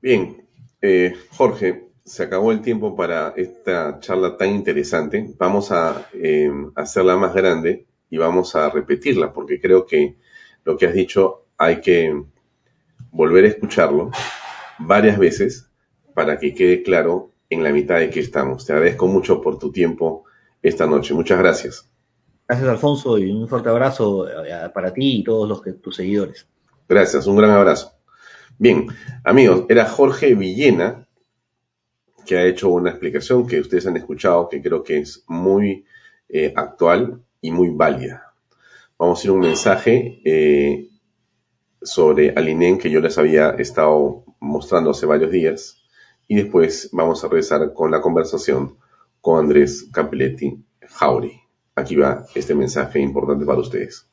Bien, 0.01 0.47
eh, 0.82 1.16
Jorge, 1.32 1.89
se 2.03 2.24
acabó 2.24 2.51
el 2.51 2.62
tiempo 2.62 2.95
para 2.95 3.34
esta 3.36 3.99
charla 3.99 4.38
tan 4.38 4.49
interesante. 4.49 5.34
Vamos 5.38 5.72
a 5.72 6.08
hacerla 6.76 7.18
más 7.18 7.34
grande 7.34 7.86
y 8.10 8.18
vamos 8.18 8.55
a 8.55 8.70
repetirla, 8.70 9.34
porque 9.34 9.60
creo 9.60 9.86
que 9.86 10.18
lo 10.64 10.78
que 10.78 10.86
has 10.88 10.93
dicho 10.93 11.47
hay 11.58 11.82
que 11.82 12.24
volver 13.12 13.45
a 13.45 13.47
escucharlo 13.49 14.12
varias 14.80 15.18
veces 15.18 15.70
para 16.14 16.38
que 16.39 16.53
quede 16.53 16.84
claro 16.84 17.32
en 17.50 17.64
la 17.64 17.72
mitad 17.72 18.00
de 18.00 18.10
que 18.10 18.20
estamos. 18.20 18.66
Te 18.66 18.74
agradezco 18.74 19.08
mucho 19.08 19.41
por 19.41 19.60
tu 19.60 19.72
tiempo 19.72 20.26
esta 20.62 20.86
noche. 20.86 21.14
Muchas 21.14 21.39
gracias. 21.39 21.89
Gracias, 22.48 22.70
Alfonso, 22.70 23.18
y 23.18 23.30
un 23.30 23.48
fuerte 23.48 23.70
abrazo 23.70 24.28
eh, 24.28 24.70
para 24.74 24.93
ti 24.93 25.18
y 25.20 25.24
todos 25.24 25.50
los 25.50 25.62
que, 25.62 25.74
tus 25.74 25.95
seguidores. 25.95 26.48
Gracias, 26.88 27.28
un 27.28 27.36
gran 27.36 27.52
abrazo. 27.52 27.91
Bien, 28.58 28.88
amigos, 29.24 29.66
era 29.70 29.86
Jorge 29.86 30.34
Villena 30.34 31.08
que 32.28 32.38
ha 32.38 32.45
hecho 32.45 32.70
una 32.70 32.91
explicación 32.91 33.48
que 33.48 33.60
ustedes 33.60 33.88
han 33.88 33.98
escuchado 33.98 34.50
que 34.50 34.62
creo 34.62 34.84
que 34.84 35.00
es 35.00 35.24
muy 35.28 35.86
eh, 36.30 36.54
actual 36.56 37.24
y 37.41 37.52
muy 37.52 37.70
válida. 37.70 38.34
Vamos 39.00 39.22
a 39.22 39.28
ir 39.28 39.32
un 39.32 39.39
mensaje 39.39 40.22
eh, 40.26 40.89
sobre 41.82 42.34
Alinen 42.36 42.78
que 42.78 42.91
yo 42.91 43.00
les 43.00 43.18
había 43.18 43.52
estado 43.52 44.26
mostrando 44.39 44.91
hace 44.91 45.06
varios 45.06 45.32
días 45.32 45.76
y 46.28 46.36
después 46.36 46.89
vamos 46.91 47.23
a 47.23 47.28
regresar 47.28 47.73
con 47.73 47.91
la 47.91 48.01
conversación 48.01 48.78
con 49.21 49.39
Andrés 49.39 49.88
Capelletti 49.91 50.63
Jauri. 50.82 51.41
Aquí 51.75 51.95
va 51.95 52.25
este 52.36 52.55
mensaje 52.55 52.99
importante 52.99 53.45
para 53.45 53.59
ustedes. 53.59 54.07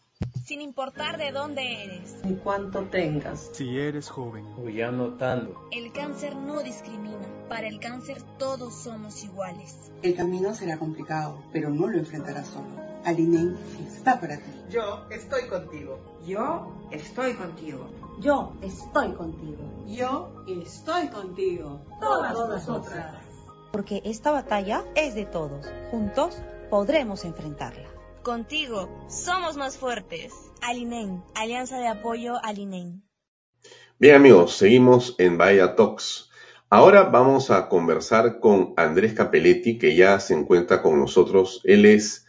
Sin 0.44 0.60
importar 0.60 1.18
de 1.18 1.32
dónde 1.32 1.84
eres, 1.84 2.16
ni 2.24 2.36
cuánto 2.36 2.82
tengas, 2.84 3.50
si 3.52 3.78
eres 3.78 4.08
joven 4.08 4.46
o 4.62 4.68
ya 4.68 4.90
notando. 4.92 5.68
El 5.72 5.92
cáncer 5.92 6.36
no 6.36 6.62
discrimina. 6.62 7.26
Para 7.48 7.66
el 7.66 7.80
cáncer 7.80 8.22
todos 8.38 8.74
somos 8.74 9.24
iguales. 9.24 9.90
El 10.02 10.14
camino 10.14 10.54
será 10.54 10.78
complicado, 10.78 11.42
pero 11.52 11.70
no 11.70 11.88
lo 11.88 11.98
enfrentarás 11.98 12.46
solo. 12.46 12.84
Alinen 13.04 13.56
está 13.86 14.20
para 14.20 14.36
ti. 14.38 14.50
Yo 14.70 15.04
estoy 15.10 15.48
contigo. 15.48 15.98
Yo 16.26 16.88
estoy 16.90 17.34
contigo. 17.34 17.88
Yo 18.20 18.52
estoy 18.62 19.12
contigo. 19.12 19.84
Yo 19.86 20.44
estoy 20.46 21.08
contigo. 21.08 21.80
Todas, 22.00 22.32
Todas 22.32 22.66
nosotras. 22.68 23.16
Porque 23.72 24.02
esta 24.04 24.30
batalla 24.30 24.84
es 24.94 25.14
de 25.14 25.24
todos. 25.26 25.66
Juntos 25.90 26.40
podremos 26.70 27.24
enfrentarla. 27.24 27.88
Contigo 28.22 28.88
somos 29.08 29.56
más 29.56 29.76
fuertes. 29.76 30.32
Alinen, 30.62 31.22
Alianza 31.34 31.78
de 31.78 31.88
Apoyo 31.88 32.42
Alinen. 32.42 33.02
Bien 33.98 34.14
amigos, 34.14 34.56
seguimos 34.56 35.16
en 35.18 35.36
Bahía 35.36 35.74
Talks. 35.74 36.30
Ahora 36.70 37.04
vamos 37.04 37.50
a 37.50 37.68
conversar 37.68 38.40
con 38.40 38.74
Andrés 38.76 39.12
Capelletti, 39.12 39.76
que 39.76 39.94
ya 39.94 40.18
se 40.20 40.34
encuentra 40.34 40.82
con 40.82 40.98
nosotros. 40.98 41.60
Él 41.64 41.84
es 41.84 42.26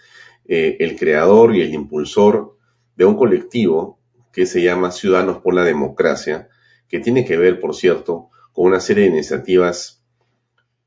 eh, 0.48 0.78
el 0.80 0.98
creador 0.98 1.56
y 1.56 1.62
el 1.62 1.74
impulsor 1.74 2.58
de 2.96 3.06
un 3.06 3.16
colectivo 3.16 4.00
que 4.36 4.46
se 4.46 4.62
llama 4.62 4.92
Ciudadanos 4.92 5.38
por 5.38 5.54
la 5.54 5.64
Democracia, 5.64 6.50
que 6.90 7.00
tiene 7.00 7.24
que 7.24 7.38
ver, 7.38 7.62
por 7.62 7.74
cierto, 7.74 8.32
con 8.52 8.66
una 8.66 8.82
serie 8.82 9.06
de 9.06 9.12
iniciativas 9.12 10.04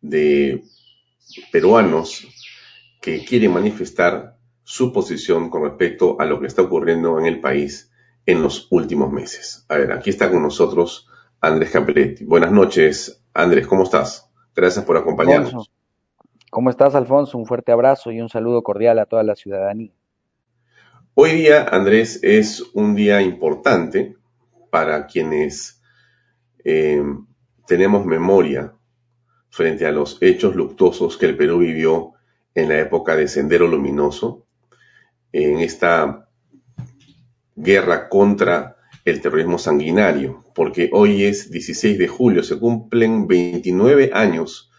de 0.03 0.65
peruanos 1.51 2.29
que 3.01 3.25
quieren 3.25 3.55
manifestar 3.55 4.37
su 4.65 4.93
posición 4.93 5.49
con 5.49 5.65
respecto 5.65 6.21
a 6.21 6.27
lo 6.27 6.41
que 6.41 6.47
está 6.47 6.61
ocurriendo 6.61 7.19
en 7.19 7.25
el 7.25 7.41
país 7.41 7.91
en 8.27 8.43
los 8.43 8.69
últimos 8.71 9.11
meses. 9.11 9.65
A 9.71 9.79
ver, 9.79 9.93
aquí 9.93 10.11
está 10.11 10.31
con 10.31 10.43
nosotros 10.43 11.09
Andrés 11.41 11.71
Capelletti. 11.71 12.27
Buenas 12.27 12.53
noches, 12.53 13.25
Andrés, 13.33 13.67
¿cómo 13.67 13.85
estás? 13.85 14.31
Gracias 14.55 14.85
por 14.85 14.99
acompañarnos. 14.99 15.71
¿Cómo 16.51 16.69
estás, 16.69 16.95
Alfonso? 16.95 17.39
Un 17.39 17.47
fuerte 17.47 17.73
abrazo 17.73 18.13
y 18.13 18.21
un 18.21 18.29
saludo 18.29 18.63
cordial 18.63 18.99
a 18.99 19.07
toda 19.07 19.23
la 19.23 19.37
ciudadanía. 19.37 19.93
Hoy 21.21 21.33
día, 21.33 21.65
Andrés, 21.65 22.21
es 22.23 22.63
un 22.75 22.95
día 22.95 23.21
importante 23.21 24.15
para 24.71 25.09
quienes 25.09 25.83
eh, 26.63 27.03
tenemos 27.67 28.07
memoria 28.07 28.73
frente 29.51 29.85
a 29.85 29.91
los 29.91 30.19
hechos 30.21 30.55
luctuosos 30.55 31.17
que 31.17 31.27
el 31.27 31.37
Perú 31.37 31.59
vivió 31.59 32.13
en 32.55 32.69
la 32.69 32.79
época 32.79 33.17
de 33.17 33.27
Sendero 33.27 33.67
Luminoso, 33.67 34.47
en 35.33 35.59
esta 35.59 36.29
guerra 37.57 38.09
contra 38.09 38.77
el 39.05 39.21
terrorismo 39.21 39.59
sanguinario, 39.59 40.45
porque 40.55 40.89
hoy 40.93 41.25
es 41.25 41.51
16 41.51 41.99
de 41.99 42.07
julio, 42.07 42.45
se 42.45 42.61
cumplen 42.61 43.27
29 43.27 44.13
años 44.15 44.71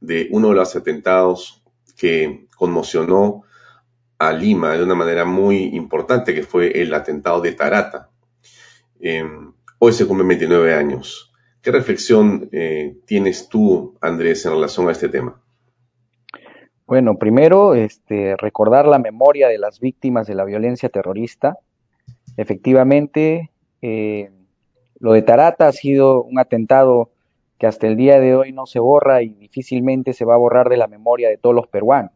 de 0.00 0.28
uno 0.30 0.50
de 0.50 0.54
los 0.54 0.76
atentados 0.76 1.60
que 1.96 2.46
conmocionó 2.54 3.42
a 4.18 4.32
Lima 4.32 4.76
de 4.76 4.82
una 4.82 4.94
manera 4.94 5.24
muy 5.24 5.64
importante, 5.76 6.34
que 6.34 6.42
fue 6.42 6.82
el 6.82 6.92
atentado 6.92 7.40
de 7.40 7.52
Tarata. 7.52 8.10
Em, 9.00 9.52
hoy 9.78 9.92
se 9.92 10.06
cumplen 10.06 10.28
29 10.28 10.74
años. 10.74 11.32
¿Qué 11.62 11.70
reflexión 11.70 12.48
eh, 12.52 12.96
tienes 13.06 13.48
tú, 13.48 13.96
Andrés, 14.00 14.44
en 14.44 14.52
relación 14.52 14.88
a 14.88 14.92
este 14.92 15.08
tema? 15.08 15.40
Bueno, 16.86 17.18
primero, 17.18 17.74
este, 17.74 18.34
recordar 18.38 18.86
la 18.86 18.98
memoria 18.98 19.48
de 19.48 19.58
las 19.58 19.78
víctimas 19.78 20.26
de 20.26 20.34
la 20.34 20.44
violencia 20.44 20.88
terrorista. 20.88 21.58
Efectivamente, 22.36 23.50
eh, 23.82 24.30
lo 24.98 25.12
de 25.12 25.22
Tarata 25.22 25.68
ha 25.68 25.72
sido 25.72 26.22
un 26.22 26.38
atentado 26.38 27.10
que 27.58 27.66
hasta 27.66 27.86
el 27.86 27.96
día 27.96 28.20
de 28.20 28.34
hoy 28.34 28.52
no 28.52 28.66
se 28.66 28.78
borra 28.78 29.22
y 29.22 29.34
difícilmente 29.34 30.12
se 30.12 30.24
va 30.24 30.34
a 30.34 30.38
borrar 30.38 30.68
de 30.68 30.76
la 30.76 30.86
memoria 30.86 31.28
de 31.28 31.36
todos 31.36 31.54
los 31.54 31.66
peruanos. 31.66 32.12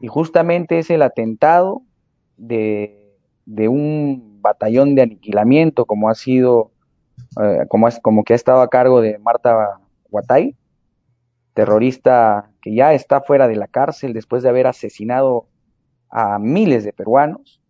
Y 0.00 0.06
justamente 0.06 0.78
es 0.78 0.90
el 0.90 1.02
atentado 1.02 1.82
de, 2.36 3.16
un 3.68 4.38
batallón 4.40 4.94
de 4.94 5.02
aniquilamiento 5.02 5.84
como 5.84 6.08
ha 6.08 6.14
sido, 6.14 6.70
eh, 7.42 7.66
como, 7.68 7.88
como 8.02 8.24
que 8.24 8.32
ha 8.32 8.36
estado 8.36 8.60
a 8.60 8.70
cargo 8.70 9.00
de 9.00 9.18
Marta 9.18 9.80
Guatay, 10.10 10.54
terrorista 11.54 12.50
que 12.62 12.74
ya 12.74 12.92
está 12.94 13.20
fuera 13.20 13.48
de 13.48 13.56
la 13.56 13.66
cárcel 13.66 14.12
después 14.12 14.42
de 14.42 14.48
haber 14.48 14.66
asesinado 14.66 15.46
a 16.10 16.38
miles 16.38 16.84
de 16.84 16.92
peruanos 16.92 17.60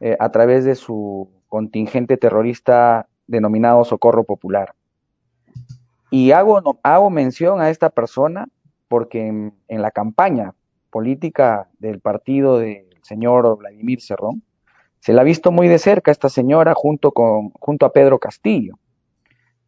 eh, 0.00 0.16
a 0.18 0.30
través 0.30 0.64
de 0.64 0.74
su 0.74 1.30
contingente 1.48 2.16
terrorista 2.16 3.06
denominado 3.26 3.84
Socorro 3.84 4.24
Popular. 4.24 4.74
Y 6.10 6.32
hago, 6.32 6.78
hago 6.82 7.10
mención 7.10 7.60
a 7.60 7.70
esta 7.70 7.90
persona 7.90 8.48
porque 8.88 9.26
en, 9.26 9.52
la 9.68 9.90
campaña 9.90 10.54
política 10.94 11.68
del 11.80 11.98
partido 11.98 12.60
del 12.60 12.86
señor 13.02 13.58
Vladimir 13.58 14.00
Cerrón, 14.00 14.44
se 15.00 15.12
la 15.12 15.22
ha 15.22 15.24
visto 15.24 15.50
muy 15.50 15.66
de 15.66 15.80
cerca 15.80 16.12
esta 16.12 16.28
señora 16.28 16.72
junto, 16.72 17.10
con, 17.10 17.50
junto 17.50 17.84
a 17.84 17.92
Pedro 17.92 18.20
Castillo. 18.20 18.78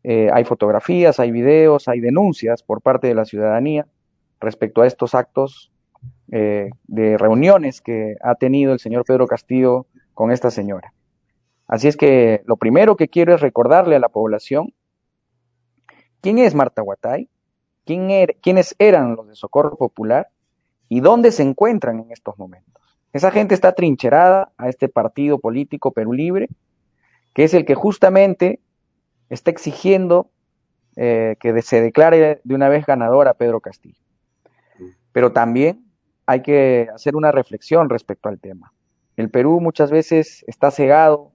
Eh, 0.04 0.30
hay 0.32 0.44
fotografías, 0.44 1.18
hay 1.18 1.32
videos, 1.32 1.88
hay 1.88 1.98
denuncias 1.98 2.62
por 2.62 2.80
parte 2.80 3.08
de 3.08 3.16
la 3.16 3.24
ciudadanía 3.24 3.88
respecto 4.38 4.82
a 4.82 4.86
estos 4.86 5.16
actos 5.16 5.72
eh, 6.30 6.70
de 6.86 7.18
reuniones 7.18 7.80
que 7.80 8.14
ha 8.22 8.36
tenido 8.36 8.72
el 8.72 8.78
señor 8.78 9.04
Pedro 9.04 9.26
Castillo 9.26 9.86
con 10.14 10.30
esta 10.30 10.52
señora. 10.52 10.92
Así 11.66 11.88
es 11.88 11.96
que 11.96 12.42
lo 12.46 12.56
primero 12.56 12.94
que 12.94 13.08
quiero 13.08 13.34
es 13.34 13.40
recordarle 13.40 13.96
a 13.96 14.00
la 14.00 14.10
población 14.10 14.72
quién 16.20 16.38
es 16.38 16.54
Marta 16.54 16.82
Guatay, 16.82 17.28
quién 17.84 18.12
er, 18.12 18.36
quiénes 18.40 18.76
eran 18.78 19.16
los 19.16 19.26
de 19.26 19.34
Socorro 19.34 19.76
Popular 19.76 20.28
y 20.88 21.00
dónde 21.00 21.32
se 21.32 21.42
encuentran 21.42 22.00
en 22.00 22.12
estos 22.12 22.38
momentos. 22.38 22.82
Esa 23.12 23.30
gente 23.30 23.54
está 23.54 23.72
trincherada 23.72 24.52
a 24.58 24.68
este 24.68 24.88
partido 24.88 25.38
político 25.38 25.90
Perú 25.90 26.12
Libre, 26.12 26.48
que 27.34 27.44
es 27.44 27.54
el 27.54 27.64
que 27.64 27.74
justamente 27.74 28.60
está 29.30 29.50
exigiendo 29.50 30.30
eh, 30.96 31.36
que 31.40 31.60
se 31.62 31.80
declare 31.80 32.40
de 32.44 32.54
una 32.54 32.68
vez 32.68 32.86
ganadora 32.86 33.34
Pedro 33.34 33.60
Castillo. 33.60 34.00
Pero 35.12 35.32
también 35.32 35.84
hay 36.26 36.42
que 36.42 36.88
hacer 36.94 37.16
una 37.16 37.32
reflexión 37.32 37.88
respecto 37.88 38.28
al 38.28 38.38
tema. 38.38 38.72
El 39.16 39.30
Perú 39.30 39.60
muchas 39.60 39.90
veces 39.90 40.44
está 40.46 40.70
cegado 40.70 41.32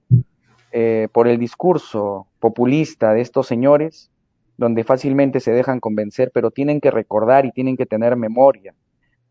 eh, 0.70 1.08
por 1.12 1.26
el 1.26 1.38
discurso 1.38 2.28
populista 2.38 3.12
de 3.12 3.20
estos 3.20 3.46
señores, 3.46 4.10
donde 4.56 4.84
fácilmente 4.84 5.40
se 5.40 5.50
dejan 5.50 5.80
convencer, 5.80 6.30
pero 6.32 6.50
tienen 6.50 6.80
que 6.80 6.90
recordar 6.90 7.44
y 7.44 7.52
tienen 7.52 7.76
que 7.76 7.86
tener 7.86 8.16
memoria 8.16 8.74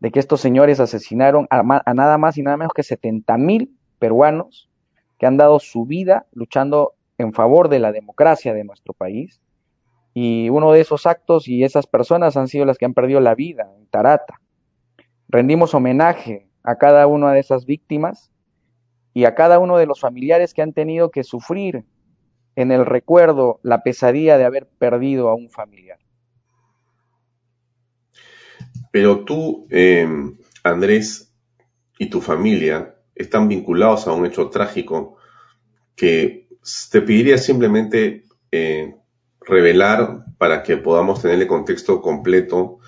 de 0.02 0.10
que 0.10 0.18
estos 0.18 0.40
señores 0.40 0.80
asesinaron 0.80 1.46
a, 1.48 1.62
nada 1.94 2.18
más 2.18 2.36
y 2.36 2.42
nada 2.42 2.56
menos 2.56 2.72
que 2.74 2.82
70 2.82 3.38
mil 3.38 3.78
peruanos 4.00 4.68
que 5.16 5.26
han 5.26 5.36
dado 5.36 5.60
su 5.60 5.86
vida 5.86 6.26
luchando 6.32 6.94
en 7.18 7.32
favor 7.32 7.68
de 7.68 7.78
la 7.78 7.92
democracia 7.92 8.52
de 8.52 8.64
nuestro 8.64 8.94
país. 8.94 9.40
Y 10.12 10.50
uno 10.50 10.72
de 10.72 10.80
esos 10.80 11.06
actos 11.06 11.46
y 11.46 11.62
esas 11.62 11.86
personas 11.86 12.36
han 12.36 12.48
sido 12.48 12.64
las 12.64 12.78
que 12.78 12.84
han 12.84 12.94
perdido 12.94 13.20
la 13.20 13.36
vida 13.36 13.70
en 13.78 13.86
Tarata. 13.86 14.40
Rendimos 15.28 15.72
homenaje 15.72 16.48
a 16.64 16.78
cada 16.78 17.06
una 17.06 17.32
de 17.32 17.38
esas 17.38 17.64
víctimas 17.64 18.32
y 19.14 19.24
a 19.26 19.36
cada 19.36 19.60
uno 19.60 19.76
de 19.76 19.86
los 19.86 20.00
familiares 20.00 20.52
que 20.52 20.62
han 20.62 20.72
tenido 20.72 21.12
que 21.12 21.22
sufrir 21.22 21.84
en 22.56 22.72
el 22.72 22.86
recuerdo 22.86 23.60
la 23.62 23.84
pesadilla 23.84 24.36
de 24.36 24.46
haber 24.46 24.66
perdido 24.66 25.28
a 25.28 25.36
un 25.36 25.48
familiar. 25.48 26.01
Pero 28.90 29.24
tú, 29.24 29.66
eh, 29.70 30.06
Andrés, 30.62 31.32
y 31.98 32.06
tu 32.06 32.20
familia 32.20 32.96
están 33.14 33.48
vinculados 33.48 34.06
a 34.06 34.12
un 34.12 34.26
hecho 34.26 34.48
trágico 34.50 35.16
que 35.96 36.48
te 36.90 37.00
pediría 37.00 37.38
simplemente 37.38 38.24
eh, 38.50 38.94
revelar 39.40 40.24
para 40.38 40.62
que 40.62 40.76
podamos 40.76 41.22
tener 41.22 41.40
el 41.40 41.46
contexto 41.46 42.00
completo 42.00 42.78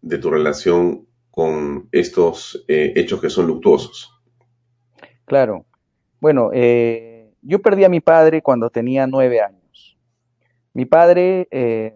de 0.00 0.18
tu 0.18 0.30
relación 0.30 1.06
con 1.30 1.88
estos 1.92 2.64
eh, 2.68 2.92
hechos 2.96 3.20
que 3.20 3.30
son 3.30 3.46
luctuosos. 3.46 4.12
Claro. 5.24 5.66
Bueno, 6.20 6.50
eh, 6.52 7.30
yo 7.42 7.60
perdí 7.60 7.84
a 7.84 7.88
mi 7.88 8.00
padre 8.00 8.42
cuando 8.42 8.70
tenía 8.70 9.06
nueve 9.06 9.40
años. 9.40 9.96
Mi 10.72 10.84
padre, 10.84 11.48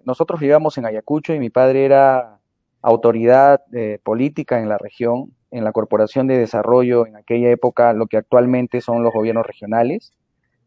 nosotros 0.04 0.40
vivíamos 0.40 0.76
en 0.76 0.86
Ayacucho 0.86 1.34
y 1.34 1.38
mi 1.38 1.50
padre 1.50 1.84
era 1.84 2.40
autoridad 2.82 3.62
eh, 3.72 3.98
política 4.02 4.60
en 4.60 4.68
la 4.68 4.76
región, 4.76 5.32
en 5.50 5.64
la 5.64 5.72
Corporación 5.72 6.26
de 6.26 6.38
Desarrollo 6.38 7.06
en 7.06 7.16
aquella 7.16 7.50
época, 7.50 7.92
lo 7.92 8.06
que 8.06 8.16
actualmente 8.16 8.80
son 8.80 9.02
los 9.02 9.12
gobiernos 9.12 9.46
regionales, 9.46 10.12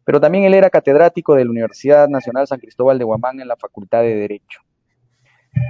pero 0.05 0.22
también 0.22 0.45
él 0.45 0.53
era 0.53 0.70
catedrático 0.70 1.36
de 1.36 1.43
la 1.43 1.51
Universidad 1.51 2.07
Nacional 2.07 2.47
San 2.47 2.59
Cristóbal 2.59 2.97
de 2.97 3.03
Guamán 3.03 3.41
en 3.41 3.47
la 3.47 3.57
Facultad 3.57 4.01
de 4.01 4.16
Derecho. 4.16 4.61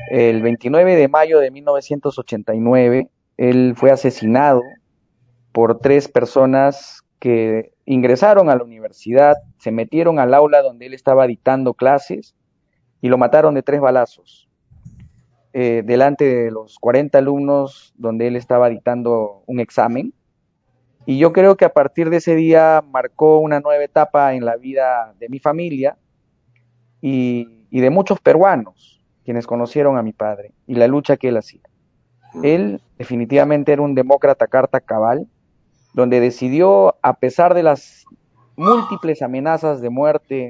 El 0.09 0.41
29 0.41 0.95
de 0.95 1.07
mayo 1.07 1.39
de 1.39 1.51
1989, 1.51 3.09
él 3.37 3.73
fue 3.75 3.91
asesinado 3.91 4.61
por 5.51 5.79
tres 5.79 6.07
personas 6.07 7.01
que 7.19 7.71
ingresaron 7.85 8.49
a 8.49 8.55
la 8.55 8.63
universidad, 8.63 9.35
se 9.57 9.71
metieron 9.71 10.19
al 10.19 10.33
aula 10.33 10.61
donde 10.61 10.87
él 10.87 10.93
estaba 10.93 11.27
dictando 11.27 11.73
clases 11.73 12.35
y 13.01 13.07
lo 13.07 13.17
mataron 13.17 13.53
de 13.55 13.63
tres 13.63 13.79
balazos. 13.79 14.44
Eh, 15.57 15.83
delante 15.85 16.25
de 16.25 16.51
los 16.51 16.77
40 16.79 17.17
alumnos 17.17 17.93
donde 17.95 18.27
él 18.27 18.35
estaba 18.35 18.67
dictando 18.67 19.41
un 19.45 19.61
examen. 19.61 20.13
Y 21.05 21.17
yo 21.17 21.31
creo 21.31 21.55
que 21.55 21.63
a 21.63 21.71
partir 21.71 22.09
de 22.09 22.17
ese 22.17 22.35
día 22.35 22.83
marcó 22.91 23.39
una 23.39 23.61
nueva 23.61 23.81
etapa 23.81 24.33
en 24.33 24.43
la 24.43 24.57
vida 24.57 25.13
de 25.17 25.29
mi 25.29 25.39
familia 25.39 25.97
y, 26.99 27.63
y 27.69 27.79
de 27.79 27.89
muchos 27.89 28.19
peruanos 28.19 29.01
quienes 29.23 29.47
conocieron 29.47 29.97
a 29.97 30.03
mi 30.03 30.11
padre 30.11 30.51
y 30.67 30.75
la 30.75 30.87
lucha 30.87 31.15
que 31.15 31.29
él 31.29 31.37
hacía. 31.37 31.61
Él 32.43 32.81
definitivamente 32.97 33.71
era 33.71 33.81
un 33.81 33.95
demócrata 33.95 34.47
carta 34.47 34.81
cabal, 34.81 35.25
donde 35.93 36.19
decidió, 36.19 36.97
a 37.01 37.13
pesar 37.13 37.53
de 37.53 37.63
las 37.63 38.03
múltiples 38.57 39.21
amenazas 39.21 39.79
de 39.79 39.89
muerte 39.89 40.49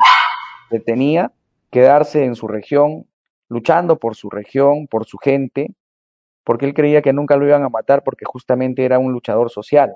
que 0.71 0.79
tenía, 0.79 1.31
quedarse 1.69 2.25
en 2.25 2.33
su 2.33 2.47
región, 2.47 3.05
luchando 3.49 3.97
por 3.97 4.15
su 4.15 4.29
región, 4.29 4.87
por 4.87 5.05
su 5.05 5.17
gente, 5.17 5.75
porque 6.43 6.65
él 6.65 6.73
creía 6.73 7.01
que 7.01 7.13
nunca 7.13 7.37
lo 7.37 7.45
iban 7.47 7.63
a 7.63 7.69
matar 7.69 8.03
porque 8.03 8.25
justamente 8.25 8.85
era 8.85 8.99
un 8.99 9.11
luchador 9.11 9.49
social. 9.49 9.95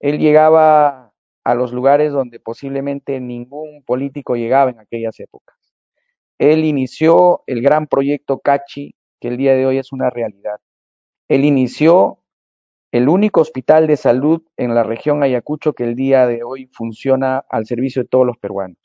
Él 0.00 0.18
llegaba 0.18 1.12
a 1.44 1.54
los 1.54 1.72
lugares 1.72 2.12
donde 2.12 2.40
posiblemente 2.40 3.20
ningún 3.20 3.82
político 3.84 4.36
llegaba 4.36 4.70
en 4.70 4.80
aquellas 4.80 5.18
épocas. 5.20 5.56
Él 6.38 6.64
inició 6.64 7.42
el 7.46 7.62
gran 7.62 7.86
proyecto 7.86 8.40
Cachi, 8.40 8.94
que 9.20 9.28
el 9.28 9.36
día 9.36 9.54
de 9.54 9.66
hoy 9.66 9.78
es 9.78 9.92
una 9.92 10.10
realidad. 10.10 10.58
Él 11.28 11.44
inició 11.44 12.18
el 12.90 13.08
único 13.08 13.40
hospital 13.40 13.86
de 13.86 13.96
salud 13.96 14.42
en 14.56 14.74
la 14.74 14.82
región 14.82 15.22
Ayacucho 15.22 15.72
que 15.72 15.84
el 15.84 15.94
día 15.94 16.26
de 16.26 16.42
hoy 16.42 16.66
funciona 16.72 17.44
al 17.48 17.66
servicio 17.66 18.02
de 18.02 18.08
todos 18.08 18.26
los 18.26 18.36
peruanos. 18.38 18.81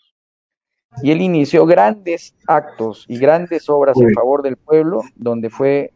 Y 1.02 1.12
él 1.12 1.22
inició 1.22 1.66
grandes 1.66 2.36
actos 2.48 3.06
y 3.08 3.18
grandes 3.20 3.70
obras 3.70 3.96
en 4.00 4.14
favor 4.14 4.42
del 4.42 4.58
pueblo, 4.58 5.02
donde 5.16 5.50
fue, 5.50 5.92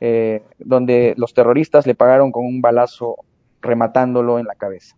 eh, 0.00 0.42
donde 0.58 1.14
los 1.16 1.34
terroristas 1.34 1.86
le 1.86 1.94
pagaron 1.94 2.32
con 2.32 2.44
un 2.44 2.60
balazo 2.60 3.16
rematándolo 3.60 4.38
en 4.38 4.46
la 4.46 4.54
cabeza. 4.54 4.96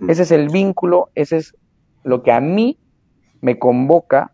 Mm. 0.00 0.10
Ese 0.10 0.22
es 0.22 0.30
el 0.32 0.48
vínculo, 0.48 1.10
ese 1.14 1.36
es 1.36 1.54
lo 2.02 2.22
que 2.22 2.32
a 2.32 2.40
mí 2.40 2.78
me 3.40 3.58
convoca 3.58 4.32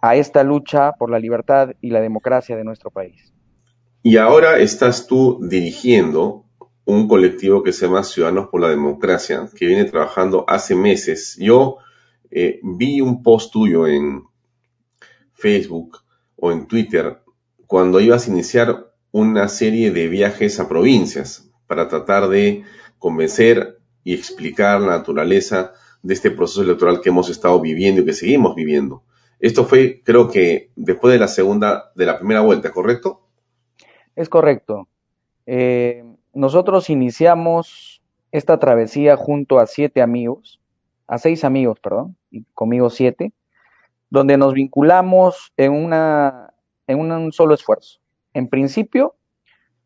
a 0.00 0.16
esta 0.16 0.42
lucha 0.42 0.92
por 0.92 1.10
la 1.10 1.18
libertad 1.18 1.70
y 1.80 1.90
la 1.90 2.00
democracia 2.00 2.56
de 2.56 2.64
nuestro 2.64 2.90
país. 2.90 3.32
Y 4.02 4.16
ahora 4.16 4.58
estás 4.58 5.06
tú 5.06 5.38
dirigiendo 5.42 6.44
un 6.84 7.06
colectivo 7.06 7.62
que 7.62 7.72
se 7.72 7.86
llama 7.86 8.02
Ciudadanos 8.02 8.48
por 8.48 8.60
la 8.60 8.68
Democracia, 8.68 9.48
que 9.56 9.66
viene 9.66 9.84
trabajando 9.84 10.44
hace 10.48 10.74
meses. 10.74 11.36
Yo 11.40 11.78
eh, 12.34 12.60
vi 12.62 13.00
un 13.02 13.22
post 13.22 13.52
tuyo 13.52 13.86
en 13.86 14.24
Facebook 15.34 15.98
o 16.36 16.50
en 16.50 16.66
Twitter 16.66 17.18
cuando 17.66 18.00
ibas 18.00 18.26
a 18.26 18.30
iniciar 18.30 18.92
una 19.10 19.48
serie 19.48 19.90
de 19.90 20.08
viajes 20.08 20.58
a 20.58 20.68
provincias 20.68 21.50
para 21.66 21.88
tratar 21.88 22.28
de 22.28 22.64
convencer 22.98 23.78
y 24.02 24.14
explicar 24.14 24.80
la 24.80 24.98
naturaleza 24.98 25.72
de 26.02 26.14
este 26.14 26.30
proceso 26.30 26.62
electoral 26.62 27.00
que 27.02 27.10
hemos 27.10 27.28
estado 27.28 27.60
viviendo 27.60 28.00
y 28.00 28.04
que 28.06 28.14
seguimos 28.14 28.54
viviendo. 28.54 29.02
Esto 29.38 29.64
fue, 29.64 30.00
creo 30.02 30.28
que, 30.28 30.70
después 30.74 31.12
de 31.12 31.18
la 31.18 31.28
segunda, 31.28 31.92
de 31.94 32.06
la 32.06 32.18
primera 32.18 32.40
vuelta, 32.40 32.70
¿correcto? 32.72 33.20
Es 34.16 34.28
correcto. 34.28 34.88
Eh, 35.46 36.04
nosotros 36.32 36.88
iniciamos 36.88 38.02
esta 38.30 38.58
travesía 38.58 39.16
junto 39.16 39.58
a 39.58 39.66
siete 39.66 40.00
amigos, 40.00 40.60
a 41.06 41.18
seis 41.18 41.44
amigos, 41.44 41.78
perdón, 41.80 42.16
y 42.32 42.44
conmigo 42.54 42.90
siete, 42.90 43.32
donde 44.10 44.36
nos 44.36 44.54
vinculamos 44.54 45.52
en, 45.56 45.72
una, 45.72 46.52
en 46.86 46.98
un 46.98 47.32
solo 47.32 47.54
esfuerzo. 47.54 48.00
En 48.34 48.48
principio, 48.48 49.14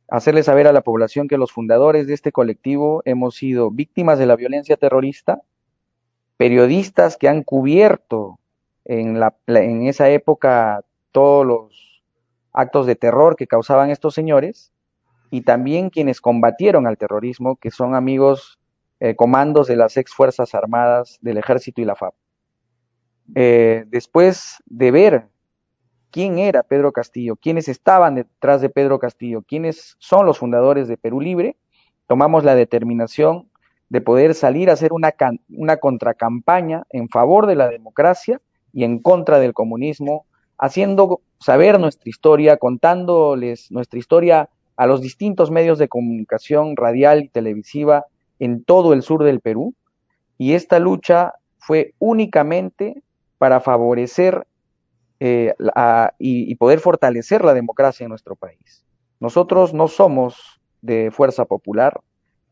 hacerle 0.09 0.43
saber 0.43 0.67
a 0.67 0.73
la 0.73 0.81
población 0.81 1.29
que 1.29 1.39
los 1.39 1.53
fundadores 1.53 2.07
de 2.07 2.15
este 2.15 2.33
colectivo 2.33 3.03
hemos 3.05 3.35
sido 3.35 3.71
víctimas 3.71 4.19
de 4.19 4.27
la 4.27 4.37
violencia 4.37 4.77
terrorista, 4.77 5.43
periodistas 6.37 7.17
que 7.17 7.29
han 7.29 7.43
cubierto 7.43 8.39
en, 8.85 9.21
la, 9.21 9.37
en 9.47 9.87
esa 9.87 10.09
época 10.11 10.85
todos 11.13 11.45
los 11.45 12.03
actos 12.53 12.87
de 12.87 12.97
terror 12.97 13.37
que 13.37 13.47
causaban 13.47 13.91
estos 13.91 14.15
señores, 14.15 14.73
y 15.31 15.43
también 15.43 15.91
quienes 15.91 16.21
combatieron 16.21 16.87
al 16.87 16.99
terrorismo, 16.99 17.57
que 17.57 17.71
son 17.71 17.95
amigos 17.95 18.59
eh, 19.01 19.17
comandos 19.17 19.67
de 19.67 19.77
las 19.77 19.97
ex 19.97 20.13
Fuerzas 20.15 20.55
Armadas 20.55 21.19
del 21.21 21.39
Ejército 21.39 21.81
y 21.81 21.85
la 21.85 21.97
FAP. 21.97 22.15
Eh, 23.35 23.85
después 23.89 24.63
de 24.67 24.91
ver 24.91 25.29
quién 26.11 26.39
era 26.39 26.63
Pedro 26.63 26.93
Castillo, 26.93 27.37
quiénes 27.37 27.69
estaban 27.69 28.15
detrás 28.15 28.61
de 28.61 28.71
Pedro 28.71 28.99
Castillo, 28.99 29.43
quiénes 29.43 29.97
son 29.99 30.27
los 30.27 30.39
fundadores 30.39 30.89
de 30.89 30.97
Perú 30.97 31.21
Libre, 31.21 31.57
tomamos 32.07 32.45
la 32.45 32.55
determinación 32.55 33.49
de 33.89 34.01
poder 34.01 34.35
salir 34.35 34.71
a 34.71 34.73
hacer 34.73 34.93
una, 34.93 35.13
una 35.51 35.77
contracampaña 35.77 36.85
en 36.91 37.09
favor 37.09 37.47
de 37.47 37.57
la 37.57 37.69
democracia 37.69 38.41
y 38.73 38.85
en 38.85 38.99
contra 38.99 39.39
del 39.39 39.55
comunismo, 39.55 40.27
haciendo 40.59 41.21
saber 41.39 41.79
nuestra 41.79 42.09
historia, 42.09 42.57
contándoles 42.57 43.71
nuestra 43.71 43.99
historia 43.99 44.49
a 44.77 44.87
los 44.87 45.01
distintos 45.01 45.51
medios 45.51 45.79
de 45.79 45.89
comunicación 45.89 46.77
radial 46.77 47.25
y 47.25 47.29
televisiva 47.29 48.07
en 48.39 48.65
todo 48.65 48.93
el 48.93 49.03
sur 49.03 49.25
del 49.25 49.41
Perú. 49.41 49.75
Y 50.39 50.53
esta 50.53 50.79
lucha 50.79 51.35
fue 51.59 51.95
únicamente 51.99 53.03
para 53.39 53.61
favorecer 53.61 54.47
eh, 55.19 55.55
y, 56.19 56.55
poder 56.57 56.81
fortalecer 56.81 57.45
la 57.45 57.55
democracia 57.55 58.05
en 58.05 58.11
nuestro 58.11 58.37
país. 58.37 58.85
Nosotros 59.19 59.73
no 59.73 59.89
somos 59.89 60.61
de 60.83 61.11
fuerza 61.11 61.47
popular, 61.47 62.01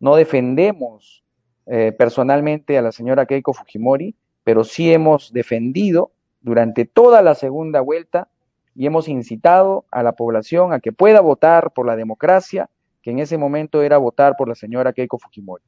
no 0.01 0.17
defendemos 0.17 1.23
eh, 1.67 1.93
personalmente 1.97 2.79
a 2.79 2.83
la 2.83 2.93
señora 2.93 3.27
Keiko 3.27 3.53
Fujimori, 3.53 4.15
pero 4.45 4.65
sí 4.65 4.93
hemos 4.93 5.33
defendido 5.33 6.13
durante 6.41 6.85
toda 6.85 7.23
la 7.23 7.35
segunda 7.35 7.81
vuelta 7.81 8.29
y 8.75 8.87
hemos 8.87 9.09
incitado 9.09 9.85
a 9.91 10.03
la 10.03 10.13
población 10.13 10.73
a 10.73 10.81
que 10.81 10.93
pueda 10.93 11.21
votar 11.21 11.73
por 11.73 11.87
la 11.87 11.97
democracia, 11.97 12.69
que 13.03 13.11
en 13.11 13.19
ese 13.19 13.39
momento 13.39 13.83
era 13.83 13.99
votar 13.99 14.37
por 14.37 14.49
la 14.49 14.55
señora 14.55 14.93
Keiko 14.93 15.19
Fujimori. 15.19 15.65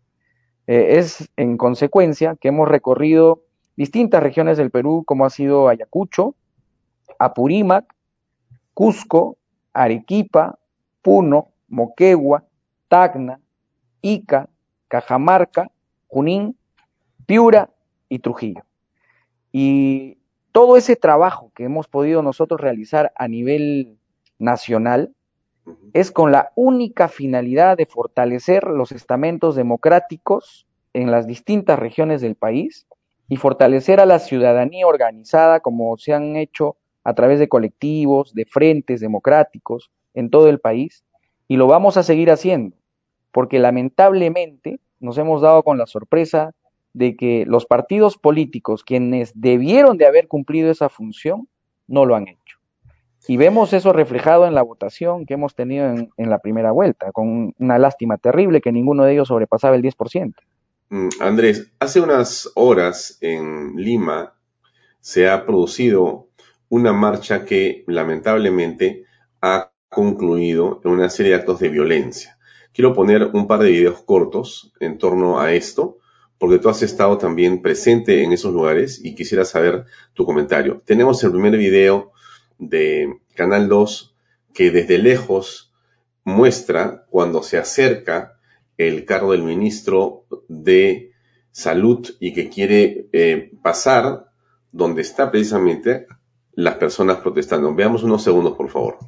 Eh, 0.67 0.99
es 0.99 1.31
en 1.37 1.57
consecuencia 1.57 2.37
que 2.41 2.49
hemos 2.49 2.69
recorrido 2.69 3.43
distintas 3.77 4.23
regiones 4.23 4.57
del 4.57 4.71
Perú, 4.71 5.05
como 5.07 5.25
ha 5.25 5.31
sido 5.31 5.69
Ayacucho, 5.69 6.35
Apurímac, 7.19 7.95
Cusco, 8.75 9.37
Arequipa, 9.73 10.59
Puno, 11.03 11.49
Moquegua, 11.69 12.45
Tacna, 12.89 13.41
Ica, 14.01 14.49
Cajamarca, 14.89 15.71
Junín, 16.09 16.57
Piura 17.27 17.71
y 18.09 18.19
Trujillo. 18.19 18.63
Y 19.53 20.19
todo 20.53 20.77
ese 20.77 20.97
trabajo 20.97 21.53
que 21.55 21.65
hemos 21.65 21.89
podido 21.89 22.23
nosotros 22.23 22.61
realizar 22.61 23.13
a 23.17 23.29
nivel 23.29 23.99
nacional 24.39 25.15
es 25.93 26.11
con 26.11 26.31
la 26.31 26.53
única 26.55 27.09
finalidad 27.09 27.77
de 27.77 27.87
fortalecer 27.87 28.65
los 28.65 28.93
estamentos 28.93 29.57
democráticos 29.57 30.67
en 30.93 31.11
las 31.11 31.27
distintas 31.27 31.79
regiones 31.79 32.21
del 32.21 32.37
país 32.37 32.87
y 33.29 33.37
fortalecer 33.37 34.01
a 34.01 34.07
la 34.07 34.19
ciudadanía 34.19 34.87
organizada 34.87 35.61
como 35.61 35.97
se 35.97 36.13
han 36.13 36.37
hecho 36.37 36.77
a 37.05 37.15
través 37.15 37.39
de 37.39 37.49
colectivos, 37.49 38.35
de 38.35 38.45
frentes 38.45 39.01
democráticos 39.01 39.91
en 40.15 40.31
todo 40.31 40.49
el 40.49 40.61
país 40.61 41.05
y 41.49 41.57
lo 41.57 41.67
vamos 41.67 41.97
a 41.97 42.03
seguir 42.03 42.31
haciendo 42.31 42.77
porque 43.37 43.59
lamentablemente 43.59 44.81
nos 44.99 45.19
hemos 45.19 45.43
dado 45.43 45.63
con 45.63 45.77
la 45.77 45.85
sorpresa 45.85 46.55
de 46.95 47.17
que 47.17 47.45
los 47.47 47.67
partidos 47.67 48.17
políticos, 48.17 48.83
quienes 48.83 49.39
debieron 49.39 49.99
de 49.99 50.07
haber 50.07 50.27
cumplido 50.27 50.71
esa 50.71 50.89
función, 50.89 51.47
no 51.87 52.07
lo 52.07 52.17
han 52.17 52.29
hecho. 52.29 52.57
Y 53.29 53.37
vemos 53.37 53.75
eso 53.75 53.93
reflejado 53.93 54.47
en 54.47 54.55
la 54.55 54.63
votación 54.63 55.27
que 55.27 55.35
hemos 55.35 55.55
tenido 55.55 55.87
en, 55.87 56.09
en 56.17 56.31
la 56.31 56.39
primera 56.39 56.71
vuelta, 56.73 57.13
con 57.13 57.53
una 57.59 57.79
lástima 57.79 58.17
terrible 58.17 58.63
que 58.63 58.73
ninguno 58.73 59.05
de 59.05 59.13
ellos 59.13 59.29
sobrepasaba 59.29 59.77
el 59.77 59.83
10%. 59.83 60.33
Mm, 60.89 61.09
Andrés, 61.19 61.73
hace 61.81 62.01
unas 62.01 62.51
horas 62.55 63.19
en 63.21 63.75
Lima 63.77 64.35
se 65.01 65.29
ha 65.29 65.45
producido 65.45 66.29
una 66.69 66.93
marcha 66.93 67.45
que 67.45 67.83
lamentablemente 67.89 69.05
ha 69.41 69.73
concluido 69.89 70.81
en 70.85 70.93
una 70.93 71.11
serie 71.11 71.33
de 71.33 71.39
actos 71.39 71.59
de 71.59 71.71
violencia. 71.71 72.39
Quiero 72.73 72.95
poner 72.95 73.25
un 73.33 73.49
par 73.49 73.61
de 73.61 73.71
videos 73.71 74.03
cortos 74.03 74.73
en 74.79 74.99
torno 74.99 75.41
a 75.41 75.53
esto, 75.53 75.99
porque 76.39 76.59
tú 76.59 76.69
has 76.69 76.83
estado 76.83 77.19
también 77.19 77.63
presente 77.63 78.23
en 78.23 78.33
esos 78.33 78.53
lugares 78.53 79.01
y 79.03 79.15
quisiera 79.15 79.45
saber 79.45 79.87
tu 80.15 80.25
comentario. 80.25 80.83
Tenemos 80.85 81.23
el 81.25 81.33
primer 81.33 81.57
video 81.57 82.13
de 82.59 83.19
Canal 83.35 83.69
2 83.69 84.15
que 84.55 84.71
desde 84.71 84.99
lejos 84.99 85.73
muestra 86.23 87.07
cuando 87.11 87.43
se 87.43 87.59
acerca 87.59 88.36
el 88.79 89.05
carro 89.05 89.33
del 89.33 89.43
ministro 89.43 90.25
de 90.49 91.13
Salud 91.51 92.07
y 92.21 92.33
que 92.35 92.51
quiere 92.51 93.09
eh, 93.13 93.51
pasar 93.63 94.27
donde 94.73 95.03
está 95.03 95.31
precisamente 95.31 96.07
las 96.53 96.75
personas 96.75 97.19
protestando. 97.19 97.75
Veamos 97.75 98.03
unos 98.03 98.23
segundos, 98.23 98.57
por 98.57 98.69
favor. 98.69 98.99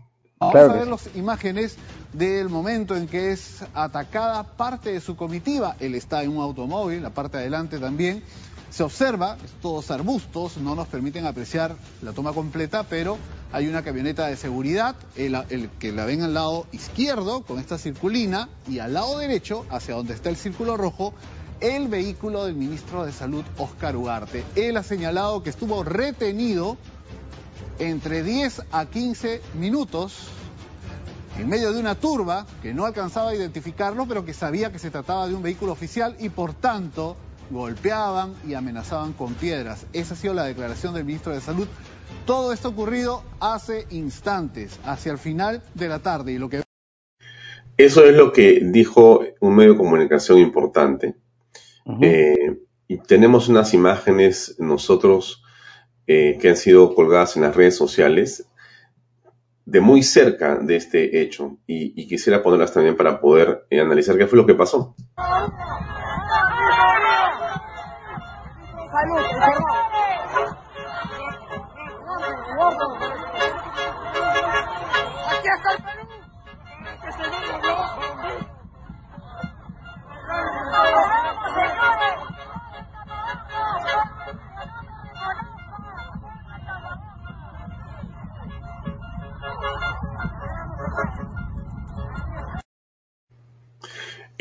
Vamos 0.40 0.56
a 0.56 0.72
ver 0.72 0.86
las 0.86 1.16
imágenes 1.16 1.76
del 2.12 2.48
momento 2.48 2.96
en 2.96 3.08
que 3.08 3.32
es 3.32 3.64
atacada 3.74 4.44
parte 4.44 4.92
de 4.92 5.00
su 5.00 5.16
comitiva. 5.16 5.76
Él 5.80 5.94
está 5.94 6.22
en 6.22 6.30
un 6.30 6.42
automóvil, 6.42 7.02
la 7.02 7.10
parte 7.10 7.36
de 7.38 7.42
adelante 7.44 7.78
también. 7.78 8.22
Se 8.70 8.82
observa, 8.82 9.38
todos 9.62 9.90
arbustos, 9.90 10.58
no 10.58 10.74
nos 10.74 10.88
permiten 10.88 11.26
apreciar 11.26 11.76
la 12.02 12.12
toma 12.12 12.32
completa, 12.32 12.84
pero 12.84 13.16
hay 13.50 13.66
una 13.66 13.82
camioneta 13.82 14.26
de 14.26 14.36
seguridad, 14.36 14.94
el, 15.16 15.70
que 15.78 15.90
la 15.90 16.04
ven 16.04 16.22
al 16.22 16.34
lado 16.34 16.66
izquierdo 16.72 17.42
con 17.42 17.58
esta 17.58 17.78
circulina 17.78 18.48
y 18.68 18.78
al 18.80 18.92
lado 18.92 19.18
derecho, 19.18 19.64
hacia 19.70 19.94
donde 19.94 20.12
está 20.12 20.28
el 20.28 20.36
círculo 20.36 20.76
rojo, 20.76 21.14
el 21.60 21.88
vehículo 21.88 22.44
del 22.44 22.54
ministro 22.54 23.06
de 23.06 23.12
Salud, 23.12 23.44
Oscar 23.56 23.96
Ugarte. 23.96 24.44
Él 24.54 24.76
ha 24.76 24.82
señalado 24.82 25.42
que 25.42 25.50
estuvo 25.50 25.82
retenido 25.82 26.76
entre 27.78 28.22
10 28.22 28.62
a 28.70 28.86
15 28.86 29.40
minutos 29.54 30.28
en 31.38 31.48
medio 31.48 31.72
de 31.72 31.80
una 31.80 31.94
turba 31.94 32.46
que 32.62 32.74
no 32.74 32.84
alcanzaba 32.84 33.30
a 33.30 33.34
identificarlo, 33.34 34.06
pero 34.06 34.24
que 34.24 34.34
sabía 34.34 34.70
que 34.72 34.78
se 34.78 34.90
trataba 34.90 35.26
de 35.26 35.34
un 35.34 35.42
vehículo 35.42 35.72
oficial 35.72 36.16
y 36.18 36.28
por 36.28 36.52
tanto 36.52 37.16
golpeaban 37.50 38.34
y 38.46 38.54
amenazaban 38.54 39.12
con 39.12 39.34
piedras. 39.34 39.86
Esa 39.92 40.14
ha 40.14 40.16
sido 40.16 40.34
la 40.34 40.44
declaración 40.44 40.94
del 40.94 41.04
ministro 41.04 41.32
de 41.32 41.40
Salud. 41.40 41.66
Todo 42.26 42.52
esto 42.52 42.68
ocurrido 42.68 43.22
hace 43.40 43.86
instantes, 43.90 44.78
hacia 44.84 45.12
el 45.12 45.18
final 45.18 45.62
de 45.74 45.88
la 45.88 45.98
tarde. 46.00 46.32
Y 46.32 46.38
lo 46.38 46.48
que... 46.48 46.62
Eso 47.76 48.04
es 48.04 48.16
lo 48.16 48.32
que 48.32 48.60
dijo 48.62 49.22
un 49.40 49.54
medio 49.54 49.72
de 49.72 49.78
comunicación 49.78 50.38
importante. 50.38 51.14
Uh 51.84 51.92
-huh. 51.92 52.04
eh, 52.04 52.58
y 52.88 52.98
tenemos 52.98 53.48
unas 53.48 53.74
imágenes 53.74 54.56
nosotros 54.58 55.42
eh, 56.06 56.38
que 56.40 56.48
han 56.48 56.56
sido 56.56 56.94
colgadas 56.94 57.36
en 57.36 57.42
las 57.42 57.54
redes 57.54 57.76
sociales 57.76 58.46
de 59.66 59.80
muy 59.82 60.02
cerca 60.02 60.56
de 60.56 60.76
este 60.76 61.20
hecho 61.20 61.58
y, 61.66 62.00
y 62.00 62.08
quisiera 62.08 62.42
ponerlas 62.42 62.72
también 62.72 62.96
para 62.96 63.20
poder 63.20 63.66
eh, 63.68 63.80
analizar 63.80 64.16
qué 64.16 64.26
fue 64.26 64.38
lo 64.38 64.46
que 64.46 64.54
pasó. 64.54 64.94
Aduh, 68.98 69.14
了 69.14 69.87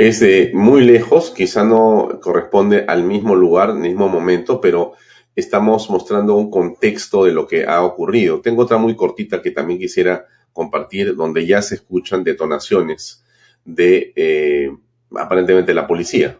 Es 0.08 0.22
de 0.22 0.52
muy 0.54 0.86
lejos, 0.86 1.32
quizá 1.32 1.66
no 1.66 2.22
corresponde 2.22 2.86
al 2.88 3.04
mismo 3.04 3.36
lugar, 3.36 3.74
mismo 3.74 4.08
momento, 4.08 4.62
pero 4.62 4.94
estamos 5.36 5.90
mostrando 5.90 6.36
un 6.36 6.50
contexto 6.50 7.26
de 7.26 7.34
lo 7.34 7.46
que 7.46 7.66
ha 7.66 7.84
ocurrido. 7.84 8.40
Tengo 8.40 8.62
otra 8.62 8.78
muy 8.78 8.96
cortita 8.96 9.42
que 9.42 9.52
también 9.52 9.80
quisiera 9.80 10.26
compartir, 10.54 11.14
donde 11.14 11.46
ya 11.46 11.62
se 11.62 11.76
escuchan 11.76 12.24
detonaciones 12.24 13.22
de 13.66 14.14
eh, 14.16 14.72
aparentemente 15.14 15.74
la 15.74 15.88
policía. 15.88 16.38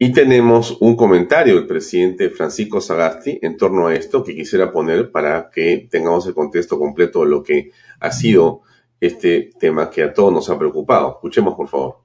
Y 0.00 0.12
tenemos 0.12 0.76
un 0.80 0.94
comentario 0.94 1.56
del 1.56 1.66
presidente 1.66 2.30
Francisco 2.30 2.80
Sagasti 2.80 3.40
en 3.42 3.56
torno 3.56 3.88
a 3.88 3.94
esto 3.94 4.22
que 4.22 4.36
quisiera 4.36 4.70
poner 4.70 5.10
para 5.10 5.50
que 5.50 5.88
tengamos 5.90 6.24
el 6.28 6.34
contexto 6.34 6.78
completo 6.78 7.24
de 7.24 7.30
lo 7.30 7.42
que 7.42 7.72
ha 7.98 8.12
sido 8.12 8.62
este 9.00 9.50
tema 9.58 9.90
que 9.90 10.04
a 10.04 10.12
todos 10.12 10.32
nos 10.32 10.48
ha 10.50 10.58
preocupado. 10.58 11.14
Escuchemos, 11.14 11.54
por 11.56 11.68
favor. 11.68 11.96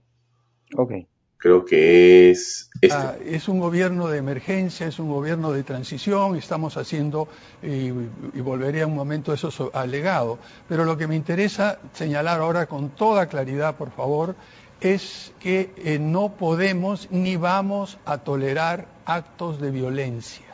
Ok. 0.76 0.92
Creo 1.38 1.66
que 1.66 2.32
es 2.32 2.70
este. 2.82 2.96
Ah, 2.96 3.18
es 3.26 3.50
un 3.50 3.60
gobierno 3.60 4.08
de 4.08 4.18
emergencia, 4.18 4.88
es 4.88 4.98
un 4.98 5.10
gobierno 5.10 5.52
de 5.52 5.64
transición, 5.64 6.38
estamos 6.38 6.78
haciendo, 6.78 7.28
y, 7.62 7.90
y 8.34 8.42
volveré 8.42 8.82
a 8.82 8.88
un 8.88 8.96
momento 8.96 9.34
eso 9.34 9.70
alegado, 9.74 10.40
pero 10.70 10.86
lo 10.86 10.96
que 10.96 11.06
me 11.06 11.18
interesa 11.18 11.80
señalar 11.92 12.40
ahora 12.40 12.66
con 12.66 12.92
toda 12.92 13.28
claridad, 13.28 13.76
por 13.76 13.92
favor, 13.92 14.36
es 14.82 15.32
que 15.40 15.74
eh, 15.78 16.00
no 16.00 16.34
podemos 16.34 17.08
ni 17.12 17.36
vamos 17.36 17.98
a 18.06 18.18
tolerar 18.20 18.88
actos 19.06 19.60
de 19.60 19.72
violencia. 19.72 20.46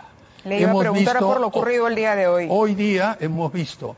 Le 0.45 0.59
iba 0.59 0.69
hemos 0.69 0.81
a 0.81 0.83
preguntar 0.83 1.15
visto, 1.15 1.27
por 1.27 1.41
lo 1.41 1.47
ocurrido 1.47 1.87
el 1.87 1.95
día 1.95 2.15
de 2.15 2.27
hoy. 2.27 2.47
Hoy 2.49 2.75
día 2.75 3.17
hemos 3.19 3.51
visto 3.51 3.95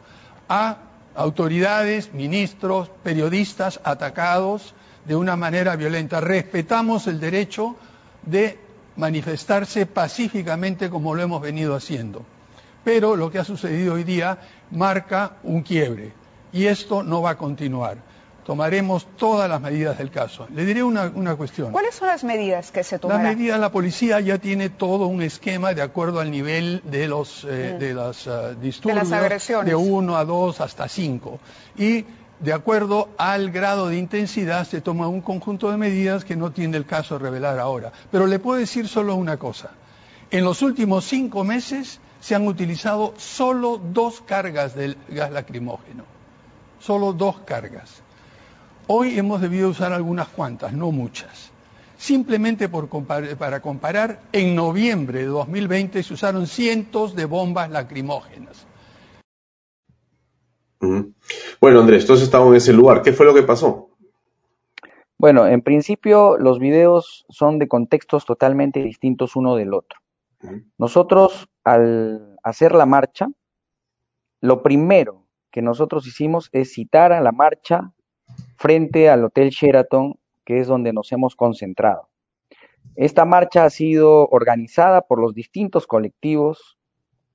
a 0.48 0.78
autoridades, 1.16 2.14
ministros, 2.14 2.90
periodistas 3.04 3.80
atacados 3.84 4.74
de 5.06 5.16
una 5.16 5.36
manera 5.36 5.76
violenta. 5.76 6.22
Respetamos 6.22 7.08
el 7.08 7.20
derecho 7.20 7.76
de 8.24 8.58
manifestarse 8.96 9.86
pacíficamente 9.86 10.90
como 10.90 11.16
lo 11.16 11.22
hemos 11.22 11.42
venido 11.42 11.76
haciendo. 11.76 12.24
Pero 12.84 13.16
lo 13.16 13.30
que 13.32 13.40
ha 13.40 13.44
sucedido 13.44 13.96
hoy 13.96 14.04
día 14.04 14.40
marca 14.72 15.38
un 15.44 15.62
quiebre 15.62 16.14
y 16.52 16.66
esto 16.66 17.04
no 17.04 17.22
va 17.22 17.32
a 17.32 17.38
continuar 17.38 18.11
tomaremos 18.46 19.08
todas 19.18 19.50
las 19.50 19.62
medidas 19.62 19.98
del 19.98 20.12
caso. 20.12 20.48
Le 20.54 20.66
diré 20.66 20.84
una, 20.84 21.12
una, 21.14 21.36
cuestión. 21.36 21.72
¿Cuáles 21.72 21.96
son 21.96 22.08
las 22.08 22.24
medidas 22.24 22.72
que 22.72 22.84
se 22.84 23.00
tomarán? 23.00 23.24
La 23.24 23.30
medida, 23.30 23.58
la 23.58 23.72
policía 23.72 24.20
ya 24.20 24.38
tiene 24.38 24.70
todo 24.70 25.08
un 25.08 25.22
esquema 25.22 25.74
de 25.74 25.82
acuerdo 25.82 26.20
al 26.20 26.32
nivel 26.32 26.82
de 26.86 27.08
los 27.08 27.46
eh, 27.50 27.74
mm. 27.76 27.80
de 27.80 27.94
las 27.94 28.28
uh, 28.28 28.56
disturbios. 28.60 29.10
De 29.10 29.10
las 29.10 29.12
agresiones. 29.12 29.66
De 29.68 29.76
uno 29.76 30.18
a 30.18 30.26
dos 30.26 30.62
hasta 30.62 30.88
cinco. 30.88 31.40
Y 31.78 32.06
de 32.40 32.54
acuerdo 32.54 33.10
al 33.18 33.52
grado 33.52 33.90
de 33.90 33.98
intensidad 33.98 34.68
se 34.68 34.82
toma 34.82 35.08
un 35.08 35.22
conjunto 35.22 35.70
de 35.70 35.78
medidas 35.78 36.26
que 36.26 36.36
no 36.36 36.52
tiene 36.52 36.78
el 36.78 36.86
caso 36.86 37.20
revelar 37.20 37.60
ahora. 37.60 37.92
Pero 38.12 38.26
le 38.26 38.40
puedo 38.40 38.60
decir 38.60 38.88
solo 38.88 39.16
una 39.16 39.38
cosa. 39.38 39.72
En 40.32 40.44
los 40.44 40.62
últimos 40.62 41.06
cinco 41.06 41.44
meses 41.44 42.00
se 42.20 42.36
han 42.36 42.48
utilizado 42.48 43.14
solo 43.18 43.78
dos 43.78 44.22
cargas 44.22 44.76
del 44.76 44.98
gas 45.10 45.32
lacrimógeno. 45.32 46.04
Solo 46.80 47.14
dos 47.14 47.40
cargas. 47.46 48.02
Hoy 48.94 49.18
hemos 49.18 49.40
debido 49.40 49.70
usar 49.70 49.94
algunas 49.94 50.28
cuantas, 50.28 50.74
no 50.74 50.92
muchas. 50.92 51.54
Simplemente 51.96 52.68
por 52.68 52.90
compar 52.90 53.38
para 53.38 53.62
comparar, 53.62 54.20
en 54.34 54.54
noviembre 54.54 55.20
de 55.20 55.28
2020 55.28 56.04
se 56.04 56.14
usaron 56.14 56.46
cientos 56.46 57.16
de 57.16 57.24
bombas 57.24 57.70
lacrimógenas. 57.70 58.68
Bueno, 60.82 61.80
Andrés, 61.80 62.02
entonces 62.02 62.26
estamos 62.26 62.50
en 62.50 62.56
ese 62.56 62.74
lugar. 62.74 63.02
¿Qué 63.02 63.14
fue 63.14 63.26
lo 63.26 63.34
que 63.34 63.44
pasó? 63.44 63.92
Bueno, 65.18 65.48
en 65.48 65.62
principio 65.62 66.38
los 66.38 66.60
videos 66.60 67.26
son 67.30 67.60
de 67.60 67.70
contextos 67.70 68.26
totalmente 68.26 68.84
distintos 68.84 69.38
uno 69.38 69.56
del 69.56 69.74
otro. 69.74 70.00
Nosotros, 70.78 71.48
al 71.64 72.38
hacer 72.44 72.76
la 72.76 72.86
marcha, 72.86 73.30
lo 74.42 74.62
primero 74.62 75.28
que 75.50 75.62
nosotros 75.62 76.06
hicimos 76.08 76.50
es 76.52 76.74
citar 76.74 77.14
a 77.14 77.22
la 77.22 77.32
marcha 77.32 77.94
frente 78.62 79.10
al 79.10 79.26
Hotel 79.26 79.50
Sheraton, 79.50 80.20
que 80.46 80.60
es 80.60 80.68
donde 80.68 80.94
nos 80.94 81.12
hemos 81.12 81.36
concentrado. 81.36 82.10
Esta 82.96 83.26
marcha 83.26 83.66
ha 83.66 83.72
sido 83.72 84.28
organizada 84.28 85.02
por 85.02 85.20
los 85.20 85.34
distintos 85.34 85.88
colectivos, 85.88 86.78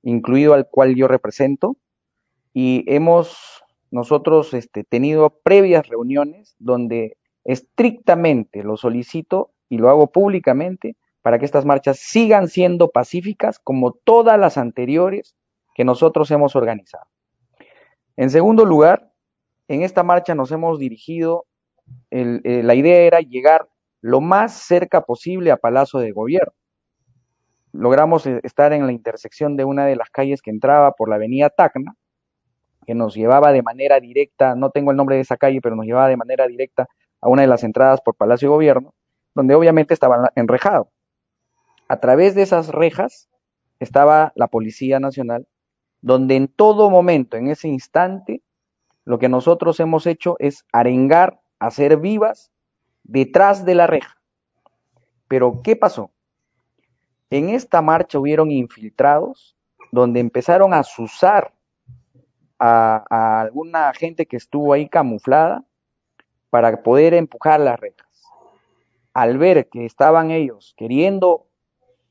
incluido 0.03 0.53
al 0.53 0.69
cual 0.69 0.95
yo 0.95 1.09
represento, 1.09 1.75
y 2.53 2.85
hemos 2.87 3.61
nosotros 3.91 4.53
este, 4.53 4.85
tenido 4.85 5.29
previas 5.43 5.89
reuniones 5.89 6.55
donde 6.59 7.17
estrictamente 7.43 8.63
lo 8.63 8.77
solicito, 8.77 9.51
y 9.67 9.79
lo 9.79 9.89
hago 9.89 10.07
públicamente, 10.07 10.95
para 11.21 11.39
que 11.39 11.45
estas 11.45 11.65
marchas 11.65 11.99
sigan 11.99 12.47
siendo 12.47 12.89
pacíficas 12.91 13.59
como 13.59 13.91
todas 13.91 14.39
las 14.39 14.57
anteriores 14.57 15.35
que 15.75 15.83
nosotros 15.83 16.31
hemos 16.31 16.55
organizado. 16.55 17.03
En 18.15 18.29
segundo 18.29 18.63
lugar, 18.63 19.11
en 19.67 19.83
esta 19.83 20.03
marcha 20.03 20.35
nos 20.35 20.51
hemos 20.51 20.79
dirigido, 20.79 21.45
eh, 22.11 22.61
la 22.63 22.75
idea 22.75 22.99
era 22.99 23.19
llegar 23.19 23.67
lo 24.01 24.21
más 24.21 24.53
cerca 24.53 25.01
posible 25.01 25.51
a 25.51 25.57
Palacio 25.57 25.99
de 25.99 26.11
Gobierno. 26.11 26.53
Logramos 27.73 28.25
eh, 28.25 28.39
estar 28.43 28.73
en 28.73 28.85
la 28.85 28.91
intersección 28.91 29.57
de 29.57 29.65
una 29.65 29.85
de 29.85 29.95
las 29.95 30.09
calles 30.09 30.41
que 30.41 30.51
entraba 30.51 30.91
por 30.93 31.09
la 31.09 31.15
avenida 31.15 31.49
Tacna, 31.49 31.95
que 32.85 32.95
nos 32.95 33.15
llevaba 33.15 33.51
de 33.51 33.63
manera 33.63 33.99
directa, 33.99 34.55
no 34.55 34.69
tengo 34.69 34.91
el 34.91 34.97
nombre 34.97 35.17
de 35.17 35.21
esa 35.21 35.37
calle, 35.37 35.59
pero 35.61 35.75
nos 35.75 35.85
llevaba 35.85 36.07
de 36.07 36.17
manera 36.17 36.47
directa 36.47 36.87
a 37.19 37.29
una 37.29 37.41
de 37.41 37.47
las 37.47 37.63
entradas 37.63 37.99
por 38.01 38.15
Palacio 38.15 38.47
de 38.47 38.55
Gobierno, 38.55 38.93
donde 39.35 39.55
obviamente 39.55 39.93
estaba 39.93 40.31
enrejado. 40.35 40.89
A 41.89 41.99
través 41.99 42.35
de 42.35 42.43
esas 42.43 42.69
rejas 42.69 43.29
estaba 43.79 44.31
la 44.35 44.47
Policía 44.47 44.99
Nacional, 44.99 45.47
donde 46.01 46.35
en 46.35 46.47
todo 46.47 46.89
momento, 46.89 47.37
en 47.37 47.49
ese 47.49 47.67
instante, 47.67 48.41
lo 49.07 49.19
que 49.19 49.29
nosotros 49.29 49.79
hemos 49.79 50.05
hecho 50.05 50.35
es 50.37 50.65
arengar, 50.73 51.39
hacer 51.59 51.95
vivas 51.95 52.51
detrás 53.03 53.63
de 53.63 53.73
la 53.73 53.87
reja. 53.87 54.17
Pero, 55.29 55.61
¿qué 55.63 55.77
pasó? 55.77 56.11
En 57.29 57.47
esta 57.47 57.81
marcha 57.81 58.19
hubieron 58.19 58.51
infiltrados 58.51 59.55
donde 59.93 60.19
empezaron 60.19 60.73
a 60.73 60.83
susar 60.83 61.53
a, 62.59 63.39
alguna 63.39 63.93
gente 63.93 64.25
que 64.25 64.35
estuvo 64.35 64.73
ahí 64.73 64.89
camuflada 64.89 65.63
para 66.49 66.83
poder 66.83 67.13
empujar 67.13 67.61
las 67.61 67.79
rejas. 67.79 68.23
Al 69.13 69.37
ver 69.37 69.69
que 69.69 69.85
estaban 69.85 70.31
ellos 70.31 70.73
queriendo 70.75 71.47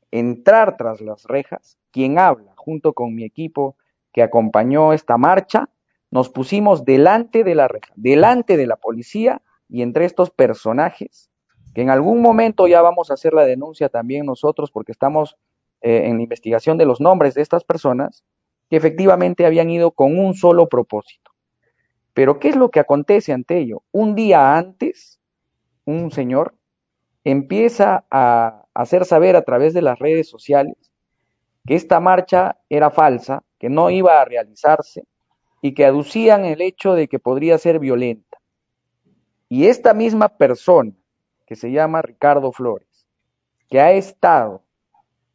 entrar 0.09 0.77
tras 0.77 0.99
las 1.01 1.25
rejas, 1.25 1.77
quien 1.91 2.17
habla 2.17 2.53
junto 2.55 2.93
con 2.93 3.13
mi 3.13 3.23
equipo 3.23 3.75
que 4.11 4.23
acompañó 4.23 4.93
esta 4.93 5.19
marcha, 5.19 5.69
nos 6.11 6.29
pusimos 6.29 6.85
delante 6.85 7.43
de 7.43 7.55
la 7.55 7.67
reja, 7.67 7.91
delante 7.95 8.57
de 8.57 8.67
la 8.67 8.77
policía 8.77 9.41
y 9.69 9.81
entre 9.81 10.05
estos 10.05 10.31
personajes, 10.31 11.29
que 11.73 11.81
en 11.81 11.89
algún 11.89 12.21
momento 12.21 12.67
ya 12.67 12.81
vamos 12.81 13.11
a 13.11 13.15
hacer 13.15 13.33
la 13.33 13.45
denuncia 13.45 13.89
también 13.89 14.25
nosotros 14.25 14.71
porque 14.71 14.91
estamos 14.91 15.37
eh, 15.81 16.03
en 16.05 16.17
la 16.17 16.23
investigación 16.23 16.77
de 16.77 16.85
los 16.85 17.01
nombres 17.01 17.35
de 17.35 17.41
estas 17.41 17.63
personas, 17.63 18.23
que 18.69 18.77
efectivamente 18.77 19.45
habían 19.45 19.69
ido 19.69 19.91
con 19.91 20.17
un 20.17 20.33
solo 20.33 20.67
propósito. 20.67 21.31
Pero 22.13 22.39
¿qué 22.39 22.49
es 22.49 22.55
lo 22.55 22.71
que 22.71 22.79
acontece 22.79 23.31
ante 23.31 23.59
ello? 23.59 23.83
Un 23.91 24.15
día 24.15 24.57
antes, 24.57 25.19
un 25.85 26.11
señor 26.11 26.55
empieza 27.23 28.05
a 28.09 28.65
hacer 28.73 29.05
saber 29.05 29.35
a 29.35 29.43
través 29.43 29.73
de 29.73 29.81
las 29.81 29.99
redes 29.99 30.29
sociales 30.29 30.75
que 31.65 31.75
esta 31.75 31.99
marcha 31.99 32.57
era 32.69 32.89
falsa, 32.89 33.43
que 33.59 33.69
no 33.69 33.89
iba 33.89 34.21
a 34.21 34.25
realizarse 34.25 35.03
y 35.61 35.73
que 35.73 35.85
aducían 35.85 36.45
el 36.45 36.61
hecho 36.61 36.93
de 36.93 37.07
que 37.07 37.19
podría 37.19 37.57
ser 37.57 37.79
violenta. 37.79 38.37
Y 39.49 39.67
esta 39.67 39.93
misma 39.93 40.29
persona, 40.29 40.91
que 41.45 41.55
se 41.55 41.71
llama 41.71 42.01
Ricardo 42.01 42.51
Flores, 42.51 43.07
que 43.69 43.79
ha 43.79 43.91
estado 43.91 44.61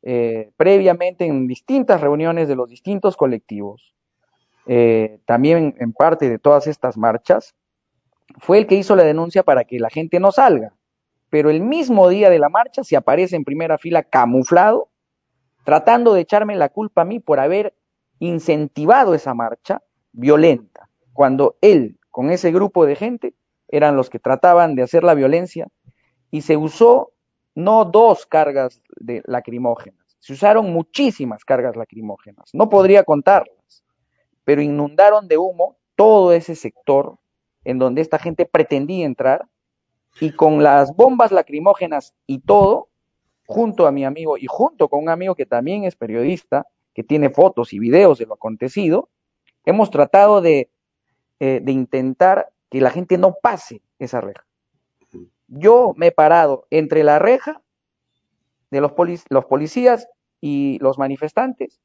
eh, 0.02 0.50
previamente 0.56 1.26
en 1.26 1.46
distintas 1.46 2.00
reuniones 2.00 2.48
de 2.48 2.56
los 2.56 2.68
distintos 2.68 3.16
colectivos, 3.16 3.94
eh, 4.66 5.18
también 5.24 5.74
en 5.78 5.92
parte 5.92 6.28
de 6.28 6.38
todas 6.38 6.66
estas 6.66 6.96
marchas, 6.96 7.54
fue 8.38 8.58
el 8.58 8.66
que 8.66 8.76
hizo 8.76 8.96
la 8.96 9.04
denuncia 9.04 9.42
para 9.42 9.64
que 9.64 9.78
la 9.78 9.90
gente 9.90 10.20
no 10.20 10.32
salga. 10.32 10.74
Pero 11.30 11.50
el 11.50 11.60
mismo 11.60 12.08
día 12.08 12.30
de 12.30 12.38
la 12.38 12.48
marcha 12.48 12.84
se 12.84 12.96
aparece 12.96 13.36
en 13.36 13.44
primera 13.44 13.78
fila 13.78 14.02
camuflado, 14.02 14.88
tratando 15.64 16.14
de 16.14 16.20
echarme 16.20 16.56
la 16.56 16.68
culpa 16.68 17.02
a 17.02 17.04
mí 17.04 17.20
por 17.20 17.40
haber 17.40 17.74
incentivado 18.18 19.14
esa 19.14 19.34
marcha 19.34 19.82
violenta, 20.12 20.88
cuando 21.12 21.56
él, 21.60 21.98
con 22.10 22.30
ese 22.30 22.52
grupo 22.52 22.86
de 22.86 22.96
gente, 22.96 23.34
eran 23.68 23.96
los 23.96 24.10
que 24.10 24.18
trataban 24.18 24.74
de 24.74 24.82
hacer 24.82 25.02
la 25.04 25.14
violencia 25.14 25.68
y 26.30 26.42
se 26.42 26.56
usó 26.56 27.12
no 27.54 27.84
dos 27.84 28.26
cargas 28.26 28.82
de 28.96 29.22
lacrimógenas, 29.26 30.16
se 30.20 30.34
usaron 30.34 30.72
muchísimas 30.72 31.44
cargas 31.44 31.76
lacrimógenas, 31.76 32.50
no 32.52 32.68
podría 32.68 33.04
contarlas, 33.04 33.84
pero 34.44 34.62
inundaron 34.62 35.28
de 35.28 35.38
humo 35.38 35.76
todo 35.96 36.32
ese 36.32 36.54
sector 36.54 37.18
en 37.64 37.78
donde 37.78 38.00
esta 38.00 38.18
gente 38.18 38.46
pretendía 38.46 39.06
entrar 39.06 39.48
y 40.20 40.32
con 40.32 40.62
las 40.62 40.94
bombas 40.94 41.32
lacrimógenas 41.32 42.14
y 42.26 42.40
todo, 42.40 42.88
junto 43.46 43.86
a 43.86 43.92
mi 43.92 44.04
amigo 44.04 44.36
y 44.38 44.46
junto 44.46 44.88
con 44.88 45.02
un 45.02 45.08
amigo 45.08 45.34
que 45.34 45.46
también 45.46 45.84
es 45.84 45.96
periodista, 45.96 46.66
que 46.94 47.02
tiene 47.02 47.30
fotos 47.30 47.72
y 47.72 47.78
videos 47.78 48.18
de 48.18 48.26
lo 48.26 48.34
acontecido, 48.34 49.08
hemos 49.64 49.90
tratado 49.90 50.40
de, 50.40 50.70
eh, 51.40 51.60
de 51.62 51.72
intentar 51.72 52.50
que 52.70 52.80
la 52.80 52.90
gente 52.90 53.18
no 53.18 53.34
pase 53.42 53.82
esa 53.98 54.20
reja. 54.20 54.44
Yo 55.48 55.92
me 55.96 56.06
he 56.06 56.12
parado 56.12 56.66
entre 56.70 57.04
la 57.04 57.18
reja 57.18 57.60
de 58.70 58.80
los, 58.80 58.92
los 59.28 59.44
policías 59.44 60.08
y 60.40 60.78
los 60.80 60.98
manifestantes 60.98 61.80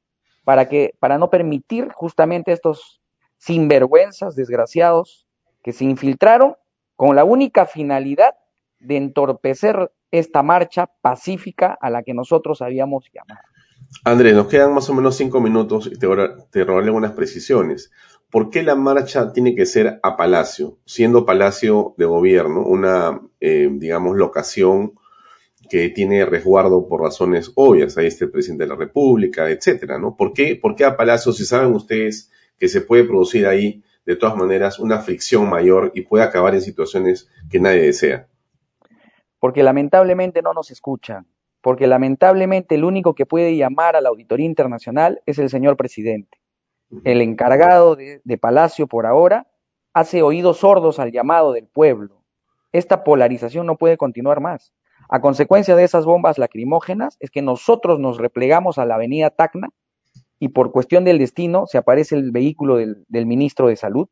para, 0.46 0.70
que, 0.70 0.96
para 1.00 1.18
no 1.18 1.30
permitir 1.30 1.92
justamente 1.92 2.54
estos 2.54 3.02
sinvergüenzas 3.38 4.36
desgraciados 4.36 5.28
que 5.62 5.74
se 5.74 5.84
infiltraron 5.84 6.56
con 6.96 7.16
la 7.16 7.26
única 7.26 7.66
finalidad 7.66 8.36
de 8.80 8.96
entorpecer 8.96 9.92
esta 10.12 10.44
marcha 10.44 10.90
pacífica 11.02 11.78
a 11.80 11.90
la 11.90 12.04
que 12.04 12.14
nosotros 12.14 12.62
habíamos 12.62 13.10
llamado. 13.12 13.46
Andrés, 14.04 14.36
nos 14.36 14.48
quedan 14.48 14.74
más 14.74 14.90
o 14.90 14.94
menos 14.94 15.16
cinco 15.16 15.42
minutos 15.42 15.88
y 15.88 15.98
te, 15.98 16.08
te 16.52 16.64
robaré 16.64 16.88
algunas 16.88 17.12
precisiones. 17.12 17.92
¿Por 18.30 18.50
qué 18.50 18.62
la 18.62 18.76
marcha 18.76 19.32
tiene 19.32 19.56
que 19.56 19.66
ser 19.66 20.00
a 20.04 20.18
Palacio, 20.18 20.78
siendo 20.86 21.26
Palacio 21.26 21.94
de 21.98 22.06
Gobierno 22.06 22.62
una, 22.62 23.22
eh, 23.40 23.70
digamos, 23.72 24.18
locación 24.18 24.94
que 25.70 25.90
tiene 25.90 26.26
resguardo 26.26 26.88
por 26.90 27.02
razones 27.02 27.52
obvias? 27.56 27.98
Ahí 27.98 28.08
está 28.08 28.26
el 28.26 28.32
presidente 28.32 28.66
de 28.66 28.70
la 28.70 28.76
República, 28.76 29.50
etcétera, 29.50 29.98
¿no? 29.98 30.18
¿Por 30.18 30.34
qué, 30.34 30.58
¿Por 30.62 30.76
qué 30.76 30.84
a 30.84 30.98
Palacio 30.98 31.32
si 31.32 31.46
saben 31.46 31.74
ustedes 31.74 32.30
que 32.60 32.68
se 32.68 32.82
puede 32.82 33.06
producir 33.06 33.48
ahí, 33.48 33.84
de 34.06 34.16
todas 34.18 34.36
maneras, 34.36 34.80
una 34.80 35.00
fricción 35.00 35.50
mayor 35.50 35.92
y 35.94 36.02
puede 36.02 36.24
acabar 36.26 36.54
en 36.54 36.62
situaciones 36.62 37.30
que 37.50 37.62
nadie 37.62 37.84
desea? 37.84 38.28
Porque 39.40 39.64
lamentablemente 39.64 40.42
no 40.42 40.54
nos 40.54 40.70
escuchan, 40.72 41.26
porque 41.68 41.86
lamentablemente 41.86 42.76
el 42.76 42.86
único 42.86 43.14
que 43.14 43.26
puede 43.26 43.58
llamar 43.58 43.98
a 43.98 44.02
la 44.02 44.08
auditoría 44.08 44.46
internacional 44.46 45.22
es 45.26 45.38
el 45.38 45.50
señor 45.50 45.76
presidente 45.76 46.40
el 47.04 47.22
encargado 47.22 47.96
de, 47.96 48.38
Palacio 48.40 48.88
por 48.88 49.06
ahora 49.06 49.48
hace 49.94 50.22
oídos 50.22 50.60
sordos 50.60 51.00
al 51.00 51.12
llamado 51.12 51.52
del 51.54 51.68
pueblo. 51.68 52.24
Esta 52.72 53.04
polarización 53.04 53.66
no 53.66 53.78
puede 53.78 53.98
continuar 53.98 54.40
más. 54.40 54.74
A 55.10 55.22
consecuencia 55.22 55.76
de 55.76 55.84
esas 55.84 56.06
bombas 56.06 56.38
lacrimógenas 56.38 57.18
es 57.20 57.32
que 57.32 57.42
nosotros 57.42 58.00
nos 58.00 58.18
replegamos 58.18 58.78
a 58.78 58.86
la 58.86 58.96
avenida 58.96 59.30
Tacna 59.30 59.70
y 60.40 60.50
por 60.50 60.72
cuestión 60.72 61.04
del 61.04 61.18
destino 61.18 61.66
se 61.66 61.78
aparece 61.78 62.16
el 62.16 62.32
vehículo 62.32 62.78
del, 62.78 63.06
del 63.08 63.26
ministro 63.26 63.68
de 63.68 63.76
Salud, 63.76 64.08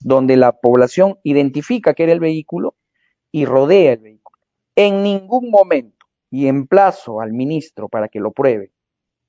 donde 0.00 0.36
la 0.36 0.52
población 0.52 1.18
identifica 1.24 1.94
que 1.94 2.04
era 2.04 2.12
el 2.12 2.20
vehículo 2.20 2.76
y 3.32 3.44
rodea 3.44 3.92
el 3.92 4.00
vehículo. 4.00 4.38
En 4.76 5.02
ningún 5.02 5.50
momento, 5.50 6.03
y 6.34 6.48
emplazo 6.48 7.20
al 7.20 7.32
ministro 7.32 7.88
para 7.88 8.08
que 8.08 8.18
lo 8.18 8.32
pruebe, 8.32 8.72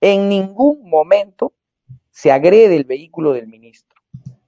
en 0.02 0.28
ningún 0.28 0.90
momento 0.90 1.54
se 2.10 2.32
agrede 2.32 2.76
el 2.76 2.86
vehículo 2.86 3.34
del 3.34 3.48
ministro. 3.48 4.00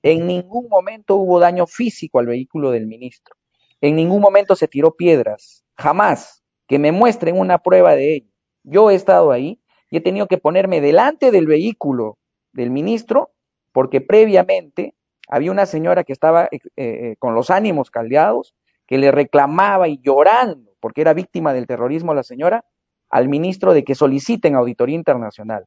En 0.02 0.26
ningún 0.26 0.68
momento 0.68 1.18
hubo 1.18 1.40
daño 1.40 1.68
físico 1.68 2.18
al 2.18 2.26
vehículo 2.26 2.72
del 2.72 2.88
ministro. 2.88 3.36
En 3.80 3.96
ningún 3.96 4.22
momento 4.22 4.56
se 4.56 4.68
tiró 4.68 4.96
piedras. 4.96 5.66
Jamás. 5.76 6.42
Que 6.68 6.80
me 6.80 6.92
muestren 6.92 7.38
una 7.38 7.60
prueba 7.60 7.96
de 7.96 8.16
ello. 8.16 8.32
Yo 8.64 8.90
he 8.90 8.96
estado 8.96 9.32
ahí 9.32 9.62
y 9.92 9.98
he 9.98 10.02
tenido 10.02 10.26
que 10.26 10.40
ponerme 10.40 10.82
delante 10.82 11.30
del 11.30 11.46
vehículo 11.46 12.18
del 12.54 12.72
ministro 12.72 13.34
porque 13.72 14.02
previamente 14.02 14.96
había 15.30 15.52
una 15.52 15.68
señora 15.68 16.04
que 16.04 16.14
estaba 16.14 16.46
eh, 16.46 16.60
eh, 16.76 17.16
con 17.20 17.36
los 17.36 17.52
ánimos 17.52 17.92
caldeados, 17.92 18.56
que 18.88 18.98
le 18.98 19.12
reclamaba 19.12 19.88
y 19.88 20.00
llorando, 20.02 20.67
porque 20.80 21.02
era 21.02 21.14
víctima 21.14 21.54
del 21.54 21.68
terrorismo 21.68 22.14
la 22.14 22.24
señora, 22.24 22.66
al 23.10 23.30
ministro 23.30 23.74
de 23.74 23.84
que 23.84 23.96
soliciten 23.96 24.56
auditoría 24.56 24.96
internacional 24.96 25.66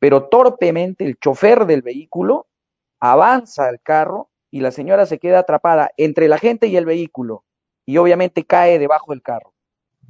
pero 0.00 0.28
torpemente 0.28 1.04
el 1.04 1.18
chofer 1.18 1.66
del 1.66 1.82
vehículo 1.82 2.48
avanza 2.98 3.68
al 3.68 3.80
carro 3.80 4.30
y 4.50 4.60
la 4.60 4.72
señora 4.72 5.06
se 5.06 5.18
queda 5.18 5.40
atrapada 5.40 5.92
entre 5.96 6.26
la 6.26 6.38
gente 6.38 6.66
y 6.66 6.76
el 6.76 6.86
vehículo 6.86 7.44
y 7.86 7.98
obviamente 7.98 8.44
cae 8.44 8.78
debajo 8.78 9.12
del 9.12 9.22
carro. 9.22 9.52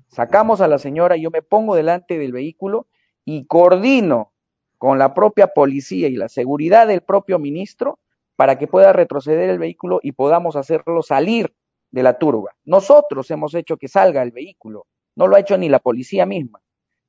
Sacamos 0.08 0.60
a 0.60 0.68
la 0.68 0.78
señora, 0.78 1.16
yo 1.16 1.30
me 1.30 1.42
pongo 1.42 1.74
delante 1.74 2.18
del 2.18 2.32
vehículo 2.32 2.86
y 3.24 3.46
coordino 3.46 4.32
con 4.78 4.98
la 4.98 5.12
propia 5.12 5.48
policía 5.48 6.08
y 6.08 6.16
la 6.16 6.28
seguridad 6.28 6.86
del 6.86 7.02
propio 7.02 7.38
ministro 7.38 7.98
para 8.36 8.58
que 8.58 8.66
pueda 8.66 8.92
retroceder 8.92 9.50
el 9.50 9.58
vehículo 9.58 10.00
y 10.02 10.12
podamos 10.12 10.56
hacerlo 10.56 11.02
salir 11.02 11.52
de 11.90 12.02
la 12.02 12.18
turba. 12.18 12.52
Nosotros 12.64 13.30
hemos 13.30 13.54
hecho 13.54 13.76
que 13.76 13.88
salga 13.88 14.22
el 14.22 14.30
vehículo 14.30 14.86
no 15.16 15.26
lo 15.26 15.36
ha 15.36 15.40
hecho 15.40 15.58
ni 15.58 15.68
la 15.68 15.80
policía 15.80 16.26
misma, 16.26 16.60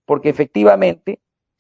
porque 0.06 0.30
efectivamente, 0.30 1.20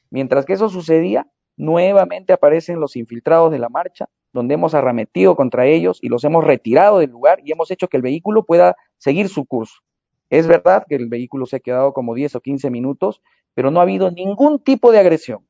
mientras 0.10 0.46
que 0.46 0.54
eso 0.54 0.70
sucedía, 0.70 1.28
nuevamente 1.56 2.34
aparecen 2.34 2.80
los 2.80 2.96
infiltrados 2.96 3.52
de 3.52 3.60
la 3.60 3.70
marcha, 3.70 4.10
donde 4.34 4.56
hemos 4.56 4.74
arremetido 4.74 5.36
contra 5.36 5.66
ellos 5.66 6.00
y 6.02 6.10
los 6.10 6.24
hemos 6.24 6.44
retirado 6.44 7.00
del 7.00 7.12
lugar 7.12 7.40
y 7.44 7.52
hemos 7.52 7.70
hecho 7.72 7.88
que 7.88 7.98
el 7.98 8.04
vehículo 8.04 8.44
pueda 8.44 8.76
seguir 8.98 9.30
su 9.30 9.46
curso. 9.46 9.82
Es 10.30 10.48
verdad 10.48 10.86
que 10.88 10.96
el 10.96 11.08
vehículo 11.08 11.46
se 11.46 11.58
ha 11.58 11.60
quedado 11.60 11.94
como 11.94 12.16
10 12.16 12.36
o 12.36 12.42
15 12.42 12.70
minutos, 12.70 13.22
pero 13.54 13.70
no 13.70 13.80
ha 13.80 13.84
habido 13.84 14.12
ningún 14.12 14.60
tipo 14.60 14.92
de 14.92 15.00
agresión. 15.00 15.46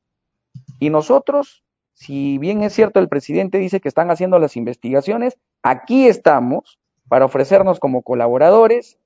Y 0.80 0.90
nosotros, 0.90 1.64
si 1.94 2.38
bien 2.38 2.62
es 2.62 2.72
cierto 2.74 2.98
el 2.98 3.08
presidente 3.08 3.58
dice 3.58 3.80
que 3.80 3.88
están 3.88 4.10
haciendo 4.10 4.38
las 4.40 4.56
investigaciones, 4.56 5.38
aquí 5.62 6.06
estamos 6.06 6.78
para 7.12 7.26
ofrecernos 7.26 7.78
como 7.78 8.00
colaboradores 8.00 8.98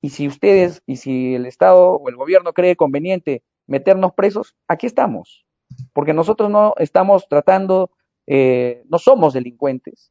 y 0.00 0.10
si 0.10 0.26
ustedes 0.26 0.82
y 0.86 0.96
si 0.96 1.36
el 1.36 1.46
Estado 1.46 1.92
o 1.92 2.08
el 2.08 2.16
gobierno 2.16 2.52
cree 2.52 2.74
conveniente 2.74 3.44
meternos 3.68 4.12
presos, 4.12 4.56
aquí 4.66 4.88
estamos. 4.88 5.46
Porque 5.92 6.12
nosotros 6.12 6.50
no 6.50 6.74
estamos 6.78 7.28
tratando, 7.28 7.92
eh, 8.26 8.82
no 8.88 8.98
somos 8.98 9.34
delincuentes, 9.34 10.10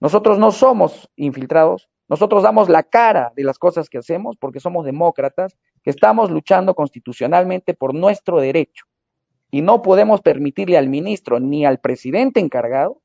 nosotros 0.00 0.38
no 0.38 0.52
somos 0.52 1.08
infiltrados, 1.16 1.88
nosotros 2.10 2.42
damos 2.42 2.68
la 2.68 2.82
cara 2.82 3.32
de 3.34 3.44
las 3.44 3.58
cosas 3.58 3.88
que 3.88 3.96
hacemos 3.96 4.36
porque 4.36 4.60
somos 4.60 4.84
demócratas, 4.84 5.56
que 5.82 5.88
estamos 5.88 6.30
luchando 6.30 6.74
constitucionalmente 6.74 7.72
por 7.72 7.94
nuestro 7.94 8.38
derecho. 8.38 8.84
Y 9.50 9.62
no 9.62 9.80
podemos 9.80 10.20
permitirle 10.20 10.76
al 10.76 10.90
ministro 10.90 11.40
ni 11.40 11.64
al 11.64 11.80
presidente 11.80 12.38
encargado 12.38 13.00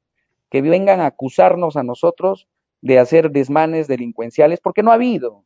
que 0.49 0.61
vengan 0.61 0.99
a 0.99 1.05
acusarnos 1.05 1.77
a 1.77 1.83
nosotros 1.83 2.49
de 2.88 2.99
hacer 2.99 3.31
desmanes 3.31 3.88
delincuenciales, 3.88 4.61
porque 4.61 4.81
no 4.81 4.91
ha 4.91 4.95
habido. 4.95 5.43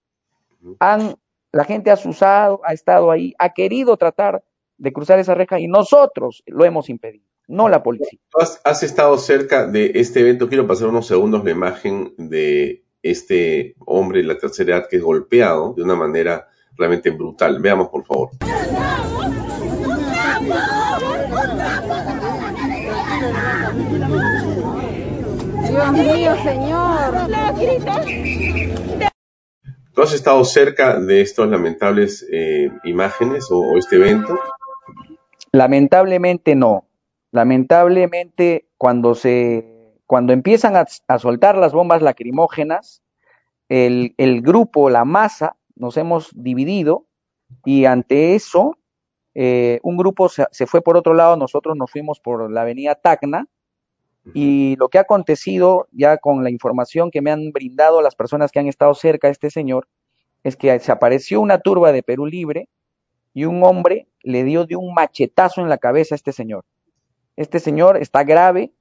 Han, 0.79 1.15
la 1.51 1.63
gente 1.63 1.89
ha 1.89 1.95
usado, 2.05 2.61
ha 2.63 2.71
estado 2.71 3.09
ahí, 3.09 3.33
ha 3.39 3.49
querido 3.49 3.97
tratar 3.97 4.43
de 4.77 4.93
cruzar 4.93 5.17
esa 5.17 5.33
reja 5.33 5.59
y 5.59 5.67
nosotros 5.67 6.43
lo 6.45 6.65
hemos 6.65 6.87
impedido, 6.87 7.25
no 7.47 7.67
la 7.67 7.81
policía. 7.81 8.19
Has, 8.39 8.61
has 8.63 8.83
estado 8.83 9.17
cerca 9.17 9.65
de 9.65 9.91
este 9.95 10.19
evento, 10.19 10.47
quiero 10.47 10.67
pasar 10.67 10.87
unos 10.87 11.07
segundos 11.07 11.43
la 11.43 11.49
imagen 11.51 12.13
de 12.17 12.83
este 13.01 13.75
hombre 13.87 14.19
de 14.19 14.27
la 14.27 14.37
tercera 14.37 14.77
edad 14.77 14.87
que 14.87 14.97
es 14.97 15.03
golpeado 15.03 15.73
de 15.73 15.81
una 15.81 15.95
manera 15.95 16.47
realmente 16.77 17.09
brutal. 17.09 17.59
Veamos, 17.59 17.89
por 17.89 18.05
favor. 18.05 18.29
Dios 25.71 25.93
mío, 25.93 26.35
Señor. 26.43 27.13
¿Tú 29.93 30.01
has 30.01 30.13
estado 30.13 30.43
cerca 30.43 30.99
de 30.99 31.21
estas 31.21 31.47
lamentables 31.47 32.27
eh, 32.29 32.69
imágenes 32.83 33.47
o, 33.49 33.77
este 33.77 33.95
evento? 33.95 34.37
Lamentablemente 35.53 36.55
no. 36.55 36.87
Lamentablemente 37.31 38.67
cuando 38.77 39.15
se 39.15 39.95
cuando 40.05 40.33
empiezan 40.33 40.75
a, 40.75 41.19
soltar 41.19 41.57
las 41.57 41.71
bombas 41.71 42.01
lacrimógenas, 42.01 43.01
el, 43.69 44.41
grupo, 44.41 44.89
la 44.89 45.05
masa, 45.05 45.55
nos 45.75 45.95
hemos 45.95 46.31
dividido 46.33 47.05
y 47.63 47.85
ante 47.85 48.35
eso 48.35 48.77
eh, 49.35 49.79
un 49.83 49.95
grupo 49.95 50.27
se, 50.27 50.47
se, 50.51 50.67
fue 50.67 50.81
por 50.81 50.97
otro 50.97 51.13
lado, 51.13 51.37
nosotros 51.37 51.77
nos 51.77 51.89
fuimos 51.89 52.19
por 52.19 52.51
la 52.51 52.63
avenida 52.63 52.95
Tacna 52.95 53.47
y 54.33 54.75
lo 54.77 54.89
que 54.89 54.99
ha 54.99 55.01
acontecido 55.01 55.87
ya 55.91 56.17
con 56.17 56.43
la 56.43 56.51
información 56.51 57.09
que 57.09 57.21
me 57.21 57.31
han 57.31 57.51
brindado 57.51 58.01
las 58.01 58.15
personas 58.15 58.51
que 58.51 58.59
han 58.59 58.67
estado 58.67 58.93
cerca 58.93 59.27
de 59.27 59.33
este 59.33 59.49
señor 59.49 59.87
es 60.43 60.55
que 60.55 60.79
se 60.79 60.91
apareció 60.91 61.41
una 61.41 61.59
turba 61.59 61.91
de 61.91 62.03
Perú 62.03 62.25
Libre 62.25 62.69
y 63.33 63.45
un 63.45 63.63
hombre 63.63 64.07
le 64.21 64.43
dio 64.43 64.65
de 64.65 64.75
un 64.75 64.93
machetazo 64.93 65.61
en 65.61 65.69
la 65.69 65.77
cabeza 65.77 66.15
a 66.15 66.17
este 66.17 66.31
señor. 66.31 66.65
Este 67.35 67.59
señor 67.59 67.97
está 67.97 68.23
grave, 68.23 68.73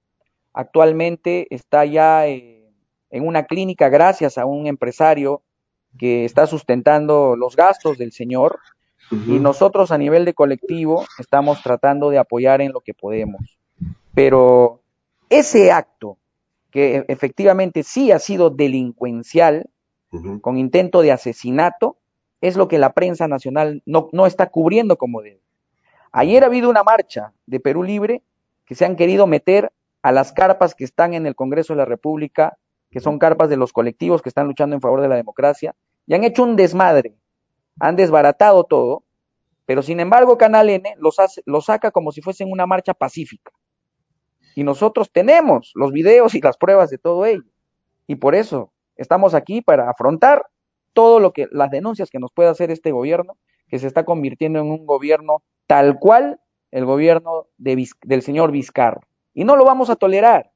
Actualmente 0.53 1.47
está 1.55 1.85
ya 1.85 2.27
eh, 2.27 2.73
en 3.11 3.27
una 3.27 3.45
clínica 3.45 3.89
gracias 3.89 4.37
a 4.37 4.47
un 4.47 4.67
empresario 4.67 5.43
que 5.99 6.25
está 6.25 6.47
sustentando 6.47 7.37
los 7.37 7.57
gastos 7.57 7.99
del 7.99 8.13
señor 8.13 8.59
y 9.11 9.41
nosotros 9.41 9.91
a 9.91 9.99
nivel 9.99 10.25
de 10.25 10.35
colectivo 10.35 11.05
estamos 11.19 11.63
tratando 11.63 12.11
de 12.11 12.19
apoyar 12.19 12.61
en 12.61 12.73
lo 12.73 12.81
que 12.81 12.95
podemos. 12.95 13.59
Pero 14.15 14.83
ese 15.31 15.73
acto, 15.73 16.19
que 16.71 17.05
efectivamente 17.09 17.83
sí 17.83 18.13
ha 18.13 18.19
sido 18.19 18.51
delincuencial, 18.51 19.71
con 20.41 20.59
intento 20.59 21.03
de 21.03 21.13
asesinato, 21.13 21.97
es 22.41 22.57
lo 22.57 22.67
que 22.67 22.79
la 22.79 22.93
prensa 22.95 23.29
nacional 23.29 23.83
no, 23.87 24.09
no 24.13 24.27
está 24.27 24.51
cubriendo 24.51 24.97
como 24.97 25.23
debe. 25.23 25.41
Ayer 26.11 26.43
ha 26.43 26.47
habido 26.47 26.69
una 26.69 26.83
marcha 26.83 27.33
de 27.47 27.61
Perú 27.61 27.85
Libre 27.85 28.23
que 28.65 28.75
se 28.75 28.85
han 28.85 28.97
querido 28.97 29.29
meter 29.29 29.73
a 30.03 30.11
las 30.11 30.33
carpas 30.33 30.75
que 30.75 30.85
están 30.85 31.15
en 31.15 31.27
el 31.27 31.37
Congreso 31.37 31.75
de 31.75 31.79
la 31.79 31.85
República, 31.85 32.59
que 32.91 32.99
son 32.99 33.19
carpas 33.19 33.49
de 33.51 33.57
los 33.57 33.73
colectivos 33.73 34.21
que 34.21 34.29
están 34.29 34.49
luchando 34.49 34.75
en 34.75 34.81
favor 34.81 35.01
de 35.01 35.09
la 35.09 35.15
democracia, 35.15 35.77
y 36.07 36.15
han 36.15 36.25
hecho 36.25 36.43
un 36.43 36.57
desmadre, 36.57 37.15
han 37.79 37.95
desbaratado 37.95 38.65
todo, 38.65 39.05
pero 39.65 39.83
sin 39.83 40.01
embargo 40.01 40.37
Canal 40.39 40.71
N 40.71 40.95
los, 40.99 41.17
los 41.45 41.65
saca 41.67 41.93
como 41.93 42.11
si 42.11 42.21
fuesen 42.21 42.51
una 42.51 42.67
marcha 42.67 42.95
pacífica. 42.95 43.53
Y 44.61 44.63
nosotros 44.63 45.11
tenemos 45.11 45.73
los 45.75 45.91
videos 45.91 46.35
y 46.35 46.41
las 46.43 46.59
pruebas 46.59 46.91
de 46.91 46.99
todo 46.99 47.25
ello. 47.25 47.51
Y 48.07 48.17
por 48.17 48.35
eso 48.35 48.75
estamos 48.95 49.33
aquí 49.33 49.63
para 49.63 49.89
afrontar 49.89 50.45
todo 50.93 51.19
lo 51.19 51.33
que 51.33 51.47
las 51.51 51.71
denuncias 51.71 52.11
que 52.11 52.19
nos 52.19 52.31
puede 52.31 52.51
hacer 52.51 52.71
este 52.71 52.93
gobierno, 52.93 53.39
que 53.69 53.79
se 53.79 53.87
está 53.87 54.05
convirtiendo 54.05 54.59
en 54.59 54.71
un 54.71 54.85
gobierno 54.85 55.43
tal 55.67 55.99
cual 55.99 56.41
el 56.73 56.85
gobierno 56.85 57.47
del 57.57 58.21
señor 58.21 58.53
Vizcarra. 58.53 59.01
Y 59.33 59.45
no 59.45 59.57
lo 59.57 59.65
vamos 59.65 59.89
a 59.89 59.97
tolerar. 59.97 60.53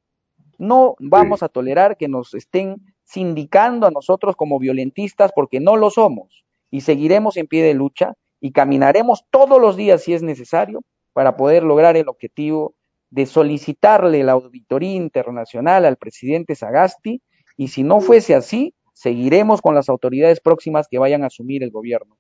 No 0.59 0.96
vamos 0.98 1.42
a 1.42 1.48
tolerar 1.48 1.96
que 1.96 2.09
nos 2.09 2.34
estén 2.34 2.94
sindicando 3.05 3.86
a 3.86 3.90
nosotros 3.90 4.36
como 4.36 4.59
violentistas 4.59 5.32
porque 5.34 5.61
no 5.61 5.76
lo 5.76 5.88
somos. 5.88 6.44
Y 6.70 6.82
seguiremos 6.82 7.38
en 7.38 7.46
pie 7.46 7.62
de 7.62 7.72
lucha 7.72 8.12
y 8.38 8.52
caminaremos 8.52 9.24
todos 9.30 9.59
los 9.59 9.76
días 9.76 10.02
si 10.02 10.12
es 10.12 10.22
necesario 10.22 10.82
para 11.14 11.38
poder 11.38 11.62
lograr 11.62 11.96
el 11.96 12.11
objetivo 12.11 12.74
de 13.14 13.26
solicitarle 13.26 14.24
la 14.24 14.32
auditoría 14.32 14.96
internacional 14.96 15.84
al 15.84 15.96
presidente 15.96 16.56
Sagasti 16.56 17.22
y 17.56 17.68
si 17.68 17.84
no 17.84 18.00
fuese 18.00 18.34
así, 18.34 18.74
seguiremos 18.92 19.62
con 19.62 19.76
las 19.76 19.88
autoridades 19.88 20.40
próximas 20.40 20.88
que 20.90 20.98
vayan 20.98 21.22
a 21.22 21.28
asumir 21.28 21.62
el 21.62 21.70
gobierno 21.70 22.18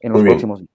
en 0.00 0.12
los 0.12 0.22
próximos 0.22 0.58
días. 0.58 0.72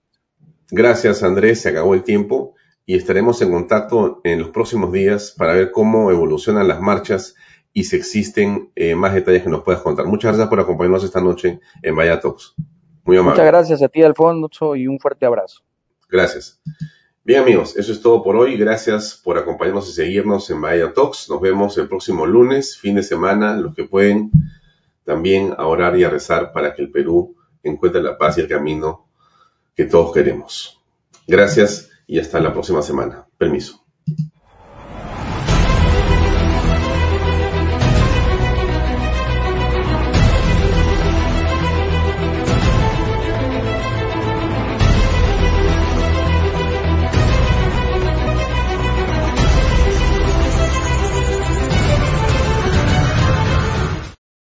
Gracias 0.71 1.21
Andrés, 1.21 1.59
se 1.59 1.67
acabó 1.67 1.95
el 1.95 2.03
tiempo 2.03 2.55
y 2.85 2.95
estaremos 2.95 3.41
en 3.41 3.51
contacto 3.51 4.21
en 4.23 4.39
los 4.39 4.51
próximos 4.51 4.93
días 4.93 5.35
para 5.37 5.53
ver 5.53 5.71
cómo 5.71 6.11
evolucionan 6.11 6.69
las 6.69 6.79
marchas 6.79 7.35
y 7.73 7.83
si 7.83 7.97
existen 7.97 8.71
eh, 8.73 8.95
más 8.95 9.13
detalles 9.13 9.43
que 9.43 9.49
nos 9.49 9.63
puedas 9.63 9.81
contar. 9.81 10.05
Muchas 10.05 10.31
gracias 10.31 10.47
por 10.47 10.61
acompañarnos 10.61 11.03
esta 11.03 11.19
noche 11.19 11.59
en 11.83 11.93
Vaya 11.93 12.21
Talks. 12.21 12.55
Muy 13.03 13.17
amable. 13.17 13.33
Muchas 13.33 13.47
gracias 13.47 13.81
a 13.81 13.89
ti, 13.89 14.01
Alfonso, 14.01 14.77
y 14.77 14.87
un 14.87 14.97
fuerte 14.97 15.25
abrazo. 15.25 15.61
Gracias. 16.09 16.61
Bien, 17.27 17.41
amigos, 17.41 17.75
eso 17.75 17.91
es 17.91 18.01
todo 18.01 18.23
por 18.23 18.37
hoy. 18.37 18.55
Gracias 18.55 19.19
por 19.21 19.37
acompañarnos 19.37 19.89
y 19.89 19.91
seguirnos 19.91 20.49
en 20.49 20.61
Vaya 20.61 20.93
Talks. 20.93 21.29
Nos 21.29 21.41
vemos 21.41 21.77
el 21.77 21.89
próximo 21.89 22.25
lunes, 22.25 22.77
fin 22.77 22.95
de 22.95 23.03
semana. 23.03 23.57
Los 23.57 23.75
que 23.75 23.83
pueden 23.83 24.31
también 25.03 25.53
a 25.57 25.65
orar 25.65 25.99
y 25.99 26.05
a 26.05 26.09
rezar 26.09 26.53
para 26.53 26.73
que 26.73 26.83
el 26.83 26.89
Perú 26.89 27.35
encuentre 27.63 28.01
la 28.01 28.17
paz 28.17 28.37
y 28.37 28.41
el 28.41 28.47
camino 28.47 29.09
que 29.75 29.83
todos 29.83 30.13
queremos. 30.13 30.81
Gracias 31.27 31.89
y 32.07 32.17
hasta 32.17 32.39
la 32.39 32.53
próxima 32.53 32.81
semana. 32.81 33.27
Permiso. 33.37 33.86